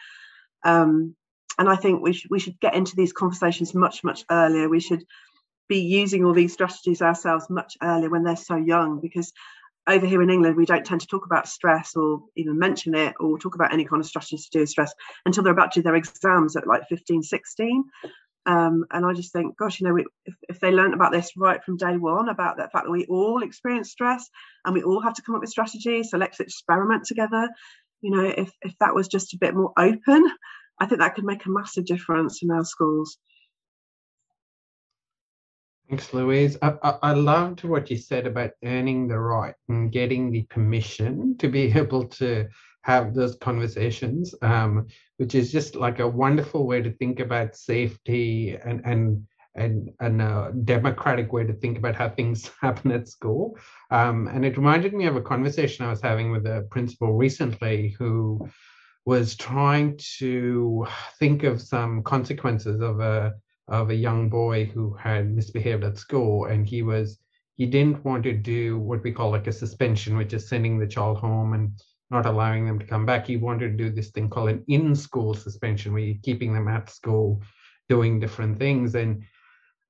Um, 0.63 1.15
and 1.59 1.67
I 1.67 1.75
think 1.75 2.01
we 2.01 2.13
should 2.13 2.31
we 2.31 2.39
should 2.39 2.59
get 2.61 2.75
into 2.75 2.95
these 2.95 3.11
conversations 3.11 3.73
much 3.73 4.03
much 4.03 4.23
earlier. 4.31 4.69
We 4.69 4.79
should 4.79 5.03
be 5.67 5.79
using 5.81 6.23
all 6.23 6.33
these 6.33 6.53
strategies 6.53 7.01
ourselves 7.01 7.49
much 7.49 7.75
earlier 7.81 8.09
when 8.09 8.23
they're 8.23 8.37
so 8.37 8.55
young, 8.55 9.01
because 9.01 9.33
over 9.87 10.05
here 10.05 10.21
in 10.21 10.29
England 10.29 10.55
we 10.55 10.65
don't 10.65 10.85
tend 10.85 11.01
to 11.01 11.07
talk 11.07 11.25
about 11.25 11.47
stress 11.47 11.95
or 11.95 12.21
even 12.35 12.59
mention 12.59 12.95
it 12.95 13.15
or 13.19 13.37
talk 13.37 13.55
about 13.55 13.73
any 13.73 13.85
kind 13.85 13.99
of 14.01 14.05
strategies 14.05 14.45
to 14.45 14.57
do 14.57 14.59
with 14.61 14.69
stress 14.69 14.93
until 15.25 15.43
they're 15.43 15.53
about 15.53 15.71
to 15.71 15.79
do 15.79 15.83
their 15.83 15.95
exams 15.95 16.55
at 16.55 16.67
like 16.67 16.87
15, 16.89 17.23
16. 17.23 17.83
Um, 18.45 18.85
and 18.91 19.05
I 19.05 19.13
just 19.13 19.33
think, 19.33 19.57
gosh, 19.57 19.79
you 19.79 19.87
know, 19.87 19.93
we, 19.93 20.05
if, 20.25 20.35
if 20.47 20.59
they 20.61 20.71
learned 20.71 20.93
about 20.93 21.11
this 21.11 21.31
right 21.35 21.61
from 21.63 21.75
day 21.75 21.97
one, 21.97 22.29
about 22.29 22.55
the 22.55 22.69
fact 22.69 22.85
that 22.85 22.91
we 22.91 23.05
all 23.05 23.43
experience 23.43 23.91
stress 23.91 24.29
and 24.63 24.73
we 24.73 24.83
all 24.83 25.01
have 25.01 25.15
to 25.15 25.21
come 25.21 25.35
up 25.35 25.41
with 25.41 25.49
strategies, 25.49 26.11
so 26.11 26.17
let's 26.17 26.39
experiment 26.39 27.03
together. 27.03 27.49
You 28.01 28.11
know, 28.11 28.23
if, 28.23 28.49
if 28.61 28.73
that 28.79 28.95
was 28.95 29.09
just 29.09 29.33
a 29.33 29.37
bit 29.37 29.53
more 29.53 29.73
open, 29.77 30.31
I 30.79 30.85
think 30.85 31.01
that 31.01 31.15
could 31.15 31.25
make 31.25 31.45
a 31.45 31.49
massive 31.49 31.85
difference 31.85 32.41
in 32.41 32.49
our 32.51 32.63
schools. 32.63 33.17
Thanks, 35.89 36.13
Louise. 36.13 36.57
I, 36.61 36.73
I, 36.83 36.97
I, 37.01 37.13
loved 37.13 37.63
what 37.63 37.89
you 37.89 37.95
said 37.95 38.27
about 38.27 38.51
earning 38.65 39.07
the 39.07 39.17
right 39.17 39.55
and 39.69 39.89
getting 39.89 40.31
the 40.31 40.43
permission 40.43 41.37
to 41.37 41.47
be 41.47 41.71
able 41.77 42.05
to 42.09 42.49
have 42.81 43.13
those 43.13 43.35
conversations, 43.35 44.35
um, 44.41 44.87
which 45.15 45.33
is 45.33 45.49
just 45.49 45.75
like 45.75 45.99
a 45.99 46.07
wonderful 46.07 46.67
way 46.67 46.81
to 46.81 46.91
think 46.91 47.21
about 47.21 47.55
safety 47.55 48.57
and 48.65 48.81
and 48.85 49.25
and, 49.55 49.89
and 49.99 50.21
a 50.21 50.53
democratic 50.65 51.33
way 51.33 51.43
to 51.43 51.53
think 51.53 51.77
about 51.77 51.95
how 51.95 52.09
things 52.09 52.51
happen 52.61 52.91
at 52.91 53.07
school. 53.07 53.57
Um, 53.89 54.27
and 54.27 54.45
it 54.45 54.57
reminded 54.57 54.93
me 54.93 55.07
of 55.07 55.15
a 55.15 55.21
conversation 55.21 55.85
I 55.85 55.89
was 55.89 56.01
having 56.01 56.31
with 56.31 56.45
a 56.45 56.67
principal 56.69 57.13
recently 57.13 57.95
who 57.97 58.47
was 59.05 59.35
trying 59.35 59.97
to 60.19 60.85
think 61.17 61.43
of 61.43 61.61
some 61.61 62.03
consequences 62.03 62.81
of 62.81 62.99
a 62.99 63.33
of 63.67 63.89
a 63.89 63.95
young 63.95 64.29
boy 64.29 64.65
who 64.65 64.93
had 64.93 65.35
misbehaved 65.35 65.83
at 65.83 65.97
school 65.97 66.45
and 66.45 66.67
he 66.67 66.81
was 66.81 67.19
he 67.57 67.65
didn't 67.65 68.05
want 68.05 68.23
to 68.23 68.33
do 68.33 68.77
what 68.77 69.03
we 69.03 69.11
call 69.11 69.31
like 69.31 69.47
a 69.47 69.51
suspension 69.51 70.15
which 70.15 70.33
is 70.33 70.47
sending 70.47 70.77
the 70.77 70.87
child 70.87 71.17
home 71.17 71.53
and 71.53 71.71
not 72.09 72.25
allowing 72.25 72.65
them 72.65 72.79
to 72.79 72.85
come 72.85 73.05
back. 73.05 73.27
He 73.27 73.37
wanted 73.37 73.77
to 73.77 73.83
do 73.83 73.89
this 73.89 74.11
thing 74.11 74.29
called 74.29 74.49
an 74.49 74.63
in-school 74.67 75.33
suspension, 75.33 75.91
where 75.91 76.01
you're 76.01 76.15
keeping 76.23 76.53
them 76.53 76.67
at 76.67 76.89
school 76.89 77.41
doing 77.89 78.19
different 78.19 78.59
things. 78.59 78.95
And 78.95 79.23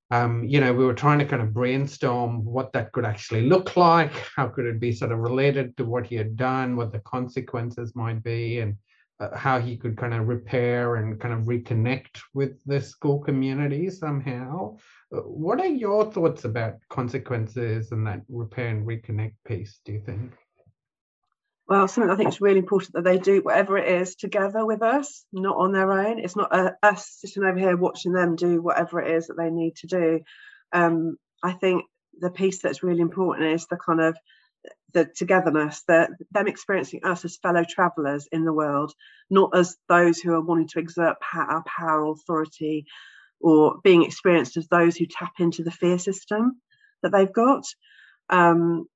um, 0.09 0.45
you 0.47 0.61
know, 0.61 0.73
we 0.73 0.85
were 0.85 0.93
trying 0.93 1.19
to 1.19 1.25
kind 1.25 1.41
of 1.41 1.53
brainstorm 1.53 2.45
what 2.45 2.71
that 2.71 2.93
could 2.93 3.05
actually 3.05 3.41
look 3.41 3.75
like. 3.75 4.13
How 4.35 4.47
could 4.47 4.65
it 4.65 4.79
be 4.79 4.93
sort 4.93 5.11
of 5.11 5.19
related 5.19 5.75
to 5.77 5.85
what 5.85 6.07
he 6.07 6.15
had 6.15 6.37
done, 6.37 6.77
what 6.77 6.93
the 6.93 6.99
consequences 6.99 7.93
might 7.93 8.23
be, 8.23 8.61
and 8.61 8.77
uh, 9.19 9.35
how 9.35 9.59
he 9.59 9.77
could 9.77 9.97
kind 9.97 10.13
of 10.13 10.27
repair 10.27 10.95
and 10.97 11.19
kind 11.19 11.33
of 11.33 11.41
reconnect 11.41 12.19
with 12.33 12.63
the 12.65 12.79
school 12.79 13.19
community 13.19 13.89
somehow. 13.89 14.77
Uh, 15.13 15.21
what 15.21 15.59
are 15.59 15.67
your 15.67 16.11
thoughts 16.11 16.45
about 16.45 16.75
consequences 16.89 17.91
and 17.91 18.05
that 18.05 18.21
repair 18.29 18.67
and 18.67 18.87
reconnect 18.87 19.33
piece, 19.45 19.79
do 19.85 19.93
you 19.93 20.01
think? 20.05 20.33
well, 21.67 21.87
something 21.87 22.09
I 22.09 22.15
think 22.15 22.29
is 22.29 22.41
really 22.41 22.59
important 22.59 22.93
that 22.93 23.03
they 23.03 23.17
do 23.17 23.41
whatever 23.41 23.77
it 23.77 24.01
is 24.01 24.15
together 24.15 24.65
with 24.65 24.81
us, 24.81 25.25
not 25.33 25.57
on 25.57 25.73
their 25.73 25.91
own. 25.91 26.17
It's 26.19 26.35
not 26.35 26.53
uh, 26.53 26.71
us 26.81 27.17
sitting 27.19 27.43
over 27.43 27.59
here 27.59 27.75
watching 27.75 28.13
them 28.13 28.37
do 28.37 28.61
whatever 28.61 29.01
it 29.01 29.11
is 29.11 29.27
that 29.27 29.35
they 29.37 29.49
need 29.49 29.75
to 29.77 29.87
do. 29.87 30.21
Um, 30.71 31.17
I 31.43 31.51
think 31.51 31.83
the 32.19 32.29
piece 32.29 32.61
that's 32.61 32.83
really 32.83 33.01
important 33.01 33.51
is 33.51 33.67
the 33.67 33.75
kind 33.75 33.99
of 33.99 34.17
the 34.93 35.05
togetherness, 35.05 35.83
that 35.87 36.09
them 36.31 36.47
experiencing 36.47 37.01
us 37.03 37.25
as 37.25 37.37
fellow 37.37 37.63
travellers 37.67 38.27
in 38.31 38.45
the 38.45 38.53
world, 38.53 38.93
not 39.29 39.55
as 39.55 39.75
those 39.89 40.19
who 40.19 40.33
are 40.33 40.41
wanting 40.41 40.67
to 40.69 40.79
exert 40.79 41.19
power, 41.19 41.63
power, 41.65 42.11
authority, 42.11 42.85
or 43.39 43.75
being 43.83 44.03
experienced 44.03 44.57
as 44.57 44.67
those 44.67 44.95
who 44.95 45.05
tap 45.05 45.33
into 45.39 45.63
the 45.63 45.71
fear 45.71 45.99
system 45.99 46.61
that 47.03 47.11
they've 47.11 47.33
got. 47.33 47.63
Um, 48.29 48.87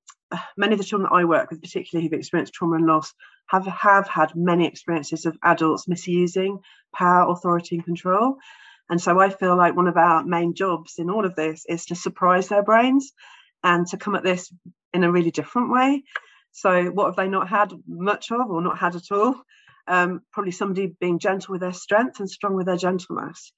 many 0.57 0.73
of 0.73 0.79
the 0.79 0.85
children 0.85 1.09
that 1.09 1.15
I 1.15 1.25
work 1.25 1.51
with, 1.51 1.61
particularly 1.61 2.07
who've 2.07 2.19
experienced 2.19 2.53
trauma 2.53 2.77
and 2.77 2.85
loss, 2.85 3.13
have 3.47 3.65
have 3.65 4.07
had 4.07 4.35
many 4.35 4.65
experiences 4.65 5.25
of 5.25 5.37
adults 5.43 5.87
misusing 5.87 6.59
power, 6.95 7.29
authority, 7.29 7.75
and 7.75 7.85
control. 7.85 8.37
And 8.89 8.99
so 8.99 9.19
I 9.19 9.29
feel 9.29 9.57
like 9.57 9.75
one 9.75 9.87
of 9.87 9.97
our 9.97 10.23
main 10.23 10.53
jobs 10.53 10.95
in 10.97 11.09
all 11.09 11.25
of 11.25 11.35
this 11.35 11.65
is 11.67 11.85
to 11.87 11.95
surprise 11.95 12.47
their 12.47 12.63
brains 12.63 13.13
and 13.63 13.87
to 13.87 13.97
come 13.97 14.15
at 14.15 14.23
this 14.23 14.51
in 14.93 15.03
a 15.03 15.11
really 15.11 15.31
different 15.31 15.71
way. 15.71 16.03
So 16.51 16.85
what 16.85 17.05
have 17.05 17.15
they 17.15 17.27
not 17.27 17.47
had 17.49 17.73
much 17.87 18.31
of 18.31 18.49
or 18.49 18.61
not 18.61 18.77
had 18.77 18.95
at 18.95 19.11
all? 19.11 19.35
Um, 19.87 20.21
probably 20.31 20.51
somebody 20.51 20.95
being 20.99 21.19
gentle 21.19 21.53
with 21.53 21.61
their 21.61 21.73
strength 21.73 22.19
and 22.19 22.29
strong 22.29 22.55
with 22.55 22.65
their 22.65 22.77
gentleness. 22.77 23.51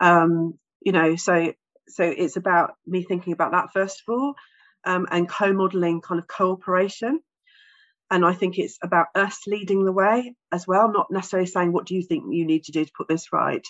Um, 0.00 0.58
you 0.80 0.92
know, 0.92 1.16
so 1.16 1.52
so 1.88 2.04
it's 2.04 2.36
about 2.36 2.74
me 2.86 3.02
thinking 3.02 3.32
about 3.32 3.52
that 3.52 3.72
first 3.72 4.02
of 4.06 4.12
all 4.14 4.34
um, 4.84 5.06
and 5.10 5.28
co-modeling 5.28 6.00
kind 6.00 6.20
of 6.20 6.26
cooperation 6.26 7.20
and 8.10 8.24
i 8.24 8.32
think 8.32 8.58
it's 8.58 8.78
about 8.82 9.06
us 9.14 9.40
leading 9.46 9.84
the 9.84 9.92
way 9.92 10.34
as 10.52 10.66
well 10.66 10.90
not 10.92 11.10
necessarily 11.10 11.46
saying 11.46 11.72
what 11.72 11.86
do 11.86 11.94
you 11.94 12.02
think 12.02 12.24
you 12.30 12.46
need 12.46 12.64
to 12.64 12.72
do 12.72 12.84
to 12.84 12.92
put 12.96 13.08
this 13.08 13.32
right 13.32 13.66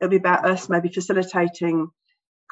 it'll 0.00 0.10
be 0.10 0.16
about 0.16 0.48
us 0.48 0.68
maybe 0.68 0.88
facilitating 0.88 1.88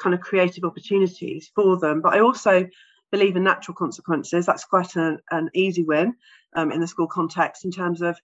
kind 0.01 0.13
of 0.13 0.21
creative 0.21 0.63
opportunities 0.63 1.51
for 1.55 1.79
them 1.79 2.01
but 2.01 2.13
i 2.13 2.19
also 2.19 2.67
believe 3.11 3.35
in 3.35 3.43
natural 3.43 3.75
consequences. 3.75 4.45
That's 4.45 4.65
quite 4.65 4.95
an, 4.95 5.19
an 5.29 5.49
easy 5.53 5.83
win 5.83 6.15
um, 6.55 6.71
in 6.71 6.81
the 6.81 6.87
school 6.87 7.07
context 7.07 7.65
in 7.65 7.71
terms 7.71 8.01
of 8.01 8.17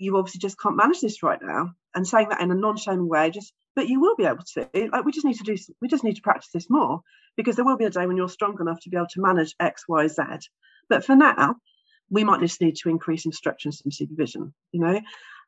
you 0.00 0.16
obviously 0.16 0.38
just 0.38 0.58
can't 0.58 0.76
manage 0.76 1.00
this 1.00 1.22
right 1.22 1.40
now 1.42 1.74
and 1.94 2.06
saying 2.06 2.30
that 2.30 2.40
in 2.40 2.50
a 2.50 2.54
non-shaming 2.54 3.08
way 3.08 3.30
just 3.30 3.52
but 3.76 3.88
you 3.88 4.00
will 4.00 4.16
be 4.16 4.24
able 4.24 4.42
to 4.54 4.66
like 4.90 5.04
we 5.04 5.12
just 5.12 5.26
need 5.26 5.36
to 5.36 5.44
do 5.44 5.56
we 5.80 5.88
just 5.88 6.04
need 6.04 6.16
to 6.16 6.22
practice 6.22 6.50
this 6.52 6.70
more 6.70 7.02
because 7.36 7.54
there 7.54 7.64
will 7.64 7.76
be 7.76 7.84
a 7.84 7.90
day 7.90 8.06
when 8.06 8.16
you're 8.16 8.28
strong 8.28 8.56
enough 8.60 8.80
to 8.80 8.88
be 8.88 8.96
able 8.96 9.06
to 9.06 9.20
manage 9.20 9.54
x 9.60 9.84
y 9.88 10.06
z. 10.08 10.22
But 10.88 11.04
for 11.04 11.14
now 11.14 11.56
we 12.08 12.24
might 12.24 12.40
just 12.40 12.60
need 12.60 12.76
to 12.76 12.88
increase 12.88 13.26
structure 13.32 13.68
and 13.68 13.94
supervision 13.94 14.54
you 14.72 14.80
know 14.80 15.00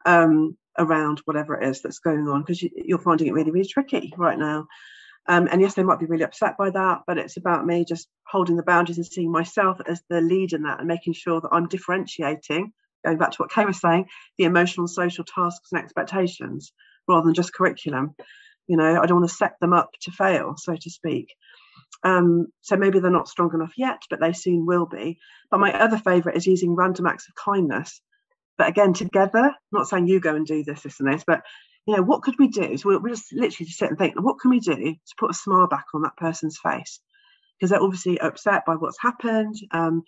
um, 0.04 0.56
around 0.78 1.20
whatever 1.24 1.58
it 1.58 1.68
is 1.68 1.80
that's 1.80 2.00
going 2.00 2.28
on 2.28 2.42
because 2.42 2.62
you, 2.62 2.94
are 2.94 2.98
finding 2.98 3.28
it 3.28 3.32
really 3.32 3.50
really 3.50 3.68
tricky 3.68 4.12
right 4.18 4.38
now 4.38 4.66
um, 5.28 5.48
and 5.50 5.60
yes 5.60 5.74
they 5.74 5.82
might 5.82 6.00
be 6.00 6.06
really 6.06 6.24
upset 6.24 6.56
by 6.58 6.70
that 6.70 7.00
but 7.06 7.18
it's 7.18 7.36
about 7.36 7.66
me 7.66 7.84
just 7.84 8.08
holding 8.26 8.56
the 8.56 8.62
boundaries 8.62 8.98
and 8.98 9.06
seeing 9.06 9.30
myself 9.30 9.78
as 9.86 10.02
the 10.08 10.20
lead 10.20 10.52
in 10.52 10.62
that 10.62 10.78
and 10.78 10.88
making 10.88 11.12
sure 11.12 11.40
that 11.40 11.50
i'm 11.52 11.68
differentiating 11.68 12.72
going 13.04 13.18
back 13.18 13.30
to 13.30 13.38
what 13.38 13.50
kay 13.50 13.64
was 13.64 13.80
saying 13.80 14.06
the 14.38 14.44
emotional 14.44 14.86
social 14.86 15.24
tasks 15.24 15.70
and 15.72 15.82
expectations 15.82 16.72
rather 17.08 17.24
than 17.24 17.34
just 17.34 17.54
curriculum. 17.54 18.14
You 18.66 18.76
know, 18.76 19.00
I 19.00 19.06
don't 19.06 19.18
want 19.18 19.28
to 19.28 19.36
set 19.36 19.54
them 19.60 19.72
up 19.72 19.90
to 20.02 20.10
fail, 20.10 20.54
so 20.56 20.74
to 20.74 20.90
speak. 20.90 21.34
Um, 22.04 22.46
so 22.62 22.76
maybe 22.76 22.98
they're 22.98 23.10
not 23.10 23.28
strong 23.28 23.50
enough 23.54 23.74
yet, 23.76 24.02
but 24.10 24.20
they 24.20 24.32
soon 24.32 24.66
will 24.66 24.86
be. 24.86 25.18
But 25.50 25.60
my 25.60 25.72
other 25.72 25.98
favourite 25.98 26.36
is 26.36 26.46
using 26.46 26.74
random 26.74 27.06
acts 27.06 27.28
of 27.28 27.34
kindness. 27.34 28.00
But 28.58 28.68
again, 28.68 28.92
together, 28.92 29.54
not 29.72 29.88
saying 29.88 30.06
you 30.06 30.20
go 30.20 30.34
and 30.34 30.46
do 30.46 30.62
this, 30.64 30.82
this, 30.82 31.00
and 31.00 31.12
this, 31.12 31.24
but 31.26 31.42
you 31.86 31.96
know, 31.96 32.02
what 32.02 32.22
could 32.22 32.38
we 32.38 32.48
do? 32.48 32.76
So 32.76 32.88
we'll 32.88 33.14
just 33.14 33.32
literally 33.32 33.66
just 33.66 33.78
sit 33.78 33.90
and 33.90 33.98
think, 33.98 34.14
what 34.20 34.38
can 34.40 34.50
we 34.50 34.60
do 34.60 34.76
to 34.76 35.14
put 35.18 35.30
a 35.30 35.34
smile 35.34 35.66
back 35.66 35.86
on 35.94 36.02
that 36.02 36.16
person's 36.16 36.58
face? 36.58 37.00
Because 37.58 37.70
they're 37.70 37.82
obviously 37.82 38.20
upset 38.20 38.64
by 38.66 38.74
what's 38.74 39.00
happened. 39.00 39.56
Um, 39.72 40.04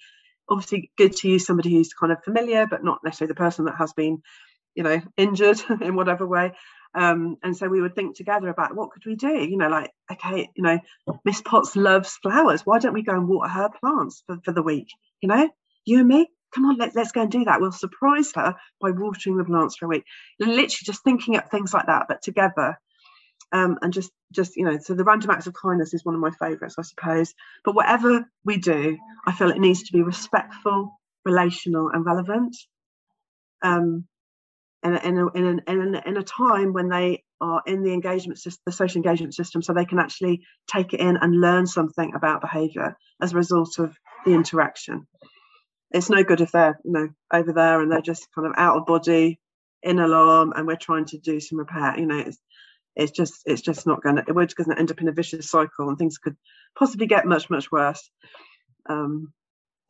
obviously 0.48 0.90
good 0.96 1.16
to 1.16 1.28
use 1.28 1.46
somebody 1.46 1.70
who's 1.70 1.92
kind 1.92 2.12
of 2.12 2.22
familiar, 2.22 2.66
but 2.66 2.84
not 2.84 3.00
necessarily 3.04 3.30
the 3.30 3.36
person 3.36 3.64
that 3.64 3.76
has 3.76 3.92
been, 3.92 4.22
you 4.74 4.82
know, 4.84 5.00
injured 5.16 5.60
in 5.80 5.96
whatever 5.96 6.26
way. 6.26 6.52
Um, 6.94 7.38
and 7.42 7.56
so 7.56 7.68
we 7.68 7.80
would 7.80 7.96
think 7.96 8.16
together 8.16 8.48
about 8.48 8.76
what 8.76 8.92
could 8.92 9.04
we 9.04 9.16
do 9.16 9.32
you 9.32 9.56
know 9.56 9.68
like 9.68 9.90
okay 10.12 10.48
you 10.54 10.62
know 10.62 10.78
miss 11.24 11.42
potts 11.42 11.74
loves 11.74 12.16
flowers 12.22 12.64
why 12.64 12.78
don't 12.78 12.94
we 12.94 13.02
go 13.02 13.14
and 13.14 13.26
water 13.26 13.48
her 13.48 13.68
plants 13.80 14.22
for, 14.28 14.38
for 14.44 14.52
the 14.52 14.62
week 14.62 14.86
you 15.20 15.28
know 15.28 15.50
you 15.84 15.98
and 15.98 16.06
me 16.06 16.28
come 16.54 16.66
on 16.66 16.76
let, 16.76 16.94
let's 16.94 17.12
go 17.12 17.22
and 17.22 17.30
do 17.30 17.44
that. 17.44 17.60
We'll 17.60 17.72
surprise 17.72 18.32
her 18.34 18.54
by 18.80 18.90
watering 18.90 19.36
the 19.36 19.44
plants 19.44 19.76
for 19.76 19.86
a 19.86 19.88
week. 19.88 20.04
Literally 20.38 20.68
just 20.68 21.04
thinking 21.04 21.36
up 21.36 21.50
things 21.50 21.74
like 21.74 21.86
that 21.86 22.06
but 22.08 22.22
together. 22.22 22.78
Um, 23.52 23.78
and 23.82 23.92
just 23.92 24.10
just 24.32 24.56
you 24.56 24.64
know 24.64 24.78
so 24.78 24.94
the 24.94 25.04
random 25.04 25.30
acts 25.30 25.46
of 25.46 25.54
kindness 25.54 25.94
is 25.94 26.04
one 26.04 26.14
of 26.14 26.20
my 26.20 26.30
favorites 26.30 26.76
i 26.78 26.82
suppose. 26.82 27.34
But 27.64 27.74
whatever 27.74 28.28
we 28.44 28.56
do 28.56 28.98
i 29.26 29.32
feel 29.32 29.50
it 29.50 29.58
needs 29.58 29.84
to 29.84 29.92
be 29.92 30.02
respectful 30.02 30.98
relational 31.24 31.90
and 31.90 32.04
relevant. 32.04 32.56
Um, 33.62 34.06
in 34.82 34.94
a, 34.94 34.98
in 34.98 35.18
a, 35.18 35.70
in 35.70 35.94
a, 35.94 36.08
in 36.08 36.16
a 36.18 36.22
time 36.22 36.74
when 36.74 36.90
they 36.90 37.24
are 37.40 37.62
in 37.66 37.82
the 37.82 37.92
engagement 37.92 38.38
system, 38.38 38.62
the 38.66 38.72
social 38.72 38.98
engagement 38.98 39.34
system, 39.34 39.62
so 39.62 39.72
they 39.72 39.86
can 39.86 39.98
actually 39.98 40.42
take 40.70 40.92
it 40.92 41.00
in 41.00 41.16
and 41.16 41.40
learn 41.40 41.66
something 41.66 42.12
about 42.14 42.42
behaviour 42.42 42.96
as 43.20 43.32
a 43.32 43.36
result 43.36 43.78
of 43.78 43.96
the 44.26 44.32
interaction. 44.32 45.06
It's 45.94 46.10
no 46.10 46.22
good 46.22 46.42
if 46.42 46.52
they're 46.52 46.78
you 46.84 46.92
know 46.92 47.08
over 47.32 47.52
there 47.52 47.80
and 47.80 47.90
they're 47.90 48.02
just 48.02 48.28
kind 48.34 48.46
of 48.46 48.54
out 48.58 48.76
of 48.76 48.86
body, 48.86 49.40
in 49.82 49.98
alarm, 49.98 50.52
and 50.54 50.66
we're 50.66 50.76
trying 50.76 51.06
to 51.06 51.18
do 51.18 51.40
some 51.40 51.58
repair. 51.58 51.98
You 51.98 52.06
know, 52.06 52.18
it's 52.18 52.38
it's 52.96 53.12
just 53.12 53.42
it's 53.46 53.62
just 53.62 53.86
not 53.86 54.02
going 54.02 54.16
to 54.16 54.32
we're 54.32 54.44
just 54.44 54.56
going 54.56 54.70
to 54.70 54.78
end 54.78 54.90
up 54.90 55.00
in 55.00 55.08
a 55.08 55.12
vicious 55.12 55.50
cycle, 55.50 55.88
and 55.88 55.96
things 55.96 56.18
could 56.18 56.36
possibly 56.78 57.06
get 57.06 57.26
much 57.26 57.48
much 57.48 57.72
worse. 57.72 58.10
Um, 58.88 59.32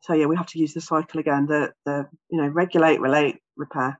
so 0.01 0.13
yeah, 0.13 0.27
we 0.27 0.37
have 0.37 0.47
to 0.47 0.59
use 0.59 0.73
the 0.73 0.81
cycle 0.81 1.19
again. 1.19 1.47
The 1.47 1.73
the 1.85 2.07
you 2.29 2.41
know 2.41 2.47
regulate, 2.47 3.01
relate, 3.01 3.39
repair 3.57 3.99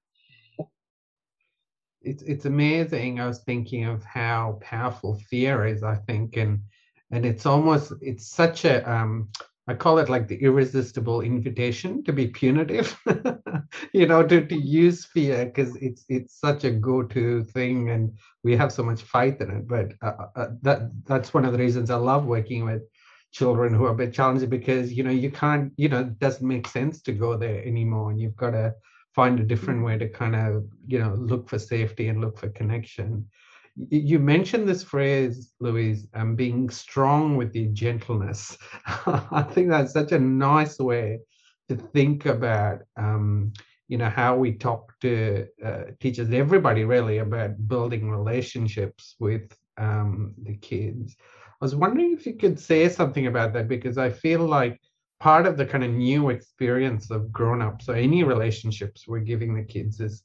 it's 2.06 2.24
it's 2.24 2.46
amazing. 2.46 3.20
I 3.20 3.28
was 3.28 3.40
thinking 3.40 3.86
of 3.86 4.04
how 4.04 4.60
powerful 4.62 5.20
fear 5.30 5.66
is. 5.66 5.84
I 5.84 5.96
think, 5.96 6.38
and 6.38 6.62
and 7.12 7.26
it's 7.26 7.46
almost 7.46 7.94
it's 8.00 8.28
such 8.28 8.64
a 8.64 8.90
um, 8.90 9.30
I 9.68 9.74
call 9.74 9.98
it 9.98 10.10
like 10.10 10.28
the 10.28 10.38
irresistible 10.38 11.22
invitation 11.22 12.04
to 12.04 12.14
be 12.14 12.28
punitive, 12.28 12.96
you 13.94 14.06
know, 14.06 14.26
to, 14.26 14.46
to 14.46 14.56
use 14.56 15.06
fear 15.06 15.46
because 15.46 15.76
it's 15.78 16.06
it's 16.08 16.40
such 16.40 16.64
a 16.66 16.72
go-to 16.72 17.44
thing, 17.46 17.90
and 17.90 18.16
we 18.44 18.56
have 18.56 18.72
so 18.72 18.84
much 18.84 19.02
fight 19.02 19.42
in 19.42 19.50
it. 19.50 19.68
But 19.68 19.94
uh, 20.04 20.14
uh, 20.20 20.28
uh, 20.36 20.48
that 20.62 20.92
that's 21.06 21.34
one 21.34 21.46
of 21.46 21.52
the 21.52 21.58
reasons 21.58 21.90
I 21.90 21.96
love 21.96 22.26
working 22.26 22.64
with 22.64 22.84
children 23.32 23.74
who 23.74 23.86
are 23.86 23.92
a 23.92 23.96
bit 23.96 24.14
challenging 24.14 24.50
because 24.50 24.94
you 24.94 25.04
know 25.04 25.12
you 25.12 25.32
can't 25.32 25.74
you 25.78 25.90
know 25.90 26.02
it 26.02 26.20
doesn't 26.20 26.48
make 26.48 26.68
sense 26.68 27.02
to 27.02 27.12
go 27.12 27.36
there 27.36 27.66
anymore, 27.66 28.12
and 28.12 28.22
you've 28.22 28.36
got 28.36 28.52
to 28.52 28.76
find 29.16 29.40
a 29.40 29.44
different 29.44 29.84
way 29.84 29.98
to 29.98 30.08
kind 30.10 30.36
of 30.36 30.64
you 30.86 31.00
know 31.00 31.16
look 31.16 31.50
for 31.50 31.58
safety 31.58 32.10
and 32.10 32.22
look 32.22 32.38
for 32.38 32.50
connection 32.50 33.28
you 33.90 34.20
mentioned 34.20 34.68
this 34.68 34.84
phrase 34.84 35.54
louise 35.60 36.08
um, 36.14 36.36
being 36.36 36.70
strong 36.70 37.36
with 37.36 37.52
the 37.52 37.68
gentleness. 37.68 38.58
I 38.86 39.46
think 39.52 39.70
that's 39.70 39.94
such 39.94 40.12
a 40.12 40.20
nice 40.20 40.80
way 40.80 41.20
to 41.70 41.76
think 41.76 42.26
about 42.26 42.80
um, 42.98 43.52
you 43.88 43.98
know 43.98 44.10
how 44.10 44.36
we 44.36 44.54
talk 44.54 44.94
to 45.02 45.48
uh, 45.64 45.84
teachers 46.00 46.32
everybody 46.32 46.84
really 46.86 47.20
about 47.20 47.68
building 47.68 48.10
relationships 48.10 49.16
with 49.20 49.56
um, 49.78 50.34
the 50.44 50.56
kids. 50.58 51.16
I 51.20 51.66
was 51.66 51.76
wondering 51.76 52.14
if 52.14 52.26
you 52.26 52.36
could 52.36 52.60
say 52.60 52.90
something 52.90 53.28
about 53.28 53.54
that 53.54 53.68
because 53.68 53.98
i 53.98 54.10
feel 54.10 54.42
like 54.42 54.80
part 55.20 55.46
of 55.48 55.58
the 55.58 55.66
kind 55.66 55.84
of 55.84 55.92
new 55.92 56.30
experience 56.30 57.10
of 57.10 57.32
grown-ups 57.32 57.88
or 57.88 57.96
any 57.96 58.24
relationships 58.24 59.08
we're 59.08 59.20
giving 59.20 59.56
the 59.56 59.64
kids 59.64 60.00
is 60.00 60.24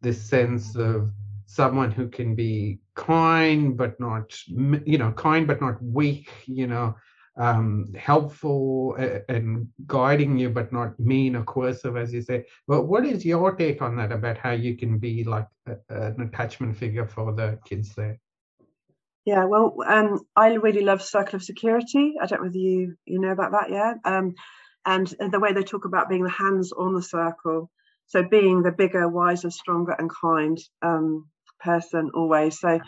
this 0.00 0.20
sense 0.20 0.74
of 0.74 1.12
someone 1.46 1.92
who 1.92 2.08
can 2.08 2.34
be 2.34 2.80
kind 2.94 3.76
but 3.76 3.98
not 3.98 4.34
you 4.84 4.98
know 4.98 5.12
kind 5.12 5.46
but 5.46 5.60
not 5.60 5.82
weak 5.82 6.30
you 6.46 6.66
know 6.66 6.94
um, 7.38 7.90
helpful 7.96 8.94
and 9.28 9.66
guiding 9.86 10.36
you 10.36 10.50
but 10.50 10.70
not 10.70 10.98
mean 11.00 11.34
or 11.34 11.44
coercive 11.44 11.96
as 11.96 12.12
you 12.12 12.20
say 12.20 12.44
but 12.68 12.82
what 12.82 13.06
is 13.06 13.24
your 13.24 13.56
take 13.56 13.80
on 13.80 13.96
that 13.96 14.12
about 14.12 14.36
how 14.36 14.50
you 14.50 14.76
can 14.76 14.98
be 14.98 15.24
like 15.24 15.48
a, 15.66 15.76
an 15.88 16.20
attachment 16.20 16.76
figure 16.76 17.06
for 17.06 17.32
the 17.32 17.58
kids 17.64 17.94
there 17.94 18.18
yeah, 19.24 19.44
well, 19.44 19.76
um, 19.86 20.20
I 20.34 20.54
really 20.54 20.82
love 20.82 21.00
Circle 21.00 21.36
of 21.36 21.44
Security. 21.44 22.14
I 22.20 22.26
don't 22.26 22.40
know 22.40 22.46
whether 22.46 22.58
you 22.58 22.96
you 23.04 23.20
know 23.20 23.30
about 23.30 23.52
that 23.52 23.70
yet. 23.70 23.98
Um, 24.04 24.34
and 24.84 25.06
the 25.30 25.38
way 25.38 25.52
they 25.52 25.62
talk 25.62 25.84
about 25.84 26.08
being 26.08 26.24
the 26.24 26.30
hands 26.30 26.72
on 26.72 26.92
the 26.92 27.02
circle, 27.02 27.70
so 28.06 28.24
being 28.24 28.62
the 28.62 28.72
bigger, 28.72 29.08
wiser, 29.08 29.50
stronger, 29.50 29.92
and 29.92 30.10
kind 30.10 30.58
um, 30.82 31.28
person 31.62 32.10
always. 32.14 32.58
So, 32.58 32.80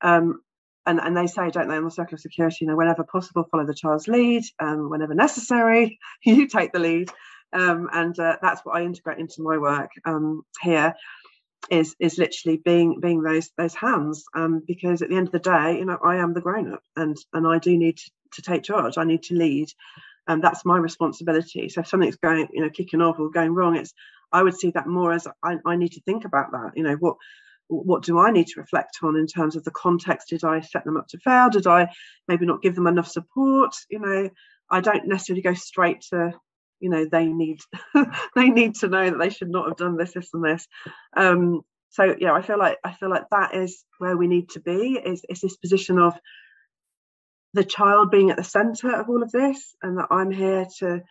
um, 0.00 0.40
and 0.86 1.00
and 1.00 1.16
they 1.16 1.26
say, 1.26 1.50
don't 1.50 1.68
they, 1.68 1.76
on 1.76 1.84
the 1.84 1.90
Circle 1.90 2.14
of 2.14 2.20
Security, 2.20 2.58
you 2.62 2.66
know, 2.66 2.76
whenever 2.76 3.04
possible, 3.04 3.46
follow 3.50 3.66
the 3.66 3.74
child's 3.74 4.08
lead. 4.08 4.44
Um, 4.58 4.90
whenever 4.90 5.14
necessary, 5.14 5.98
you 6.24 6.46
take 6.46 6.72
the 6.72 6.80
lead. 6.80 7.10
Um, 7.52 7.88
and 7.92 8.18
uh, 8.18 8.38
that's 8.40 8.62
what 8.64 8.76
I 8.76 8.82
integrate 8.82 9.18
into 9.18 9.42
my 9.42 9.58
work 9.58 9.90
here 10.62 10.94
is 11.70 11.94
is 12.00 12.18
literally 12.18 12.60
being 12.64 13.00
being 13.00 13.22
those 13.22 13.50
those 13.56 13.74
hands 13.74 14.24
um, 14.34 14.62
because 14.66 15.02
at 15.02 15.08
the 15.08 15.16
end 15.16 15.28
of 15.28 15.32
the 15.32 15.38
day 15.38 15.78
you 15.78 15.84
know 15.84 15.98
i 16.04 16.16
am 16.16 16.34
the 16.34 16.40
grown 16.40 16.72
up 16.72 16.82
and 16.96 17.16
and 17.32 17.46
i 17.46 17.58
do 17.58 17.76
need 17.76 17.96
to, 17.96 18.10
to 18.32 18.42
take 18.42 18.62
charge 18.62 18.98
i 18.98 19.04
need 19.04 19.22
to 19.22 19.34
lead 19.34 19.68
and 20.26 20.42
that's 20.42 20.64
my 20.64 20.76
responsibility 20.76 21.68
so 21.68 21.80
if 21.80 21.86
something's 21.86 22.16
going 22.16 22.48
you 22.52 22.62
know 22.62 22.70
kicking 22.70 23.00
off 23.00 23.18
or 23.18 23.30
going 23.30 23.54
wrong 23.54 23.76
it's 23.76 23.94
i 24.32 24.42
would 24.42 24.56
see 24.56 24.70
that 24.70 24.86
more 24.86 25.12
as 25.12 25.26
i, 25.42 25.56
I 25.64 25.76
need 25.76 25.92
to 25.92 26.00
think 26.02 26.24
about 26.24 26.52
that 26.52 26.72
you 26.74 26.82
know 26.82 26.96
what 26.96 27.16
what 27.72 28.02
do 28.02 28.18
i 28.18 28.30
need 28.30 28.46
to 28.46 28.60
reflect 28.60 28.98
on 29.02 29.16
in 29.16 29.26
terms 29.26 29.56
of 29.56 29.64
the 29.64 29.70
context? 29.70 30.28
Did 30.28 30.44
i 30.44 30.60
set 30.60 30.84
them 30.84 30.96
up 30.96 31.08
to 31.08 31.18
fail? 31.18 31.50
Did 31.50 31.66
i 31.66 31.88
maybe 32.28 32.46
not 32.46 32.62
give 32.62 32.74
them 32.74 32.86
enough 32.86 33.08
support? 33.08 33.74
You 33.90 34.00
know 34.00 34.30
i 34.70 34.80
don't 34.80 35.06
necessarily 35.06 35.42
go 35.42 35.54
straight 35.54 36.00
to 36.10 36.32
you 36.80 36.90
know 36.90 37.04
they 37.04 37.26
need 37.26 37.60
they 38.34 38.48
need 38.48 38.74
to 38.76 38.88
know 38.88 39.10
that 39.10 39.18
they 39.18 39.30
should 39.30 39.50
not 39.50 39.68
have 39.68 39.76
done 39.76 39.96
this 39.96 40.12
this 40.12 40.30
and 40.34 40.44
this. 40.44 40.66
Um, 41.16 41.62
so 41.92 42.16
yeah 42.18 42.32
i 42.32 42.42
feel 42.42 42.58
like 42.58 42.78
i 42.84 42.92
feel 42.92 43.10
like 43.10 43.24
that 43.30 43.54
is 43.54 43.84
where 43.98 44.16
we 44.16 44.26
need 44.26 44.48
to 44.50 44.60
be 44.60 45.00
is, 45.04 45.24
is 45.28 45.40
this 45.40 45.56
position 45.56 45.98
of 45.98 46.14
the 47.54 47.64
child 47.64 48.10
being 48.10 48.30
at 48.30 48.36
the 48.36 48.44
center 48.44 48.94
of 48.94 49.08
all 49.08 49.22
of 49.22 49.30
this 49.30 49.74
and 49.82 49.98
that 49.98 50.08
i'm 50.10 50.30
here 50.30 50.66
to 50.78 51.02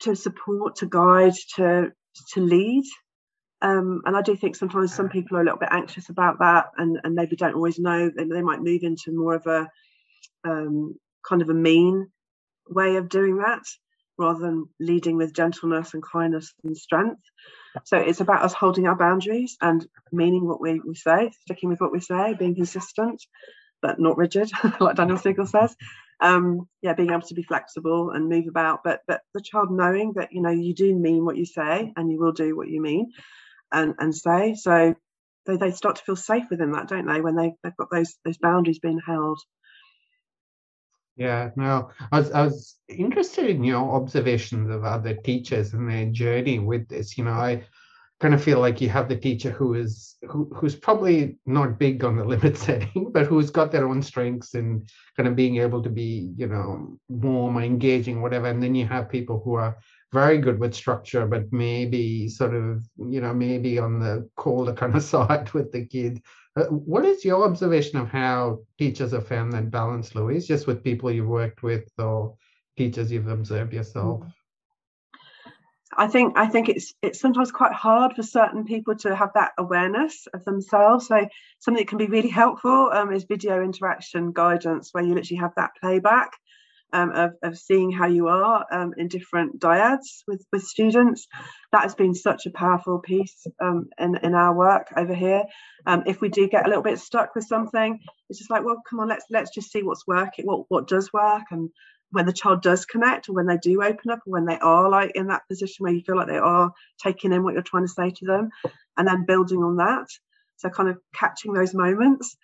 to 0.00 0.14
support 0.14 0.76
to 0.76 0.86
guide 0.86 1.34
to 1.56 1.90
to 2.32 2.40
lead 2.40 2.84
um, 3.62 4.02
and 4.04 4.16
I 4.16 4.22
do 4.22 4.36
think 4.36 4.56
sometimes 4.56 4.94
some 4.94 5.08
people 5.08 5.36
are 5.36 5.40
a 5.40 5.44
little 5.44 5.58
bit 5.58 5.70
anxious 5.72 6.08
about 6.10 6.38
that 6.40 6.66
and, 6.76 7.00
and 7.02 7.14
maybe 7.14 7.36
don't 7.36 7.54
always 7.54 7.78
know. 7.78 8.10
They, 8.10 8.24
they 8.24 8.42
might 8.42 8.60
move 8.60 8.82
into 8.82 9.12
more 9.12 9.34
of 9.34 9.46
a 9.46 9.68
um, 10.44 10.96
kind 11.26 11.42
of 11.42 11.48
a 11.48 11.54
mean 11.54 12.10
way 12.68 12.96
of 12.96 13.08
doing 13.08 13.38
that 13.38 13.62
rather 14.18 14.40
than 14.40 14.68
leading 14.78 15.16
with 15.16 15.34
gentleness 15.34 15.94
and 15.94 16.02
kindness 16.02 16.52
and 16.62 16.76
strength. 16.76 17.20
So 17.84 17.96
it's 17.96 18.20
about 18.20 18.42
us 18.42 18.52
holding 18.52 18.86
our 18.86 18.96
boundaries 18.96 19.56
and 19.60 19.84
meaning 20.12 20.46
what 20.46 20.60
we, 20.60 20.80
we 20.80 20.94
say, 20.94 21.32
sticking 21.40 21.68
with 21.68 21.80
what 21.80 21.90
we 21.90 22.00
say, 22.00 22.34
being 22.34 22.54
consistent, 22.54 23.22
but 23.82 23.98
not 23.98 24.16
rigid, 24.16 24.50
like 24.80 24.96
Daniel 24.96 25.18
Siegel 25.18 25.46
says. 25.46 25.74
Um, 26.20 26.68
yeah, 26.80 26.94
being 26.94 27.10
able 27.10 27.22
to 27.22 27.34
be 27.34 27.42
flexible 27.42 28.10
and 28.10 28.28
move 28.28 28.46
about, 28.46 28.84
but 28.84 29.00
but 29.08 29.22
the 29.34 29.40
child 29.40 29.72
knowing 29.72 30.12
that 30.14 30.32
you 30.32 30.42
know 30.42 30.50
you 30.50 30.72
do 30.72 30.94
mean 30.94 31.24
what 31.24 31.36
you 31.36 31.44
say 31.44 31.92
and 31.96 32.10
you 32.10 32.20
will 32.20 32.32
do 32.32 32.56
what 32.56 32.68
you 32.68 32.80
mean 32.80 33.10
and 33.74 33.94
and 33.98 34.14
say. 34.14 34.54
So 34.54 34.94
they, 35.46 35.56
they 35.56 35.70
start 35.72 35.96
to 35.96 36.02
feel 36.02 36.16
safe 36.16 36.44
within 36.50 36.72
that, 36.72 36.88
don't 36.88 37.06
they, 37.06 37.20
when 37.20 37.36
they, 37.36 37.54
they've 37.62 37.76
got 37.76 37.90
those 37.90 38.14
those 38.24 38.38
boundaries 38.38 38.78
being 38.78 39.00
held. 39.06 39.40
Yeah, 41.16 41.50
no, 41.54 41.90
I 42.10 42.18
was, 42.18 42.32
I 42.32 42.42
was 42.42 42.76
interested 42.88 43.48
in 43.48 43.62
your 43.62 43.94
observations 43.94 44.68
of 44.68 44.84
other 44.84 45.14
teachers 45.14 45.72
and 45.72 45.88
their 45.88 46.06
journey 46.06 46.58
with 46.58 46.88
this. 46.88 47.16
You 47.16 47.24
know, 47.24 47.32
I 47.32 47.64
kind 48.20 48.34
of 48.34 48.42
feel 48.42 48.58
like 48.58 48.80
you 48.80 48.88
have 48.88 49.08
the 49.08 49.16
teacher 49.16 49.50
who 49.50 49.74
is 49.74 50.16
who, 50.22 50.50
who's 50.54 50.74
probably 50.74 51.38
not 51.46 51.78
big 51.78 52.02
on 52.04 52.16
the 52.16 52.24
limit 52.32 52.56
setting, 52.56 53.12
but 53.12 53.26
who's 53.26 53.50
got 53.50 53.70
their 53.70 53.88
own 53.88 54.02
strengths 54.02 54.54
and 54.54 54.88
kind 55.16 55.28
of 55.28 55.36
being 55.36 55.58
able 55.58 55.82
to 55.82 55.90
be, 55.90 56.32
you 56.36 56.48
know, 56.48 56.98
warm 57.08 57.58
or 57.58 57.62
engaging, 57.62 58.20
whatever. 58.20 58.46
And 58.46 58.62
then 58.62 58.74
you 58.74 58.86
have 58.86 59.08
people 59.08 59.40
who 59.44 59.54
are 59.54 59.76
very 60.14 60.38
good 60.38 60.60
with 60.60 60.74
structure, 60.74 61.26
but 61.26 61.52
maybe 61.52 62.28
sort 62.28 62.54
of, 62.54 62.84
you 62.96 63.20
know, 63.20 63.34
maybe 63.34 63.78
on 63.80 63.98
the 63.98 64.30
colder 64.36 64.72
kind 64.82 64.94
of 64.94 65.02
side 65.02 65.52
with 65.52 65.72
the 65.72 65.84
kid. 65.84 66.22
Uh, 66.56 66.66
what 66.66 67.04
is 67.04 67.24
your 67.24 67.44
observation 67.44 67.98
of 67.98 68.08
how 68.08 68.60
teachers 68.78 69.10
have 69.10 69.26
found 69.26 69.52
that 69.52 69.72
balance, 69.72 70.14
Louise, 70.14 70.46
just 70.46 70.68
with 70.68 70.84
people 70.84 71.10
you've 71.10 71.26
worked 71.26 71.64
with 71.64 71.90
or 71.98 72.36
teachers 72.76 73.10
you've 73.10 73.26
observed 73.26 73.72
yourself? 73.72 74.22
I 75.96 76.06
think 76.08 76.36
I 76.36 76.46
think 76.46 76.68
it's 76.68 76.92
it's 77.02 77.20
sometimes 77.20 77.52
quite 77.52 77.72
hard 77.72 78.14
for 78.14 78.22
certain 78.22 78.64
people 78.64 78.96
to 78.96 79.14
have 79.14 79.30
that 79.34 79.52
awareness 79.58 80.26
of 80.34 80.44
themselves. 80.44 81.06
So 81.06 81.28
something 81.60 81.82
that 81.82 81.88
can 81.88 81.98
be 81.98 82.06
really 82.06 82.30
helpful 82.30 82.90
um, 82.92 83.12
is 83.12 83.24
video 83.24 83.62
interaction 83.62 84.32
guidance, 84.32 84.90
where 84.92 85.04
you 85.04 85.14
literally 85.14 85.40
have 85.40 85.54
that 85.56 85.70
playback 85.80 86.32
um, 86.94 87.10
of, 87.10 87.32
of 87.42 87.58
seeing 87.58 87.90
how 87.90 88.06
you 88.06 88.28
are 88.28 88.64
um, 88.70 88.94
in 88.96 89.08
different 89.08 89.60
dyads 89.60 90.22
with, 90.28 90.42
with 90.52 90.62
students. 90.62 91.26
That 91.72 91.82
has 91.82 91.94
been 91.94 92.14
such 92.14 92.46
a 92.46 92.50
powerful 92.50 93.00
piece 93.00 93.46
um, 93.60 93.88
in, 93.98 94.16
in 94.22 94.34
our 94.34 94.54
work 94.54 94.86
over 94.96 95.14
here. 95.14 95.42
Um, 95.86 96.04
if 96.06 96.20
we 96.20 96.28
do 96.28 96.48
get 96.48 96.64
a 96.64 96.68
little 96.68 96.84
bit 96.84 97.00
stuck 97.00 97.34
with 97.34 97.44
something, 97.44 97.98
it's 98.30 98.38
just 98.38 98.50
like, 98.50 98.64
well, 98.64 98.80
come 98.88 99.00
on, 99.00 99.08
let's 99.08 99.26
let's 99.28 99.52
just 99.52 99.72
see 99.72 99.82
what's 99.82 100.06
working, 100.06 100.46
what 100.46 100.64
what 100.68 100.88
does 100.88 101.12
work, 101.12 101.42
and 101.50 101.68
when 102.12 102.26
the 102.26 102.32
child 102.32 102.62
does 102.62 102.86
connect, 102.86 103.28
or 103.28 103.34
when 103.34 103.46
they 103.46 103.58
do 103.58 103.82
open 103.82 104.10
up, 104.10 104.20
or 104.26 104.32
when 104.32 104.46
they 104.46 104.58
are 104.58 104.88
like 104.88 105.12
in 105.16 105.26
that 105.26 105.42
position 105.48 105.82
where 105.82 105.92
you 105.92 106.02
feel 106.02 106.16
like 106.16 106.28
they 106.28 106.38
are 106.38 106.72
taking 107.02 107.32
in 107.32 107.42
what 107.42 107.54
you're 107.54 107.62
trying 107.62 107.84
to 107.84 107.92
say 107.92 108.10
to 108.10 108.24
them, 108.24 108.50
and 108.96 109.06
then 109.06 109.26
building 109.26 109.58
on 109.58 109.76
that. 109.76 110.06
So 110.56 110.70
kind 110.70 110.88
of 110.88 110.98
catching 111.12 111.52
those 111.52 111.74
moments 111.74 112.36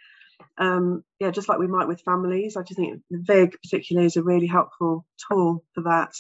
um, 0.61 1.03
yeah, 1.19 1.31
just 1.31 1.49
like 1.49 1.59
we 1.59 1.67
might 1.67 1.89
with 1.89 2.03
families, 2.03 2.57
I 2.57 2.63
just 2.63 2.79
think 2.79 3.01
the 3.11 3.23
VIG 3.23 3.57
particularly 3.63 4.07
is 4.07 4.17
a 4.17 4.23
really 4.23 4.47
helpful 4.47 5.07
tool 5.29 5.65
for 5.75 5.83
that. 5.85 6.13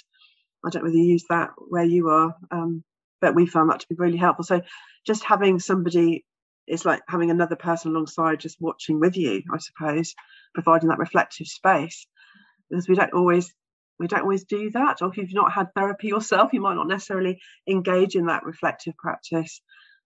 I 0.64 0.70
don't 0.70 0.82
know 0.82 0.88
whether 0.88 0.96
you 0.96 1.12
use 1.12 1.24
that 1.28 1.50
where 1.58 1.84
you 1.84 2.08
are, 2.08 2.34
um, 2.50 2.82
but 3.20 3.34
we 3.34 3.46
found 3.46 3.70
that 3.70 3.80
to 3.80 3.88
be 3.88 3.96
really 3.98 4.16
helpful. 4.16 4.44
So 4.44 4.62
just 5.06 5.24
having 5.24 5.58
somebody 5.60 6.24
is 6.66 6.86
like 6.86 7.02
having 7.06 7.30
another 7.30 7.56
person 7.56 7.90
alongside 7.90 8.40
just 8.40 8.60
watching 8.60 8.98
with 8.98 9.16
you, 9.16 9.42
I 9.52 9.58
suppose, 9.58 10.14
providing 10.54 10.88
that 10.88 10.98
reflective 10.98 11.46
space. 11.46 12.06
Because 12.70 12.88
we 12.88 12.94
don't 12.94 13.12
always 13.12 13.52
we 13.98 14.06
don't 14.06 14.22
always 14.22 14.44
do 14.44 14.70
that. 14.70 15.02
Or 15.02 15.08
if 15.08 15.18
you've 15.18 15.34
not 15.34 15.52
had 15.52 15.74
therapy 15.74 16.08
yourself, 16.08 16.54
you 16.54 16.62
might 16.62 16.76
not 16.76 16.88
necessarily 16.88 17.40
engage 17.68 18.16
in 18.16 18.26
that 18.26 18.44
reflective 18.44 18.96
practice. 18.96 19.60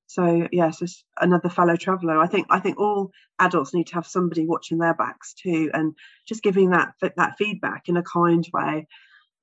So 0.06 0.48
yes, 0.52 0.82
it's 0.82 1.04
another 1.20 1.48
fellow 1.48 1.76
traveller. 1.76 2.18
I 2.18 2.26
think 2.26 2.46
I 2.50 2.60
think 2.60 2.78
all 2.78 3.10
adults 3.38 3.74
need 3.74 3.88
to 3.88 3.94
have 3.94 4.06
somebody 4.06 4.46
watching 4.46 4.78
their 4.78 4.94
backs 4.94 5.34
too, 5.34 5.70
and 5.72 5.94
just 6.26 6.42
giving 6.42 6.70
that 6.70 6.94
that 7.00 7.36
feedback 7.38 7.88
in 7.88 7.96
a 7.96 8.02
kind 8.02 8.46
way. 8.52 8.86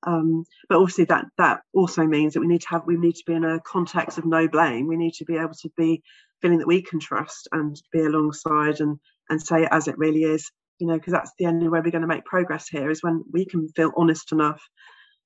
Um, 0.04 0.44
but 0.68 0.78
obviously 0.78 1.04
that 1.06 1.26
that 1.38 1.60
also 1.74 2.04
means 2.04 2.34
that 2.34 2.40
we 2.40 2.48
need 2.48 2.62
to 2.62 2.68
have 2.70 2.82
we 2.86 2.96
need 2.96 3.16
to 3.16 3.24
be 3.26 3.34
in 3.34 3.44
a 3.44 3.60
context 3.60 4.18
of 4.18 4.24
no 4.24 4.48
blame. 4.48 4.86
We 4.86 4.96
need 4.96 5.14
to 5.14 5.24
be 5.24 5.36
able 5.36 5.54
to 5.62 5.70
be 5.76 6.02
feeling 6.40 6.58
that 6.58 6.66
we 6.66 6.82
can 6.82 7.00
trust 7.00 7.48
and 7.52 7.80
be 7.92 8.00
alongside 8.00 8.80
and 8.80 8.98
and 9.28 9.40
say 9.40 9.62
it 9.62 9.68
as 9.70 9.88
it 9.88 9.98
really 9.98 10.24
is. 10.24 10.50
You 10.78 10.88
know, 10.88 10.94
because 10.94 11.12
that's 11.12 11.32
the 11.38 11.46
only 11.46 11.68
way 11.68 11.80
we're 11.84 11.92
going 11.92 12.02
to 12.02 12.08
make 12.08 12.24
progress 12.24 12.68
here 12.68 12.90
is 12.90 13.02
when 13.02 13.22
we 13.32 13.46
can 13.46 13.68
feel 13.68 13.92
honest 13.96 14.32
enough 14.32 14.60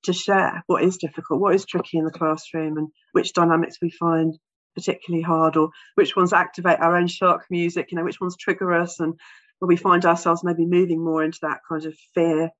to 0.02 0.12
share 0.12 0.62
what 0.66 0.82
is 0.82 0.98
difficult, 0.98 1.40
what 1.40 1.54
is 1.54 1.64
tricky 1.64 1.98
in 1.98 2.04
the 2.04 2.10
classroom, 2.10 2.76
and 2.76 2.88
which 3.12 3.32
dynamics 3.32 3.78
we 3.80 3.90
find 3.90 4.38
particularly 4.76 5.22
hard 5.22 5.56
or 5.56 5.70
which 5.94 6.14
ones 6.14 6.32
activate 6.32 6.78
our 6.80 6.96
own 6.96 7.06
shark 7.08 7.46
music 7.50 7.90
you 7.90 7.96
know 7.96 8.04
which 8.04 8.20
ones 8.20 8.36
trigger 8.36 8.72
us 8.72 9.00
and 9.00 9.14
where 9.58 9.66
we 9.66 9.76
find 9.76 10.04
ourselves 10.04 10.44
maybe 10.44 10.66
moving 10.66 11.02
more 11.02 11.24
into 11.24 11.38
that 11.42 11.60
kind 11.68 11.84
of 11.86 11.94
fear 12.14 12.50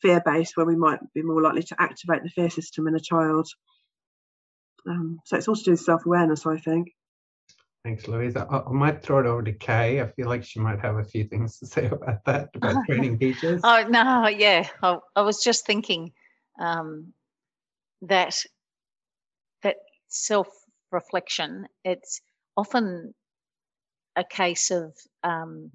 fear 0.00 0.22
base 0.24 0.56
where 0.56 0.66
we 0.66 0.74
might 0.74 1.00
be 1.14 1.22
more 1.22 1.42
likely 1.42 1.62
to 1.62 1.76
activate 1.78 2.22
the 2.22 2.30
fear 2.30 2.50
system 2.50 2.88
in 2.88 2.94
a 2.94 3.00
child 3.00 3.46
um, 4.88 5.20
so 5.24 5.36
it's 5.36 5.46
all 5.46 5.54
to 5.54 5.62
do 5.62 5.70
with 5.72 5.80
self-awareness 5.80 6.46
i 6.46 6.56
think 6.56 6.88
Thanks, 7.84 8.08
Louisa. 8.08 8.46
I, 8.50 8.58
I, 8.68 8.72
might 8.72 9.02
throw 9.02 9.20
it 9.20 9.26
over 9.26 9.42
to 9.42 9.52
Kay. 9.52 10.00
I 10.00 10.08
feel 10.08 10.28
like 10.28 10.44
she 10.44 10.58
might 10.58 10.80
have 10.80 10.96
a 10.96 11.04
few 11.04 11.24
things 11.24 11.58
to 11.60 11.66
say 11.66 11.86
about 11.92 12.24
that, 12.26 12.50
about 12.54 12.84
training 12.86 13.18
teachers. 13.18 13.60
Oh, 13.62 13.86
no, 13.88 14.26
yeah. 14.26 14.68
I, 14.82 14.98
I 15.14 15.22
was 15.22 15.42
just 15.42 15.64
thinking 15.64 16.12
um, 16.60 17.12
that 18.02 18.34
that 19.62 19.76
self 20.08 20.48
reflection, 20.90 21.66
it's 21.84 22.20
often 22.56 23.14
a 24.16 24.24
case 24.24 24.70
of, 24.70 24.94
um, 25.22 25.70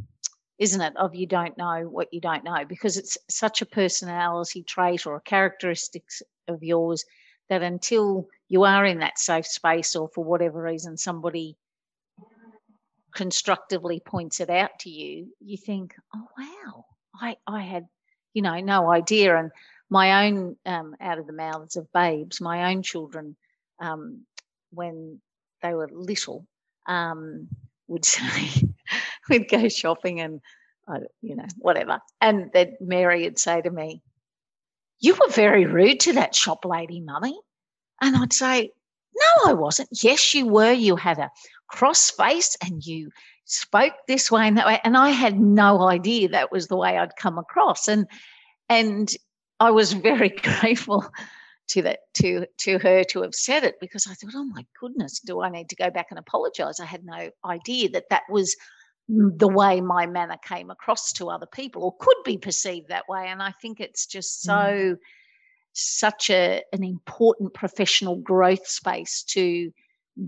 isn't 0.60 0.82
it, 0.82 0.96
of 0.98 1.16
you 1.16 1.26
don't 1.26 1.58
know 1.58 1.88
what 1.90 2.14
you 2.14 2.22
don't 2.22 2.44
know, 2.44 2.66
because 2.68 2.98
it's 2.98 3.18
such 3.30 3.62
a 3.62 3.66
personality 3.66 4.64
trait 4.64 5.06
or 5.06 5.16
a 5.16 5.22
characteristics 5.22 6.22
of 6.48 6.64
yours 6.64 7.06
that 7.50 7.62
until 7.62 8.28
you 8.50 8.64
are 8.64 8.86
in 8.86 9.00
that 9.00 9.18
safe 9.18 9.46
space 9.48 9.96
or 9.96 10.10
for 10.10 10.24
whatever 10.24 10.62
reason 10.62 10.98
somebody 10.98 11.58
constructively 13.14 14.00
points 14.00 14.40
it 14.40 14.50
out 14.50 14.80
to 14.80 14.90
you, 14.90 15.28
you 15.40 15.58
think, 15.58 15.96
oh 16.16 16.28
wow, 16.38 16.86
I, 17.20 17.38
I 17.46 17.62
had, 17.62 17.88
you 18.34 18.42
know, 18.42 18.60
no 18.60 18.92
idea. 18.92 19.38
And 19.38 19.52
my 19.90 20.26
own 20.26 20.56
um, 20.66 20.96
out 21.00 21.20
of 21.20 21.28
the 21.28 21.34
mouths 21.34 21.76
of 21.76 21.92
babes, 21.94 22.42
my 22.42 22.72
own 22.72 22.82
children 22.82 23.36
um, 23.80 24.26
when 24.74 25.22
they 25.62 25.74
were 25.74 25.90
little 25.92 26.46
um, 26.88 27.48
would 27.88 28.06
say 28.16 28.64
we'd 29.30 29.50
go 29.50 29.68
shopping 29.70 30.20
and 30.20 30.42
uh, 30.88 31.00
you 31.22 31.36
know 31.36 31.46
whatever. 31.58 32.00
And 32.22 32.52
then 32.54 32.76
mary 32.82 33.24
would 33.24 33.40
say 33.40 33.62
to 33.62 33.70
me 33.70 34.02
you 35.00 35.14
were 35.16 35.32
very 35.32 35.66
rude 35.66 36.00
to 36.02 36.14
that 36.14 36.36
shop 36.36 36.66
lady 36.66 37.02
mummy. 37.02 37.38
And 38.02 38.16
i'd 38.18 38.34
say 38.34 38.72
no 39.16 39.52
i 39.52 39.54
wasn't. 39.54 39.90
Yes 40.02 40.34
you 40.34 40.48
were. 40.48 40.72
You 40.72 40.96
had 40.96 41.20
a 41.20 41.32
cross 41.68 42.10
face 42.12 42.58
and 42.64 42.86
you 42.86 43.10
spoke 43.46 43.94
this 44.08 44.32
way 44.32 44.48
and 44.48 44.58
that 44.58 44.68
way. 44.68 44.80
And 44.84 44.98
i 44.98 45.10
had 45.10 45.40
no 45.40 45.88
idea 45.88 46.30
that 46.30 46.52
was 46.52 46.68
the 46.68 46.78
way 46.78 46.98
i'd 46.98 47.16
come 47.16 47.38
across. 47.38 47.88
And 47.88 48.08
and 48.70 49.10
i 49.60 49.72
was 49.72 49.94
very 49.94 50.30
grateful 50.60 51.06
to 51.70 51.82
that 51.84 52.00
to 52.16 52.46
to 52.60 52.78
her 52.80 53.04
to 53.06 53.22
have 53.22 53.34
said 53.36 53.64
it 53.64 53.76
because 53.80 54.08
I 54.08 54.14
thought, 54.14 54.34
oh 54.36 54.44
my 54.44 54.66
goodness, 54.80 55.20
do 55.20 55.42
I 55.42 55.50
need 55.50 55.70
to 55.70 55.76
go 55.76 55.90
back 55.90 56.08
and 56.10 56.20
apologize? 56.20 56.80
I 56.80 56.86
had 56.86 57.06
no 57.06 57.30
idea 57.46 57.90
that 57.90 58.10
that 58.10 58.24
was 58.30 58.56
the 59.08 59.48
way 59.48 59.82
my 59.82 60.06
manner 60.06 60.38
came 60.48 60.70
across 60.70 61.12
to 61.14 61.30
other 61.30 61.46
people 61.46 61.84
or 61.84 61.96
could 62.00 62.18
be 62.24 62.38
perceived 62.38 62.88
that 62.88 63.08
way 63.10 63.28
and 63.28 63.42
i 63.42 63.52
think 63.62 63.80
it's 63.80 64.06
just 64.06 64.42
so 64.42 64.54
mm. 64.54 64.98
such 65.74 66.30
a 66.30 66.64
an 66.72 66.84
important 66.84 67.54
professional 67.54 68.16
growth 68.16 68.66
space 68.66 69.24
to 69.24 69.72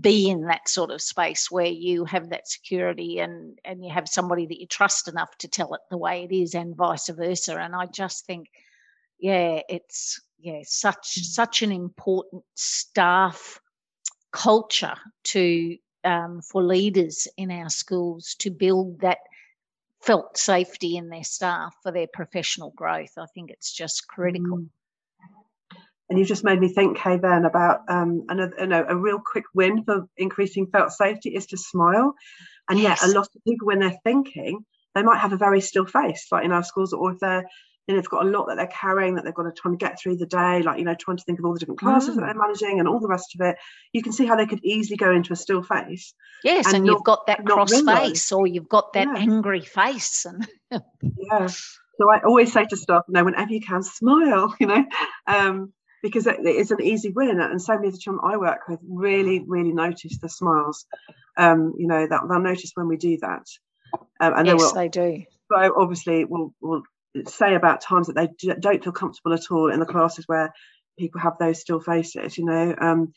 be 0.00 0.28
in 0.28 0.42
that 0.42 0.68
sort 0.68 0.90
of 0.90 1.00
space 1.00 1.50
where 1.50 1.66
you 1.66 2.04
have 2.04 2.28
that 2.30 2.48
security 2.48 3.18
and 3.18 3.58
and 3.64 3.82
you 3.82 3.90
have 3.90 4.08
somebody 4.08 4.44
that 4.46 4.60
you 4.60 4.66
trust 4.66 5.08
enough 5.08 5.34
to 5.38 5.48
tell 5.48 5.72
it 5.74 5.80
the 5.90 5.96
way 5.96 6.24
it 6.24 6.34
is 6.34 6.54
and 6.54 6.76
vice 6.76 7.08
versa 7.08 7.56
and 7.56 7.74
i 7.74 7.86
just 7.86 8.26
think 8.26 8.48
yeah 9.18 9.60
it's 9.70 10.20
yeah, 10.38 10.60
such 10.64 11.14
such 11.14 11.62
an 11.62 11.72
important 11.72 12.44
staff 12.54 13.60
culture 14.32 14.96
to 15.24 15.76
um, 16.04 16.40
for 16.42 16.62
leaders 16.62 17.26
in 17.36 17.50
our 17.50 17.68
schools 17.68 18.36
to 18.40 18.50
build 18.50 19.00
that 19.00 19.18
felt 20.00 20.38
safety 20.38 20.96
in 20.96 21.08
their 21.08 21.24
staff 21.24 21.74
for 21.82 21.90
their 21.90 22.06
professional 22.12 22.72
growth. 22.76 23.12
I 23.18 23.26
think 23.34 23.50
it's 23.50 23.72
just 23.72 24.06
critical. 24.06 24.58
Mm. 24.58 24.68
And 26.08 26.18
you've 26.18 26.28
just 26.28 26.44
made 26.44 26.60
me 26.60 26.72
think, 26.72 26.98
Kay, 26.98 27.16
then 27.16 27.44
about 27.44 27.80
um, 27.88 28.26
another, 28.28 28.54
you 28.60 28.66
know, 28.66 28.84
a 28.88 28.96
real 28.96 29.18
quick 29.18 29.44
win 29.54 29.82
for 29.82 30.06
increasing 30.16 30.68
felt 30.68 30.92
safety 30.92 31.34
is 31.34 31.46
to 31.46 31.56
smile. 31.56 32.14
And 32.68 32.78
yes. 32.78 33.02
yet, 33.02 33.10
a 33.10 33.12
lot 33.12 33.28
of 33.34 33.44
people, 33.44 33.66
when 33.66 33.80
they're 33.80 33.98
thinking, 34.04 34.64
they 34.94 35.02
might 35.02 35.18
have 35.18 35.32
a 35.32 35.36
very 35.36 35.60
still 35.60 35.84
face, 35.84 36.28
like 36.30 36.44
in 36.44 36.52
our 36.52 36.62
schools, 36.62 36.92
or 36.92 37.12
if 37.12 37.18
they're 37.18 37.44
you 37.86 37.94
know, 37.94 38.00
they've 38.00 38.10
got 38.10 38.26
a 38.26 38.28
lot 38.28 38.46
that 38.46 38.56
they're 38.56 38.66
carrying 38.66 39.14
that 39.14 39.24
they've 39.24 39.34
got 39.34 39.44
to 39.44 39.52
try 39.52 39.70
and 39.70 39.78
get 39.78 40.00
through 40.00 40.16
the 40.16 40.26
day, 40.26 40.62
like, 40.62 40.78
you 40.78 40.84
know, 40.84 40.94
trying 40.94 41.18
to 41.18 41.24
think 41.24 41.38
of 41.38 41.44
all 41.44 41.52
the 41.52 41.60
different 41.60 41.78
classes 41.78 42.10
mm. 42.10 42.16
that 42.16 42.26
they're 42.26 42.34
managing 42.34 42.80
and 42.80 42.88
all 42.88 42.98
the 42.98 43.06
rest 43.06 43.34
of 43.34 43.46
it. 43.46 43.56
You 43.92 44.02
can 44.02 44.12
see 44.12 44.26
how 44.26 44.34
they 44.34 44.46
could 44.46 44.64
easily 44.64 44.96
go 44.96 45.12
into 45.12 45.32
a 45.32 45.36
still 45.36 45.62
face. 45.62 46.12
Yes, 46.42 46.66
and, 46.66 46.76
and 46.76 46.84
not, 46.84 46.92
you've 46.92 47.04
got 47.04 47.26
that 47.28 47.44
cross 47.44 47.80
face 47.80 48.32
or 48.32 48.46
you've 48.46 48.68
got 48.68 48.92
that 48.94 49.06
yeah. 49.06 49.18
angry 49.18 49.60
face. 49.60 50.24
And 50.24 50.48
yeah. 51.00 51.46
So 51.46 52.10
I 52.10 52.20
always 52.26 52.52
say 52.52 52.64
to 52.64 52.76
staff, 52.76 53.04
you 53.08 53.14
know, 53.14 53.24
whenever 53.24 53.52
you 53.52 53.60
can, 53.60 53.82
smile, 53.82 54.54
you 54.60 54.66
know, 54.66 54.84
um, 55.28 55.72
because 56.02 56.26
it, 56.26 56.38
it's 56.40 56.72
an 56.72 56.82
easy 56.82 57.12
win. 57.12 57.40
And 57.40 57.62
so 57.62 57.74
many 57.74 57.88
of 57.88 57.94
the 57.94 58.00
children 58.00 58.28
I 58.28 58.36
work 58.36 58.62
with 58.68 58.80
really, 58.86 59.44
really 59.46 59.72
notice 59.72 60.18
the 60.18 60.28
smiles. 60.28 60.86
Um, 61.38 61.74
you 61.78 61.86
know, 61.86 62.06
that 62.06 62.22
they'll 62.28 62.40
notice 62.40 62.72
when 62.74 62.88
we 62.88 62.96
do 62.96 63.18
that. 63.18 63.44
Um, 64.20 64.32
and 64.34 64.46
yes, 64.46 64.58
they, 64.58 64.64
will, 64.64 64.74
they 64.74 64.88
do. 64.88 65.24
But 65.48 65.72
obviously, 65.76 66.24
we'll, 66.24 66.52
we'll 66.60 66.82
say 67.26 67.54
about 67.54 67.80
times 67.80 68.08
that 68.08 68.16
they 68.16 68.54
don't 68.60 68.82
feel 68.82 68.92
comfortable 68.92 69.32
at 69.32 69.50
all 69.50 69.70
in 69.70 69.80
the 69.80 69.86
classes 69.86 70.26
where 70.26 70.52
people 70.98 71.20
have 71.20 71.38
those 71.38 71.60
still 71.60 71.80
faces, 71.80 72.36
you 72.38 72.44
know. 72.44 72.74
Um, 72.78 73.12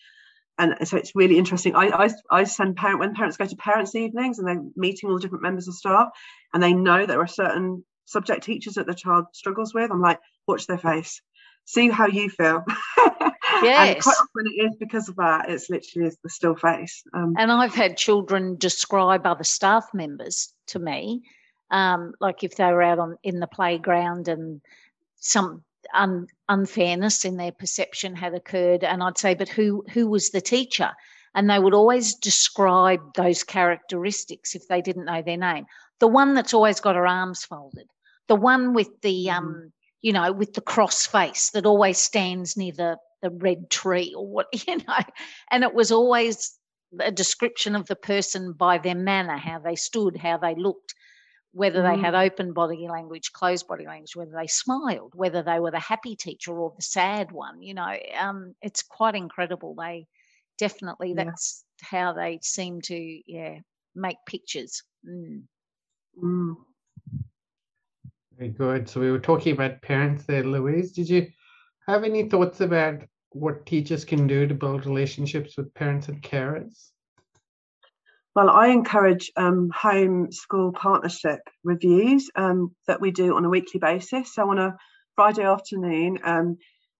and 0.57 0.75
so 0.87 0.97
it's 0.97 1.15
really 1.15 1.37
interesting. 1.37 1.75
I, 1.75 1.87
I, 1.87 2.09
I 2.29 2.43
send 2.43 2.75
parent 2.75 2.99
when 2.99 3.15
parents 3.15 3.37
go 3.37 3.45
to 3.45 3.55
parents' 3.55 3.95
evenings 3.95 4.39
and 4.39 4.47
they're 4.47 4.63
meeting 4.75 5.09
all 5.09 5.15
the 5.15 5.21
different 5.21 5.43
members 5.43 5.67
of 5.67 5.73
staff, 5.75 6.09
and 6.53 6.61
they 6.61 6.73
know 6.73 7.05
there 7.05 7.21
are 7.21 7.27
certain 7.27 7.85
subject 8.05 8.43
teachers 8.43 8.73
that 8.73 8.87
the 8.87 8.93
child 8.93 9.25
struggles 9.33 9.73
with. 9.73 9.89
I'm 9.91 10.01
like, 10.01 10.19
watch 10.47 10.67
their 10.67 10.77
face, 10.77 11.21
see 11.65 11.89
how 11.89 12.07
you 12.07 12.29
feel. 12.29 12.63
Yes. 13.63 13.95
and 13.95 14.03
quite 14.03 14.15
often 14.15 14.53
it 14.53 14.63
is 14.67 14.75
because 14.79 15.09
of 15.09 15.15
that. 15.17 15.49
It's 15.49 15.69
literally 15.69 16.07
is 16.07 16.17
the 16.23 16.29
still 16.29 16.55
face. 16.55 17.03
Um, 17.13 17.33
and 17.37 17.51
I've 17.51 17.73
had 17.73 17.97
children 17.97 18.55
describe 18.57 19.25
other 19.25 19.43
staff 19.43 19.85
members 19.93 20.53
to 20.67 20.79
me 20.79 21.23
um, 21.71 22.13
like 22.19 22.43
if 22.43 22.55
they 22.55 22.71
were 22.71 22.81
out 22.81 22.99
on 22.99 23.17
in 23.23 23.39
the 23.39 23.47
playground 23.47 24.27
and 24.27 24.61
some 25.17 25.63
un, 25.93 26.27
unfairness 26.47 27.25
in 27.25 27.37
their 27.37 27.51
perception 27.51 28.15
had 28.15 28.33
occurred, 28.33 28.83
and 28.83 29.03
I'd 29.03 29.17
say, 29.17 29.33
but 29.33 29.49
who 29.49 29.83
who 29.93 30.07
was 30.07 30.29
the 30.29 30.41
teacher? 30.41 30.91
And 31.35 31.49
they 31.49 31.59
would 31.59 31.75
always 31.75 32.15
describe 32.15 33.13
those 33.13 33.43
characteristics 33.43 34.55
if 34.55 34.67
they 34.67 34.81
didn't 34.81 35.05
know 35.05 35.21
their 35.21 35.37
name. 35.37 35.65
The 35.99 36.07
one 36.07 36.33
that's 36.33 36.55
always 36.55 36.79
got 36.79 36.95
her 36.95 37.05
arms 37.05 37.43
folded, 37.43 37.87
the 38.27 38.35
one 38.35 38.73
with 38.73 38.89
the 39.01 39.27
mm-hmm. 39.27 39.37
um, 39.37 39.71
you 40.01 40.13
know, 40.13 40.31
with 40.31 40.53
the 40.53 40.61
cross 40.61 41.05
face 41.05 41.49
that 41.51 41.65
always 41.65 41.97
stands 41.97 42.55
near 42.55 42.71
the, 42.71 42.97
the 43.21 43.29
red 43.29 43.69
tree 43.69 44.13
or 44.15 44.25
what, 44.25 44.47
you 44.67 44.77
know. 44.77 44.99
And 45.51 45.63
it 45.63 45.73
was 45.73 45.91
always 45.91 46.57
a 46.99 47.11
description 47.11 47.75
of 47.75 47.85
the 47.87 47.95
person 47.95 48.53
by 48.53 48.77
their 48.77 48.95
manner, 48.95 49.37
how 49.37 49.59
they 49.59 49.75
stood, 49.75 50.17
how 50.17 50.37
they 50.37 50.55
looked, 50.55 50.95
whether 51.51 51.81
they 51.81 51.97
had 51.97 52.13
mm. 52.13 52.25
open 52.25 52.53
body 52.53 52.87
language, 52.87 53.31
closed 53.33 53.67
body 53.67 53.85
language, 53.85 54.15
whether 54.15 54.31
they 54.31 54.47
smiled, 54.47 55.13
whether 55.15 55.41
they 55.41 55.59
were 55.59 55.71
the 55.71 55.79
happy 55.79 56.15
teacher 56.15 56.57
or 56.57 56.73
the 56.75 56.81
sad 56.81 57.31
one. 57.31 57.61
You 57.61 57.73
know, 57.73 57.97
um, 58.17 58.55
it's 58.61 58.83
quite 58.83 59.15
incredible. 59.15 59.75
They 59.75 60.07
definitely 60.57 61.13
yeah. 61.15 61.23
that's 61.23 61.63
how 61.81 62.13
they 62.13 62.39
seem 62.41 62.81
to 62.81 63.21
yeah 63.25 63.59
make 63.95 64.17
pictures. 64.27 64.83
Mm. 65.07 65.43
Mm. 66.21 66.55
Very 68.37 68.51
good. 68.51 68.87
So 68.87 69.01
we 69.01 69.11
were 69.11 69.19
talking 69.19 69.53
about 69.53 69.81
parents 69.81 70.25
there, 70.25 70.43
Louise. 70.43 70.91
Did 70.91 71.09
you 71.09 71.27
have 71.87 72.03
any 72.03 72.29
thoughts 72.29 72.61
about 72.61 73.01
what 73.31 73.65
teachers 73.65 74.05
can 74.05 74.27
do 74.27 74.47
to 74.47 74.53
build 74.53 74.85
relationships 74.85 75.57
with 75.57 75.73
parents 75.73 76.07
and 76.07 76.21
carers? 76.21 76.91
Well, 78.35 78.49
I 78.49 78.67
encourage 78.67 79.31
um, 79.35 79.71
home 79.75 80.31
school 80.31 80.71
partnership 80.71 81.39
reviews 81.63 82.29
um, 82.35 82.75
that 82.87 83.01
we 83.01 83.11
do 83.11 83.35
on 83.35 83.43
a 83.43 83.49
weekly 83.49 83.79
basis. 83.79 84.33
So 84.33 84.49
on 84.49 84.59
a 84.59 84.77
Friday 85.15 85.43
afternoon, 85.43 86.19
um, 86.23 86.57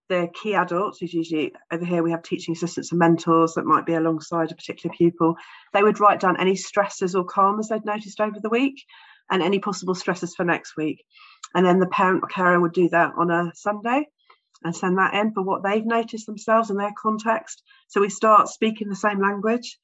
the 0.08 0.28
key 0.34 0.54
adults, 0.54 0.98
who's 0.98 1.14
usually 1.14 1.52
over 1.72 1.84
here, 1.84 2.02
we 2.02 2.10
have 2.10 2.24
teaching 2.24 2.52
assistants 2.52 2.90
and 2.90 2.98
mentors 2.98 3.54
that 3.54 3.64
might 3.64 3.86
be 3.86 3.94
alongside 3.94 4.50
a 4.50 4.56
particular 4.56 4.92
pupil. 4.94 5.36
They 5.72 5.84
would 5.84 6.00
write 6.00 6.18
down 6.18 6.40
any 6.40 6.56
stresses 6.56 7.14
or 7.14 7.24
calmers 7.24 7.68
they'd 7.68 7.84
noticed 7.84 8.20
over 8.20 8.40
the 8.40 8.50
week 8.50 8.84
and 9.30 9.40
any 9.40 9.60
possible 9.60 9.94
stresses 9.94 10.34
for 10.34 10.44
next 10.44 10.76
week. 10.76 11.04
And 11.54 11.64
then 11.64 11.78
the 11.78 11.86
parent 11.86 12.24
or 12.24 12.28
carer 12.28 12.60
would 12.60 12.72
do 12.72 12.88
that 12.88 13.12
on 13.16 13.30
a 13.30 13.52
Sunday 13.54 14.06
and 14.62 14.76
send 14.76 14.98
that 14.98 15.14
in 15.14 15.32
for 15.32 15.42
what 15.42 15.62
they've 15.62 15.84
noticed 15.86 16.26
themselves 16.26 16.70
in 16.70 16.76
their 16.76 16.92
context. 17.00 17.62
So 17.88 18.00
we 18.00 18.08
start 18.08 18.48
speaking 18.48 18.88
the 18.88 18.96
same 18.96 19.20
language. 19.20 19.78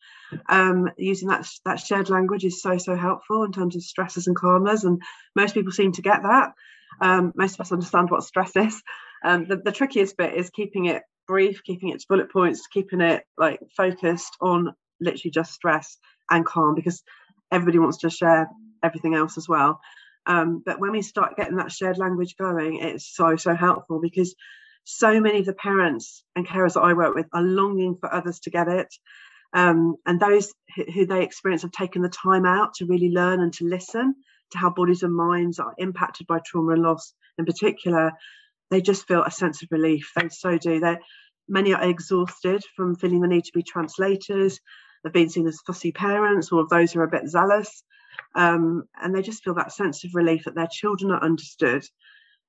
Um, 0.49 0.91
using 0.97 1.29
that 1.29 1.49
that 1.65 1.81
shared 1.81 2.11
language 2.11 2.45
is 2.45 2.61
so 2.61 2.79
so 2.79 2.97
helpful 2.97 3.45
in 3.45 3.53
terms 3.53 3.77
of 3.77 3.83
stresses 3.83 4.27
and 4.27 4.37
calmers, 4.37 4.85
and 4.85 5.01
most 5.35 5.55
people 5.55 5.73
seem 5.73 5.93
to 5.93 6.03
get 6.03 6.23
that. 6.23 6.53
Um, 7.01 7.33
most 7.37 7.55
of 7.55 7.61
us 7.61 7.73
understand 7.73 8.11
what 8.11 8.25
stress 8.25 8.57
is. 8.57 8.83
Um, 9.25 9.47
the, 9.47 9.57
the 9.57 9.73
trickiest 9.73 10.17
bit 10.17 10.35
is 10.35 10.51
keeping 10.51 10.87
it 10.87 11.03
brief, 11.27 11.63
keeping 11.65 11.91
it 11.91 12.01
to 12.01 12.07
bullet 12.09 12.33
points, 12.33 12.67
keeping 12.67 13.01
it 13.01 13.25
like 13.37 13.61
focused 13.77 14.37
on 14.41 14.75
literally 15.01 15.31
just 15.31 15.53
stress 15.53 15.99
and 16.31 16.45
calm 16.45 16.75
because 16.75 17.03
everybody 17.51 17.79
wants 17.79 17.99
to 17.99 18.11
share 18.11 18.49
everything 18.83 19.15
else 19.15 19.37
as 19.37 19.49
well. 19.49 19.81
Um, 20.27 20.63
but 20.65 20.81
when 20.81 20.91
we 20.93 21.03
start 21.03 21.37
getting 21.37 21.57
that 21.57 21.73
shared 21.73 21.99
language 21.99 22.37
going, 22.37 22.79
it's 22.81 23.15
so, 23.15 23.37
so 23.37 23.55
helpful 23.55 24.01
because 24.01 24.35
so 24.89 25.21
many 25.21 25.41
of 25.41 25.47
the 25.47 25.53
parents 25.53 26.23
and 26.37 26.47
carers 26.47 26.75
that 26.75 26.83
I 26.83 26.95
work 26.95 27.17
with 27.17 27.27
are 27.33 27.43
longing 27.43 27.97
for 27.99 28.13
others 28.13 28.39
to 28.41 28.51
get 28.51 28.69
it. 28.69 28.87
Um, 29.53 29.97
and 30.07 30.21
those 30.21 30.55
who 30.95 31.07
they 31.07 31.25
experience 31.25 31.63
have 31.63 31.73
taken 31.73 32.03
the 32.03 32.09
time 32.09 32.47
out 32.47 32.75
to 32.75 32.87
really 32.87 33.11
learn 33.11 33.41
and 33.41 33.53
to 33.55 33.65
listen 33.65 34.15
to 34.53 34.59
how 34.59 34.71
bodies 34.71 35.03
and 35.03 35.15
minds 35.15 35.59
are 35.59 35.75
impacted 35.77 36.29
by 36.29 36.39
trauma 36.39 36.75
and 36.75 36.83
loss 36.83 37.15
in 37.37 37.45
particular, 37.45 38.13
they 38.71 38.81
just 38.81 39.09
feel 39.09 39.25
a 39.25 39.31
sense 39.31 39.63
of 39.65 39.69
relief. 39.73 40.13
They 40.15 40.29
so 40.29 40.57
do. 40.57 40.79
They 40.79 40.99
many 41.49 41.75
are 41.75 41.83
exhausted 41.83 42.63
from 42.77 42.95
feeling 42.95 43.21
the 43.21 43.29
need 43.29 43.45
to 43.45 43.53
be 43.55 43.65
translators. 43.65 44.61
They've 45.03 45.13
been 45.13 45.31
seen 45.31 45.49
as 45.49 45.61
fussy 45.67 45.91
parents 45.91 46.53
or 46.53 46.65
those 46.69 46.93
who 46.93 47.01
are 47.01 47.05
a 47.05 47.11
bit 47.11 47.29
zealous. 47.29 47.83
Um, 48.37 48.85
and 49.03 49.15
they 49.15 49.23
just 49.23 49.43
feel 49.43 49.55
that 49.55 49.73
sense 49.73 50.05
of 50.05 50.15
relief 50.15 50.45
that 50.45 50.55
their 50.55 50.69
children 50.71 51.11
are 51.11 51.23
understood. 51.23 51.85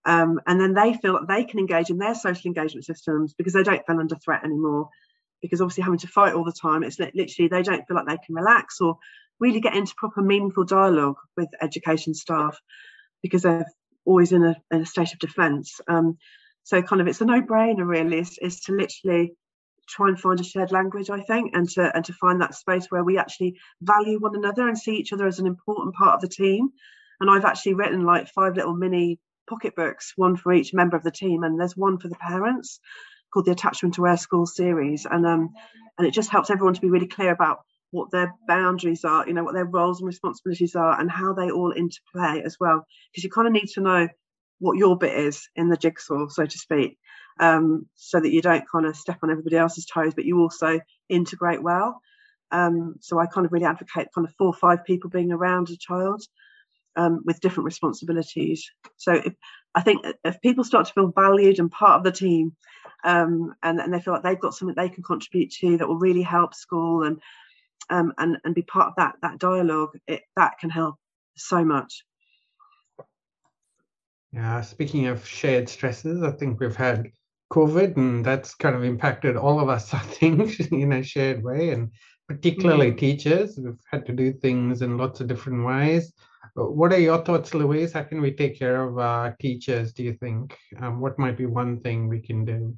Um, 0.07 0.39
and 0.47 0.59
then 0.59 0.73
they 0.73 0.93
feel 0.93 1.13
that 1.13 1.27
they 1.27 1.43
can 1.43 1.59
engage 1.59 1.89
in 1.89 1.97
their 1.97 2.15
social 2.15 2.47
engagement 2.47 2.85
systems 2.85 3.33
because 3.33 3.51
they 3.51 3.63
don't 3.63 3.85
feel 3.85 3.99
under 3.99 4.15
threat 4.15 4.45
anymore. 4.45 4.87
Because 5.41 5.59
obviously, 5.61 5.83
having 5.83 5.99
to 5.99 6.07
fight 6.07 6.33
all 6.33 6.45
the 6.45 6.53
time, 6.53 6.81
it's 6.81 6.97
literally 6.97 7.49
they 7.49 7.61
don't 7.61 7.85
feel 7.85 7.97
like 7.97 8.07
they 8.07 8.25
can 8.25 8.33
relax 8.33 8.79
or 8.79 8.97
really 9.39 9.59
get 9.59 9.75
into 9.75 9.93
proper 9.97 10.21
meaningful 10.21 10.63
dialogue 10.63 11.17
with 11.35 11.49
education 11.61 12.13
staff 12.13 12.57
because 13.21 13.43
they're 13.43 13.67
always 14.05 14.31
in 14.31 14.43
a, 14.43 14.55
in 14.71 14.81
a 14.81 14.85
state 14.85 15.11
of 15.11 15.19
defence. 15.19 15.81
Um, 15.89 16.17
so, 16.63 16.81
kind 16.81 17.01
of, 17.01 17.07
it's 17.07 17.21
a 17.21 17.25
no-brainer 17.25 17.85
really. 17.85 18.19
Is, 18.19 18.39
is 18.41 18.61
to 18.61 18.71
literally 18.71 19.35
try 19.89 20.07
and 20.07 20.19
find 20.19 20.37
a 20.37 20.43
shared 20.43 20.69
language 20.69 21.09
i 21.09 21.21
think 21.21 21.55
and 21.55 21.69
to 21.69 21.95
and 21.95 22.03
to 22.03 22.11
find 22.11 22.41
that 22.41 22.53
space 22.53 22.87
where 22.89 23.05
we 23.05 23.17
actually 23.17 23.57
value 23.81 24.19
one 24.19 24.35
another 24.35 24.67
and 24.67 24.77
see 24.77 24.97
each 24.97 25.13
other 25.13 25.25
as 25.25 25.39
an 25.39 25.47
important 25.47 25.95
part 25.95 26.15
of 26.15 26.19
the 26.19 26.27
team 26.27 26.67
and 27.21 27.29
i've 27.29 27.45
actually 27.45 27.73
written 27.73 28.03
like 28.03 28.27
five 28.27 28.57
little 28.57 28.75
mini 28.75 29.17
pocketbooks 29.47 30.13
one 30.15 30.35
for 30.35 30.53
each 30.53 30.73
member 30.73 30.97
of 30.97 31.03
the 31.03 31.11
team 31.11 31.43
and 31.43 31.59
there's 31.59 31.77
one 31.77 31.97
for 31.97 32.07
the 32.07 32.15
parents 32.15 32.79
called 33.33 33.45
the 33.45 33.51
attachment 33.51 33.97
aware 33.97 34.17
school 34.17 34.45
series 34.45 35.05
and 35.09 35.25
um 35.25 35.49
and 35.97 36.07
it 36.07 36.11
just 36.11 36.29
helps 36.29 36.49
everyone 36.49 36.73
to 36.73 36.81
be 36.81 36.89
really 36.89 37.07
clear 37.07 37.31
about 37.31 37.59
what 37.91 38.11
their 38.11 38.33
boundaries 38.47 39.03
are 39.05 39.27
you 39.27 39.33
know 39.33 39.43
what 39.43 39.53
their 39.53 39.65
roles 39.65 39.99
and 39.99 40.07
responsibilities 40.07 40.75
are 40.75 40.99
and 40.99 41.09
how 41.09 41.33
they 41.33 41.49
all 41.49 41.71
interplay 41.71 42.41
as 42.43 42.57
well 42.59 42.85
because 43.11 43.23
you 43.23 43.29
kind 43.29 43.47
of 43.47 43.53
need 43.53 43.67
to 43.67 43.81
know 43.81 44.07
what 44.59 44.77
your 44.77 44.97
bit 44.97 45.17
is 45.17 45.47
in 45.55 45.69
the 45.69 45.77
jigsaw 45.77 46.27
so 46.27 46.45
to 46.45 46.57
speak 46.57 46.97
um, 47.39 47.85
so 47.95 48.19
that 48.19 48.31
you 48.31 48.41
don't 48.41 48.69
kind 48.69 48.85
of 48.85 48.95
step 48.95 49.19
on 49.23 49.29
everybody 49.29 49.57
else's 49.57 49.85
toes, 49.85 50.13
but 50.13 50.25
you 50.25 50.39
also 50.39 50.79
integrate 51.09 51.61
well. 51.61 52.01
Um, 52.51 52.95
so 53.01 53.19
I 53.19 53.25
kind 53.25 53.45
of 53.45 53.51
really 53.51 53.65
advocate 53.65 54.07
kind 54.13 54.27
of 54.27 54.33
four 54.37 54.47
or 54.47 54.53
five 54.53 54.85
people 54.85 55.09
being 55.09 55.31
around 55.31 55.69
a 55.69 55.77
child 55.77 56.23
um, 56.97 57.21
with 57.25 57.39
different 57.39 57.65
responsibilities. 57.65 58.69
So 58.97 59.13
if, 59.13 59.33
I 59.75 59.81
think 59.81 60.05
if 60.25 60.41
people 60.41 60.63
start 60.63 60.87
to 60.87 60.93
feel 60.93 61.13
valued 61.15 61.59
and 61.59 61.71
part 61.71 61.99
of 61.99 62.03
the 62.03 62.11
team, 62.11 62.55
um, 63.05 63.53
and, 63.63 63.79
and 63.79 63.93
they 63.93 64.01
feel 64.01 64.15
like 64.15 64.23
they've 64.23 64.39
got 64.39 64.55
something 64.55 64.75
they 64.75 64.89
can 64.89 65.03
contribute 65.03 65.51
to 65.51 65.77
that 65.77 65.87
will 65.87 65.99
really 65.99 66.23
help 66.23 66.55
school 66.55 67.03
and 67.03 67.21
um, 67.89 68.11
and 68.17 68.37
and 68.43 68.53
be 68.53 68.63
part 68.63 68.87
of 68.87 68.93
that 68.97 69.15
that 69.21 69.39
dialogue, 69.39 69.91
it, 70.07 70.23
that 70.35 70.59
can 70.59 70.69
help 70.69 70.95
so 71.37 71.63
much. 71.63 72.03
Yeah, 74.33 74.61
speaking 74.61 75.07
of 75.07 75.25
shared 75.25 75.69
stresses, 75.69 76.21
I 76.21 76.31
think 76.31 76.59
we've 76.59 76.75
had 76.75 77.11
COVID, 77.53 77.95
and 77.95 78.25
that's 78.25 78.55
kind 78.55 78.75
of 78.75 78.83
impacted 78.83 79.37
all 79.37 79.59
of 79.59 79.69
us, 79.69 79.93
I 79.93 79.99
think, 79.99 80.59
in 80.71 80.91
a 80.91 81.03
shared 81.03 81.43
way, 81.43 81.69
and 81.69 81.91
particularly 82.27 82.91
mm. 82.91 82.97
teachers. 82.97 83.57
We've 83.57 83.79
had 83.89 84.05
to 84.07 84.13
do 84.13 84.33
things 84.33 84.81
in 84.81 84.97
lots 84.97 85.21
of 85.21 85.27
different 85.27 85.65
ways. 85.65 86.11
What 86.55 86.91
are 86.93 86.99
your 86.99 87.23
thoughts, 87.23 87.53
Louise? 87.53 87.93
How 87.93 88.03
can 88.03 88.21
we 88.21 88.31
take 88.31 88.57
care 88.57 88.81
of 88.81 88.97
our 88.97 89.35
teachers, 89.39 89.93
do 89.93 90.03
you 90.03 90.13
think? 90.13 90.57
Um, 90.79 90.99
what 90.99 91.19
might 91.19 91.37
be 91.37 91.45
one 91.45 91.79
thing 91.81 92.07
we 92.07 92.19
can 92.19 92.45
do? 92.45 92.75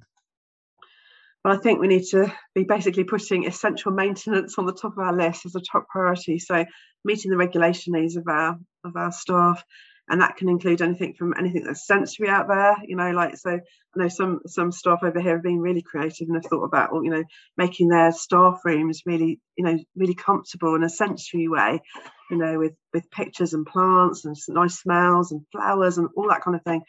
Well, 1.43 1.55
I 1.55 1.62
think 1.62 1.80
we 1.80 1.88
need 1.88 2.03
to 2.12 2.34
be 2.53 2.66
basically 2.66 3.05
putting 3.05 3.45
essential 3.45 3.91
maintenance 3.91 4.57
on 4.57 4.66
the 4.66 4.74
top 4.74 4.93
of 4.93 4.99
our 4.99 5.16
list 5.16 5.45
as 5.45 5.55
a 5.55 5.62
top 5.62 5.88
priority. 5.88 6.38
So 6.39 6.66
meeting 7.05 7.32
the 7.32 7.38
regulation 7.38 7.93
needs 7.93 8.18
of 8.18 8.28
our 8.28 8.57
of 8.84 8.95
our 8.95 9.12
staff, 9.12 9.64
and 10.10 10.22
that 10.22 10.38
can 10.38 10.49
include 10.49 10.82
anything 10.82 11.14
from 11.14 11.34
anything 11.38 11.64
that's 11.64 11.86
sensory 11.86 12.28
out 12.28 12.47
there 12.47 12.76
you 12.86 12.95
know 12.95 13.12
like 13.12 13.38
so 13.38 13.51
i 13.51 13.60
know 13.95 14.07
some 14.07 14.39
some 14.47 14.72
staff 14.72 14.99
over 15.03 15.20
here 15.20 15.34
have 15.34 15.43
been 15.43 15.60
really 15.60 15.82
creative 15.82 16.28
and 16.28 16.36
have 16.36 16.49
thought 16.49 16.64
about 16.64 16.91
well, 16.91 17.03
you 17.03 17.12
know 17.12 17.24
making 17.57 17.88
their 17.88 18.12
staff 18.12 18.60
rooms 18.66 19.03
really 19.05 19.39
you 19.57 19.64
know 19.64 19.78
really 19.95 20.16
comfortable 20.16 20.76
in 20.76 20.84
a 20.84 20.89
sensory 20.89 21.47
way 21.47 21.82
you 22.30 22.38
know 22.38 22.57
with 22.57 22.74
with 22.93 23.10
pictures 23.12 23.53
and 23.53 23.66
plants 23.66 24.26
and 24.26 24.36
nice 24.49 24.80
smells 24.80 25.32
and 25.32 25.41
flowers 25.51 25.97
and 25.97 26.10
all 26.16 26.28
that 26.30 26.41
kind 26.41 26.55
of 26.55 26.64
thing. 26.64 26.82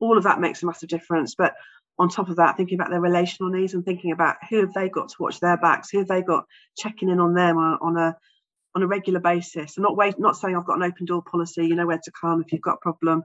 All 0.00 0.16
of 0.16 0.24
that 0.24 0.40
makes 0.40 0.62
a 0.62 0.66
massive 0.66 0.88
difference. 0.88 1.34
But 1.34 1.54
on 1.98 2.08
top 2.08 2.28
of 2.28 2.36
that 2.36 2.56
thinking 2.56 2.78
about 2.78 2.90
their 2.90 3.00
relational 3.00 3.50
needs 3.50 3.74
and 3.74 3.84
thinking 3.84 4.12
about 4.12 4.36
who 4.48 4.60
have 4.60 4.72
they 4.72 4.88
got 4.88 5.08
to 5.08 5.16
watch 5.18 5.40
their 5.40 5.56
backs 5.56 5.90
who 5.90 5.98
have 5.98 6.06
they 6.06 6.22
got 6.22 6.44
checking 6.76 7.08
in 7.08 7.18
on 7.18 7.34
them 7.34 7.56
on, 7.56 7.78
on 7.82 7.96
a 7.96 8.16
on 8.74 8.82
a 8.82 8.86
regular 8.86 9.20
basis 9.20 9.76
and 9.76 9.82
not 9.82 9.96
wait 9.96 10.18
not 10.18 10.36
saying 10.36 10.56
I've 10.56 10.66
got 10.66 10.76
an 10.76 10.82
open 10.82 11.06
door 11.06 11.22
policy, 11.22 11.66
you 11.66 11.74
know 11.74 11.86
where 11.86 12.00
to 12.02 12.12
come 12.20 12.42
if 12.42 12.52
you've 12.52 12.62
got 12.62 12.74
a 12.74 12.82
problem. 12.82 13.22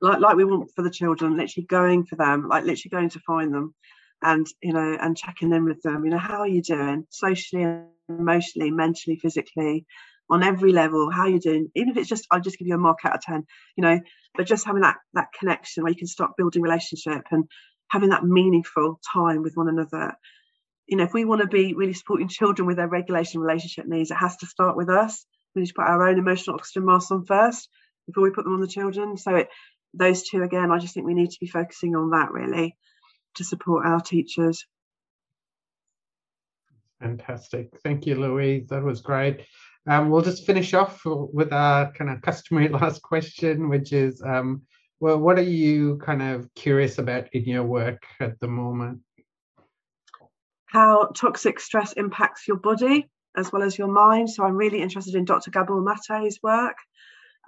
Like 0.00 0.20
like 0.20 0.36
we 0.36 0.44
want 0.44 0.70
for 0.74 0.82
the 0.82 0.90
children, 0.90 1.36
literally 1.36 1.66
going 1.66 2.04
for 2.04 2.16
them, 2.16 2.48
like 2.48 2.64
literally 2.64 2.90
going 2.90 3.10
to 3.10 3.20
find 3.20 3.52
them 3.52 3.74
and 4.22 4.46
you 4.62 4.72
know 4.72 4.96
and 5.00 5.16
checking 5.16 5.52
in 5.52 5.64
with 5.64 5.82
them, 5.82 6.04
you 6.04 6.10
know, 6.10 6.18
how 6.18 6.38
are 6.38 6.48
you 6.48 6.62
doing? 6.62 7.06
Socially, 7.10 7.66
emotionally, 8.08 8.70
mentally, 8.70 9.16
physically, 9.16 9.86
on 10.30 10.42
every 10.42 10.72
level, 10.72 11.10
how 11.10 11.26
you 11.26 11.40
doing, 11.40 11.70
even 11.74 11.90
if 11.90 11.96
it's 11.96 12.08
just 12.08 12.26
I'll 12.30 12.40
just 12.40 12.58
give 12.58 12.68
you 12.68 12.74
a 12.74 12.78
mark 12.78 12.98
out 13.04 13.14
of 13.14 13.20
10, 13.22 13.44
you 13.76 13.82
know, 13.82 14.00
but 14.34 14.46
just 14.46 14.66
having 14.66 14.82
that 14.82 14.96
that 15.14 15.28
connection 15.38 15.82
where 15.82 15.92
you 15.92 15.98
can 15.98 16.06
start 16.06 16.36
building 16.36 16.62
relationship 16.62 17.24
and 17.30 17.44
having 17.90 18.10
that 18.10 18.24
meaningful 18.24 19.00
time 19.12 19.42
with 19.42 19.54
one 19.54 19.68
another 19.68 20.14
you 20.86 20.96
know, 20.96 21.04
if 21.04 21.12
we 21.12 21.24
want 21.24 21.40
to 21.40 21.48
be 21.48 21.74
really 21.74 21.92
supporting 21.92 22.28
children 22.28 22.66
with 22.66 22.76
their 22.76 22.88
regulation 22.88 23.40
relationship 23.40 23.86
needs, 23.86 24.10
it 24.10 24.16
has 24.16 24.36
to 24.38 24.46
start 24.46 24.76
with 24.76 24.88
us. 24.88 25.26
We 25.54 25.62
need 25.62 25.68
to 25.68 25.74
put 25.74 25.86
our 25.86 26.08
own 26.08 26.18
emotional 26.18 26.56
oxygen 26.56 26.84
masks 26.84 27.10
on 27.10 27.24
first 27.24 27.68
before 28.06 28.22
we 28.22 28.30
put 28.30 28.44
them 28.44 28.54
on 28.54 28.60
the 28.60 28.68
children. 28.68 29.16
So 29.16 29.34
it, 29.34 29.48
those 29.94 30.22
two 30.22 30.42
again, 30.42 30.70
I 30.70 30.78
just 30.78 30.94
think 30.94 31.06
we 31.06 31.14
need 31.14 31.30
to 31.30 31.40
be 31.40 31.48
focusing 31.48 31.96
on 31.96 32.10
that 32.10 32.30
really 32.30 32.76
to 33.36 33.44
support 33.44 33.86
our 33.86 34.00
teachers. 34.00 34.64
Fantastic. 37.00 37.70
Thank 37.82 38.06
you, 38.06 38.14
Louise. 38.14 38.68
That 38.68 38.82
was 38.82 39.00
great. 39.00 39.44
Um, 39.88 40.10
we'll 40.10 40.22
just 40.22 40.46
finish 40.46 40.74
off 40.74 41.02
with 41.04 41.52
our 41.52 41.92
kind 41.92 42.10
of 42.10 42.22
customary 42.22 42.68
last 42.80 43.02
question, 43.02 43.68
which 43.68 43.92
is 43.92 44.22
um, 44.22 44.62
well, 45.00 45.18
what 45.18 45.38
are 45.38 45.42
you 45.42 45.98
kind 45.98 46.22
of 46.22 46.52
curious 46.54 46.98
about 46.98 47.28
in 47.34 47.44
your 47.44 47.64
work 47.64 48.02
at 48.20 48.38
the 48.40 48.48
moment? 48.48 49.00
How 50.76 51.06
toxic 51.06 51.58
stress 51.58 51.94
impacts 51.94 52.46
your 52.46 52.58
body 52.58 53.08
as 53.34 53.50
well 53.50 53.62
as 53.62 53.78
your 53.78 53.88
mind. 53.88 54.28
So 54.28 54.44
I'm 54.44 54.58
really 54.58 54.82
interested 54.82 55.14
in 55.14 55.24
Dr. 55.24 55.50
Gabor 55.50 55.80
Mate's 55.80 56.38
work. 56.42 56.76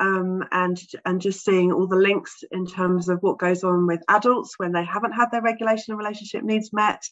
Um, 0.01 0.45
and 0.51 0.81
and 1.05 1.21
just 1.21 1.45
seeing 1.45 1.71
all 1.71 1.87
the 1.87 1.97
links 1.97 2.43
in 2.51 2.65
terms 2.65 3.11
of 3.11 3.19
what 3.21 3.39
goes 3.39 3.65
on 3.65 3.87
with 3.87 4.01
adults 4.09 4.55
when 4.57 4.73
they 4.73 4.83
haven't 4.83 5.13
had 5.13 5.31
their 5.31 5.43
regulation 5.43 5.93
and 5.93 5.99
relationship 5.99 6.43
needs 6.43 6.73
met 6.73 7.03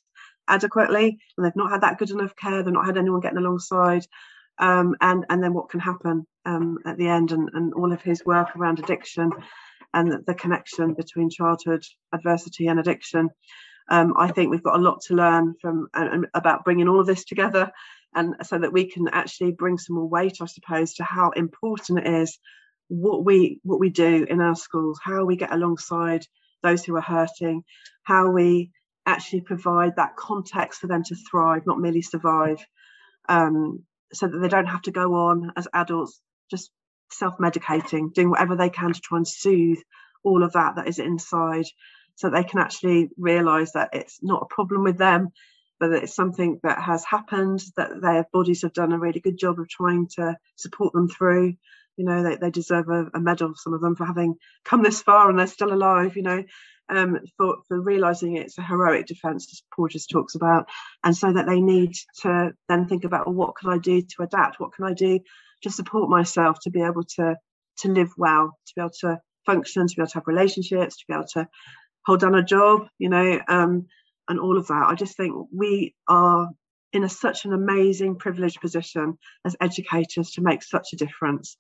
adequately 0.48 1.18
and 1.36 1.44
they've 1.44 1.54
not 1.54 1.70
had 1.70 1.82
that 1.82 1.98
good 1.98 2.10
enough 2.10 2.34
care 2.36 2.62
they've 2.62 2.72
not 2.72 2.86
had 2.86 2.96
anyone 2.96 3.20
getting 3.20 3.38
alongside 3.38 4.06
um, 4.58 4.94
and 5.00 5.26
and 5.28 5.42
then 5.42 5.52
what 5.52 5.68
can 5.68 5.80
happen 5.80 6.26
um, 6.46 6.78
at 6.86 6.96
the 6.96 7.08
end 7.08 7.32
and, 7.32 7.50
and 7.54 7.74
all 7.74 7.92
of 7.92 8.00
his 8.00 8.24
work 8.24 8.56
around 8.56 8.78
addiction 8.78 9.30
and 9.92 10.12
the, 10.12 10.22
the 10.28 10.34
connection 10.34 10.94
between 10.94 11.28
childhood 11.28 11.84
adversity 12.14 12.68
and 12.68 12.78
addiction 12.78 13.28
um, 13.89 14.14
I 14.16 14.32
think 14.32 14.51
we've 14.51 14.62
got 14.62 14.78
a 14.78 14.82
lot 14.82 15.03
to 15.03 15.14
learn 15.14 15.55
from 15.61 15.89
about 16.34 16.64
bringing 16.64 16.89
all 16.89 17.01
of 17.01 17.07
this 17.07 17.24
together 17.24 17.70
and 18.14 18.34
so 18.43 18.59
that 18.59 18.72
we 18.72 18.91
can 18.91 19.09
actually 19.09 19.53
bring 19.53 19.78
some 19.78 19.97
more 19.97 20.09
weight 20.09 20.39
I 20.41 20.47
suppose 20.47 20.95
to 20.95 21.05
how 21.05 21.30
important 21.30 22.01
it 22.01 22.07
is 22.07 22.39
what 22.89 23.24
we 23.24 23.61
what 23.62 23.80
we 23.80 23.91
do 23.91 24.26
in 24.28 24.41
our 24.41 24.55
schools 24.55 25.01
how 25.03 25.24
we 25.24 25.37
get 25.37 25.53
alongside 25.53 26.26
those 26.62 26.84
who 26.84 26.97
are 26.97 27.03
hurting 27.03 27.64
how 28.03 28.30
we 28.30 28.70
actually 29.05 29.41
provide 29.41 29.97
that 29.97 30.16
context 30.16 30.80
for 30.80 30.87
them 30.87 31.03
to 31.05 31.16
thrive 31.30 31.66
not 31.66 31.78
merely 31.78 32.03
survive 32.03 32.64
um, 33.28 33.84
so 34.12 34.28
that 34.28 34.39
they 34.39 34.49
don't 34.49 34.66
have 34.66 34.82
to 34.82 34.93
go 34.93 35.14
on 35.14 35.53
as 35.57 35.68
adults 35.72 36.20
just 36.51 36.70
self-medicating 37.11 38.12
doing 38.12 38.30
whatever 38.30 38.57
they 38.57 38.70
can 38.70 38.93
to 38.93 39.01
try 39.01 39.18
and 39.18 39.28
soothe 39.28 39.78
all 40.24 40.43
of 40.43 40.53
that 40.53 40.76
that 40.76 40.89
is 40.89 40.99
inside 40.99 41.66
so 42.16 42.28
they 42.28 42.44
can 42.44 42.58
actually 42.58 43.10
realize 43.16 43.72
that 43.72 43.90
it's 43.92 44.18
not 44.22 44.42
a 44.42 44.54
problem 44.54 44.82
with 44.82 44.98
them 44.98 45.30
but 45.78 45.88
that 45.88 46.04
it's 46.04 46.14
something 46.14 46.58
that 46.62 46.80
has 46.80 47.04
happened 47.04 47.62
that 47.76 48.00
their 48.00 48.26
bodies 48.32 48.62
have 48.62 48.72
done 48.72 48.92
a 48.92 48.98
really 48.98 49.20
good 49.20 49.38
job 49.38 49.58
of 49.58 49.68
trying 49.68 50.08
to 50.08 50.36
support 50.56 50.92
them 50.92 51.08
through. 51.08 51.54
You 51.96 52.04
know 52.04 52.22
they, 52.22 52.36
they 52.36 52.50
deserve 52.50 52.88
a, 52.88 53.06
a, 53.14 53.20
medal 53.20 53.54
some 53.54 53.72
of 53.72 53.80
them 53.80 53.96
for 53.96 54.04
having 54.04 54.36
come 54.64 54.82
this 54.82 55.02
far 55.02 55.30
and 55.30 55.38
they're 55.38 55.46
still 55.46 55.72
alive 55.72 56.14
you 56.14 56.22
know 56.22 56.44
um, 56.88 57.18
for, 57.36 57.56
for 57.66 57.80
realizing 57.80 58.36
it's 58.36 58.58
a 58.58 58.62
heroic 58.62 59.06
defense 59.06 59.48
as 59.50 59.62
Porges 59.74 60.06
talks 60.06 60.34
about. 60.34 60.68
And 61.02 61.16
so 61.16 61.32
that 61.32 61.46
they 61.46 61.60
need 61.60 61.94
to 62.20 62.52
then 62.68 62.86
think 62.86 63.04
about 63.04 63.26
well, 63.26 63.34
what 63.34 63.56
can 63.56 63.70
i 63.70 63.78
do 63.78 64.02
to 64.02 64.22
adapt? 64.22 64.60
What 64.60 64.72
can 64.74 64.84
i 64.84 64.92
do 64.92 65.20
to 65.62 65.70
support 65.70 66.10
myself 66.10 66.58
to 66.60 66.70
be 66.70 66.82
able 66.82 67.04
to 67.16 67.36
to 67.78 67.88
live 67.88 68.12
well 68.16 68.56
to 68.66 68.72
be 68.74 68.80
able 68.80 68.90
to 69.00 69.20
function 69.44 69.86
to 69.86 69.94
be 69.94 70.02
able 70.02 70.08
to 70.08 70.14
have 70.14 70.26
relationships 70.26 70.96
to 70.96 71.04
be 71.08 71.14
able 71.14 71.26
to 71.26 71.46
hold 72.07 72.20
down 72.20 72.34
a 72.34 72.42
job 72.42 72.86
you 72.98 73.09
know 73.09 73.40
um, 73.48 73.86
and 74.28 74.40
all 74.40 74.57
of 74.57 74.68
that 74.68 74.86
i 74.88 74.94
just 74.94 75.16
think 75.16 75.34
we 75.52 75.94
are 76.09 76.48
in 76.92 77.04
a, 77.04 77.09
such 77.09 77.44
an 77.44 77.52
amazing 77.52 78.16
privileged 78.16 78.61
position 78.61 79.18
as 79.44 79.57
educators 79.61 80.30
to 80.32 80.40
make 80.40 80.62
such 80.62 80.92
a 80.92 80.96
difference 80.96 81.57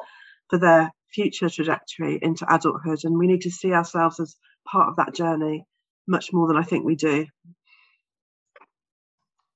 for 0.48 0.58
their 0.58 0.90
future 1.12 1.48
trajectory 1.48 2.18
into 2.22 2.46
adulthood. 2.52 3.00
And 3.04 3.18
we 3.18 3.26
need 3.26 3.42
to 3.42 3.50
see 3.50 3.72
ourselves 3.72 4.20
as 4.20 4.36
part 4.66 4.88
of 4.88 4.96
that 4.96 5.14
journey 5.14 5.66
much 6.06 6.32
more 6.32 6.46
than 6.46 6.56
I 6.56 6.62
think 6.62 6.84
we 6.84 6.96
do. 6.96 7.26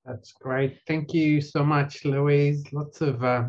That's 0.05 0.33
great. 0.33 0.79
Thank 0.87 1.15
you 1.15 1.41
so 1.41 1.65
much, 1.65 2.05
Louise. 2.05 2.65
Lots 2.73 3.01
of 3.01 3.23
uh, 3.23 3.49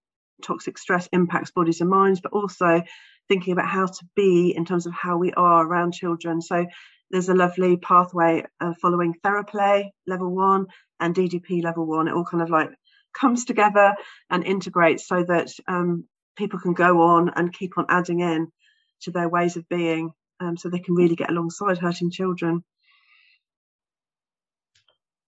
toxic 0.43 0.77
stress 0.79 1.09
impacts 1.13 1.53
bodies 1.53 1.81
and 1.81 1.89
minds, 1.89 2.21
but 2.21 2.33
also 2.33 2.83
thinking 3.29 3.53
about 3.53 3.69
how 3.69 3.87
to 3.87 4.05
be 4.17 4.55
in 4.55 4.65
terms 4.65 4.87
of 4.87 4.93
how 4.93 5.17
we 5.17 5.33
are 5.33 5.65
around 5.67 5.95
children. 5.95 6.43
So 6.43 6.67
there's 7.13 7.29
a 7.29 7.35
lovely 7.35 7.77
pathway 7.77 8.45
uh, 8.61 8.73
following 8.81 9.15
Theraplay 9.23 9.91
level 10.07 10.35
one 10.35 10.67
and 10.99 11.15
DDP 11.15 11.63
level 11.63 11.87
one. 11.87 12.09
It 12.09 12.15
all 12.15 12.25
kind 12.25 12.43
of 12.43 12.51
like 12.51 12.71
comes 13.13 13.45
together 13.45 13.95
and 14.31 14.45
integrates 14.45 15.07
so 15.07 15.23
that 15.23 15.53
um, 15.69 16.05
people 16.37 16.59
can 16.59 16.73
go 16.73 17.03
on 17.03 17.31
and 17.37 17.53
keep 17.53 17.77
on 17.77 17.87
adding 17.91 18.21
in 18.21 18.51
to 19.03 19.11
their 19.11 19.29
ways 19.29 19.57
of 19.57 19.69
being 19.69 20.13
um, 20.41 20.57
so 20.57 20.69
they 20.71 20.79
can 20.79 20.95
really 20.95 21.15
get 21.15 21.31
alongside 21.31 21.79
hurting 21.79 22.11
children. 22.11 22.65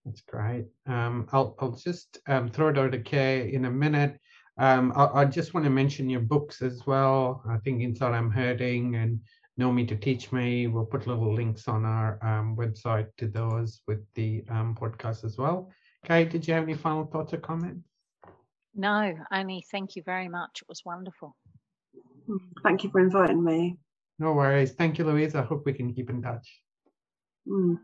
That's 0.06 0.22
great. 0.22 0.66
Um, 0.86 1.28
I'll, 1.32 1.54
I'll 1.58 1.72
just 1.72 2.18
um, 2.26 2.48
throw 2.48 2.68
it 2.68 2.78
over 2.78 2.90
to 2.90 2.98
Kay 2.98 3.52
in 3.52 3.66
a 3.66 3.70
minute. 3.70 4.18
Um, 4.56 4.92
I, 4.94 5.06
I, 5.06 5.24
just 5.24 5.52
want 5.52 5.64
to 5.64 5.70
mention 5.70 6.08
your 6.08 6.20
books 6.20 6.62
as 6.62 6.86
well. 6.86 7.42
I 7.48 7.56
think 7.58 7.82
Inside 7.82 8.14
I'm 8.14 8.30
Hurting 8.30 8.94
and 8.94 9.18
Know 9.56 9.70
Me 9.70 9.86
to 9.86 9.96
Teach 9.96 10.32
Me. 10.32 10.66
We'll 10.66 10.84
put 10.84 11.06
little 11.06 11.32
links 11.32 11.68
on 11.68 11.84
our 11.84 12.18
um, 12.22 12.56
website 12.56 13.08
to 13.18 13.28
those 13.28 13.80
with 13.86 14.00
the 14.14 14.44
um, 14.50 14.76
podcast 14.78 15.24
as 15.24 15.38
well. 15.38 15.70
Kay, 16.04 16.24
did 16.24 16.46
you 16.46 16.54
have 16.54 16.64
any 16.64 16.74
final 16.74 17.06
thoughts 17.06 17.32
or 17.32 17.38
comments? 17.38 17.88
No, 18.74 19.14
only 19.32 19.64
thank 19.70 19.94
you 19.94 20.02
very 20.02 20.28
much. 20.28 20.62
It 20.62 20.68
was 20.68 20.84
wonderful. 20.84 21.36
Thank 22.64 22.82
you 22.82 22.90
for 22.90 23.00
inviting 23.00 23.44
me. 23.44 23.76
No 24.18 24.32
worries. 24.32 24.72
Thank 24.72 24.98
you, 24.98 25.04
Louise. 25.04 25.34
I 25.34 25.42
hope 25.42 25.64
we 25.64 25.72
can 25.72 25.92
keep 25.94 26.10
in 26.10 26.22
touch. 26.22 26.48
Mm. 27.48 27.78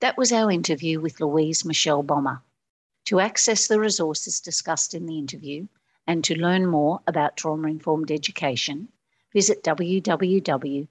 That 0.00 0.18
was 0.18 0.32
our 0.32 0.50
interview 0.50 1.00
with 1.00 1.20
Louise 1.20 1.64
Michelle 1.64 2.02
Bomber. 2.02 2.42
To 3.06 3.20
access 3.20 3.68
the 3.68 3.78
resources 3.78 4.40
discussed 4.40 4.94
in 4.94 5.06
the 5.06 5.18
interview 5.18 5.66
and 6.06 6.24
to 6.24 6.38
learn 6.38 6.66
more 6.66 7.00
about 7.06 7.36
trauma 7.36 7.68
informed 7.68 8.10
education, 8.10 8.88
visit 9.32 9.62
www.tipbs.com. 9.62 10.88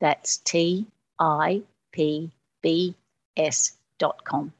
That's 0.00 0.36
T 0.38 0.86
I 1.18 1.62
P 1.92 2.30
B 2.62 2.94
S.com. 3.36 4.52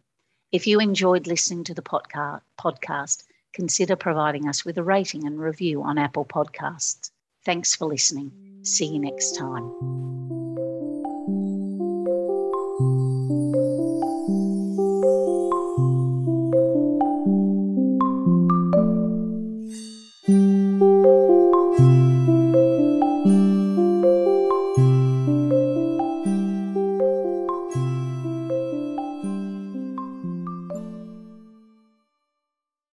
If 0.51 0.67
you 0.67 0.81
enjoyed 0.81 1.27
listening 1.27 1.65
to 1.65 1.75
the 1.75 1.83
podca- 1.83 2.41
podcast, 2.59 3.25
consider 3.53 3.97
providing 3.97 4.49
us 4.49 4.65
with 4.65 4.79
a 4.79 4.83
rating 4.83 5.27
and 5.27 5.39
review 5.39 5.83
on 5.83 5.99
Apple 5.99 6.25
Podcasts. 6.25 7.11
Thanks 7.45 7.75
for 7.75 7.87
listening. 7.87 8.33
See 8.63 8.87
you 8.87 8.99
next 8.99 9.37
time. 9.37 10.18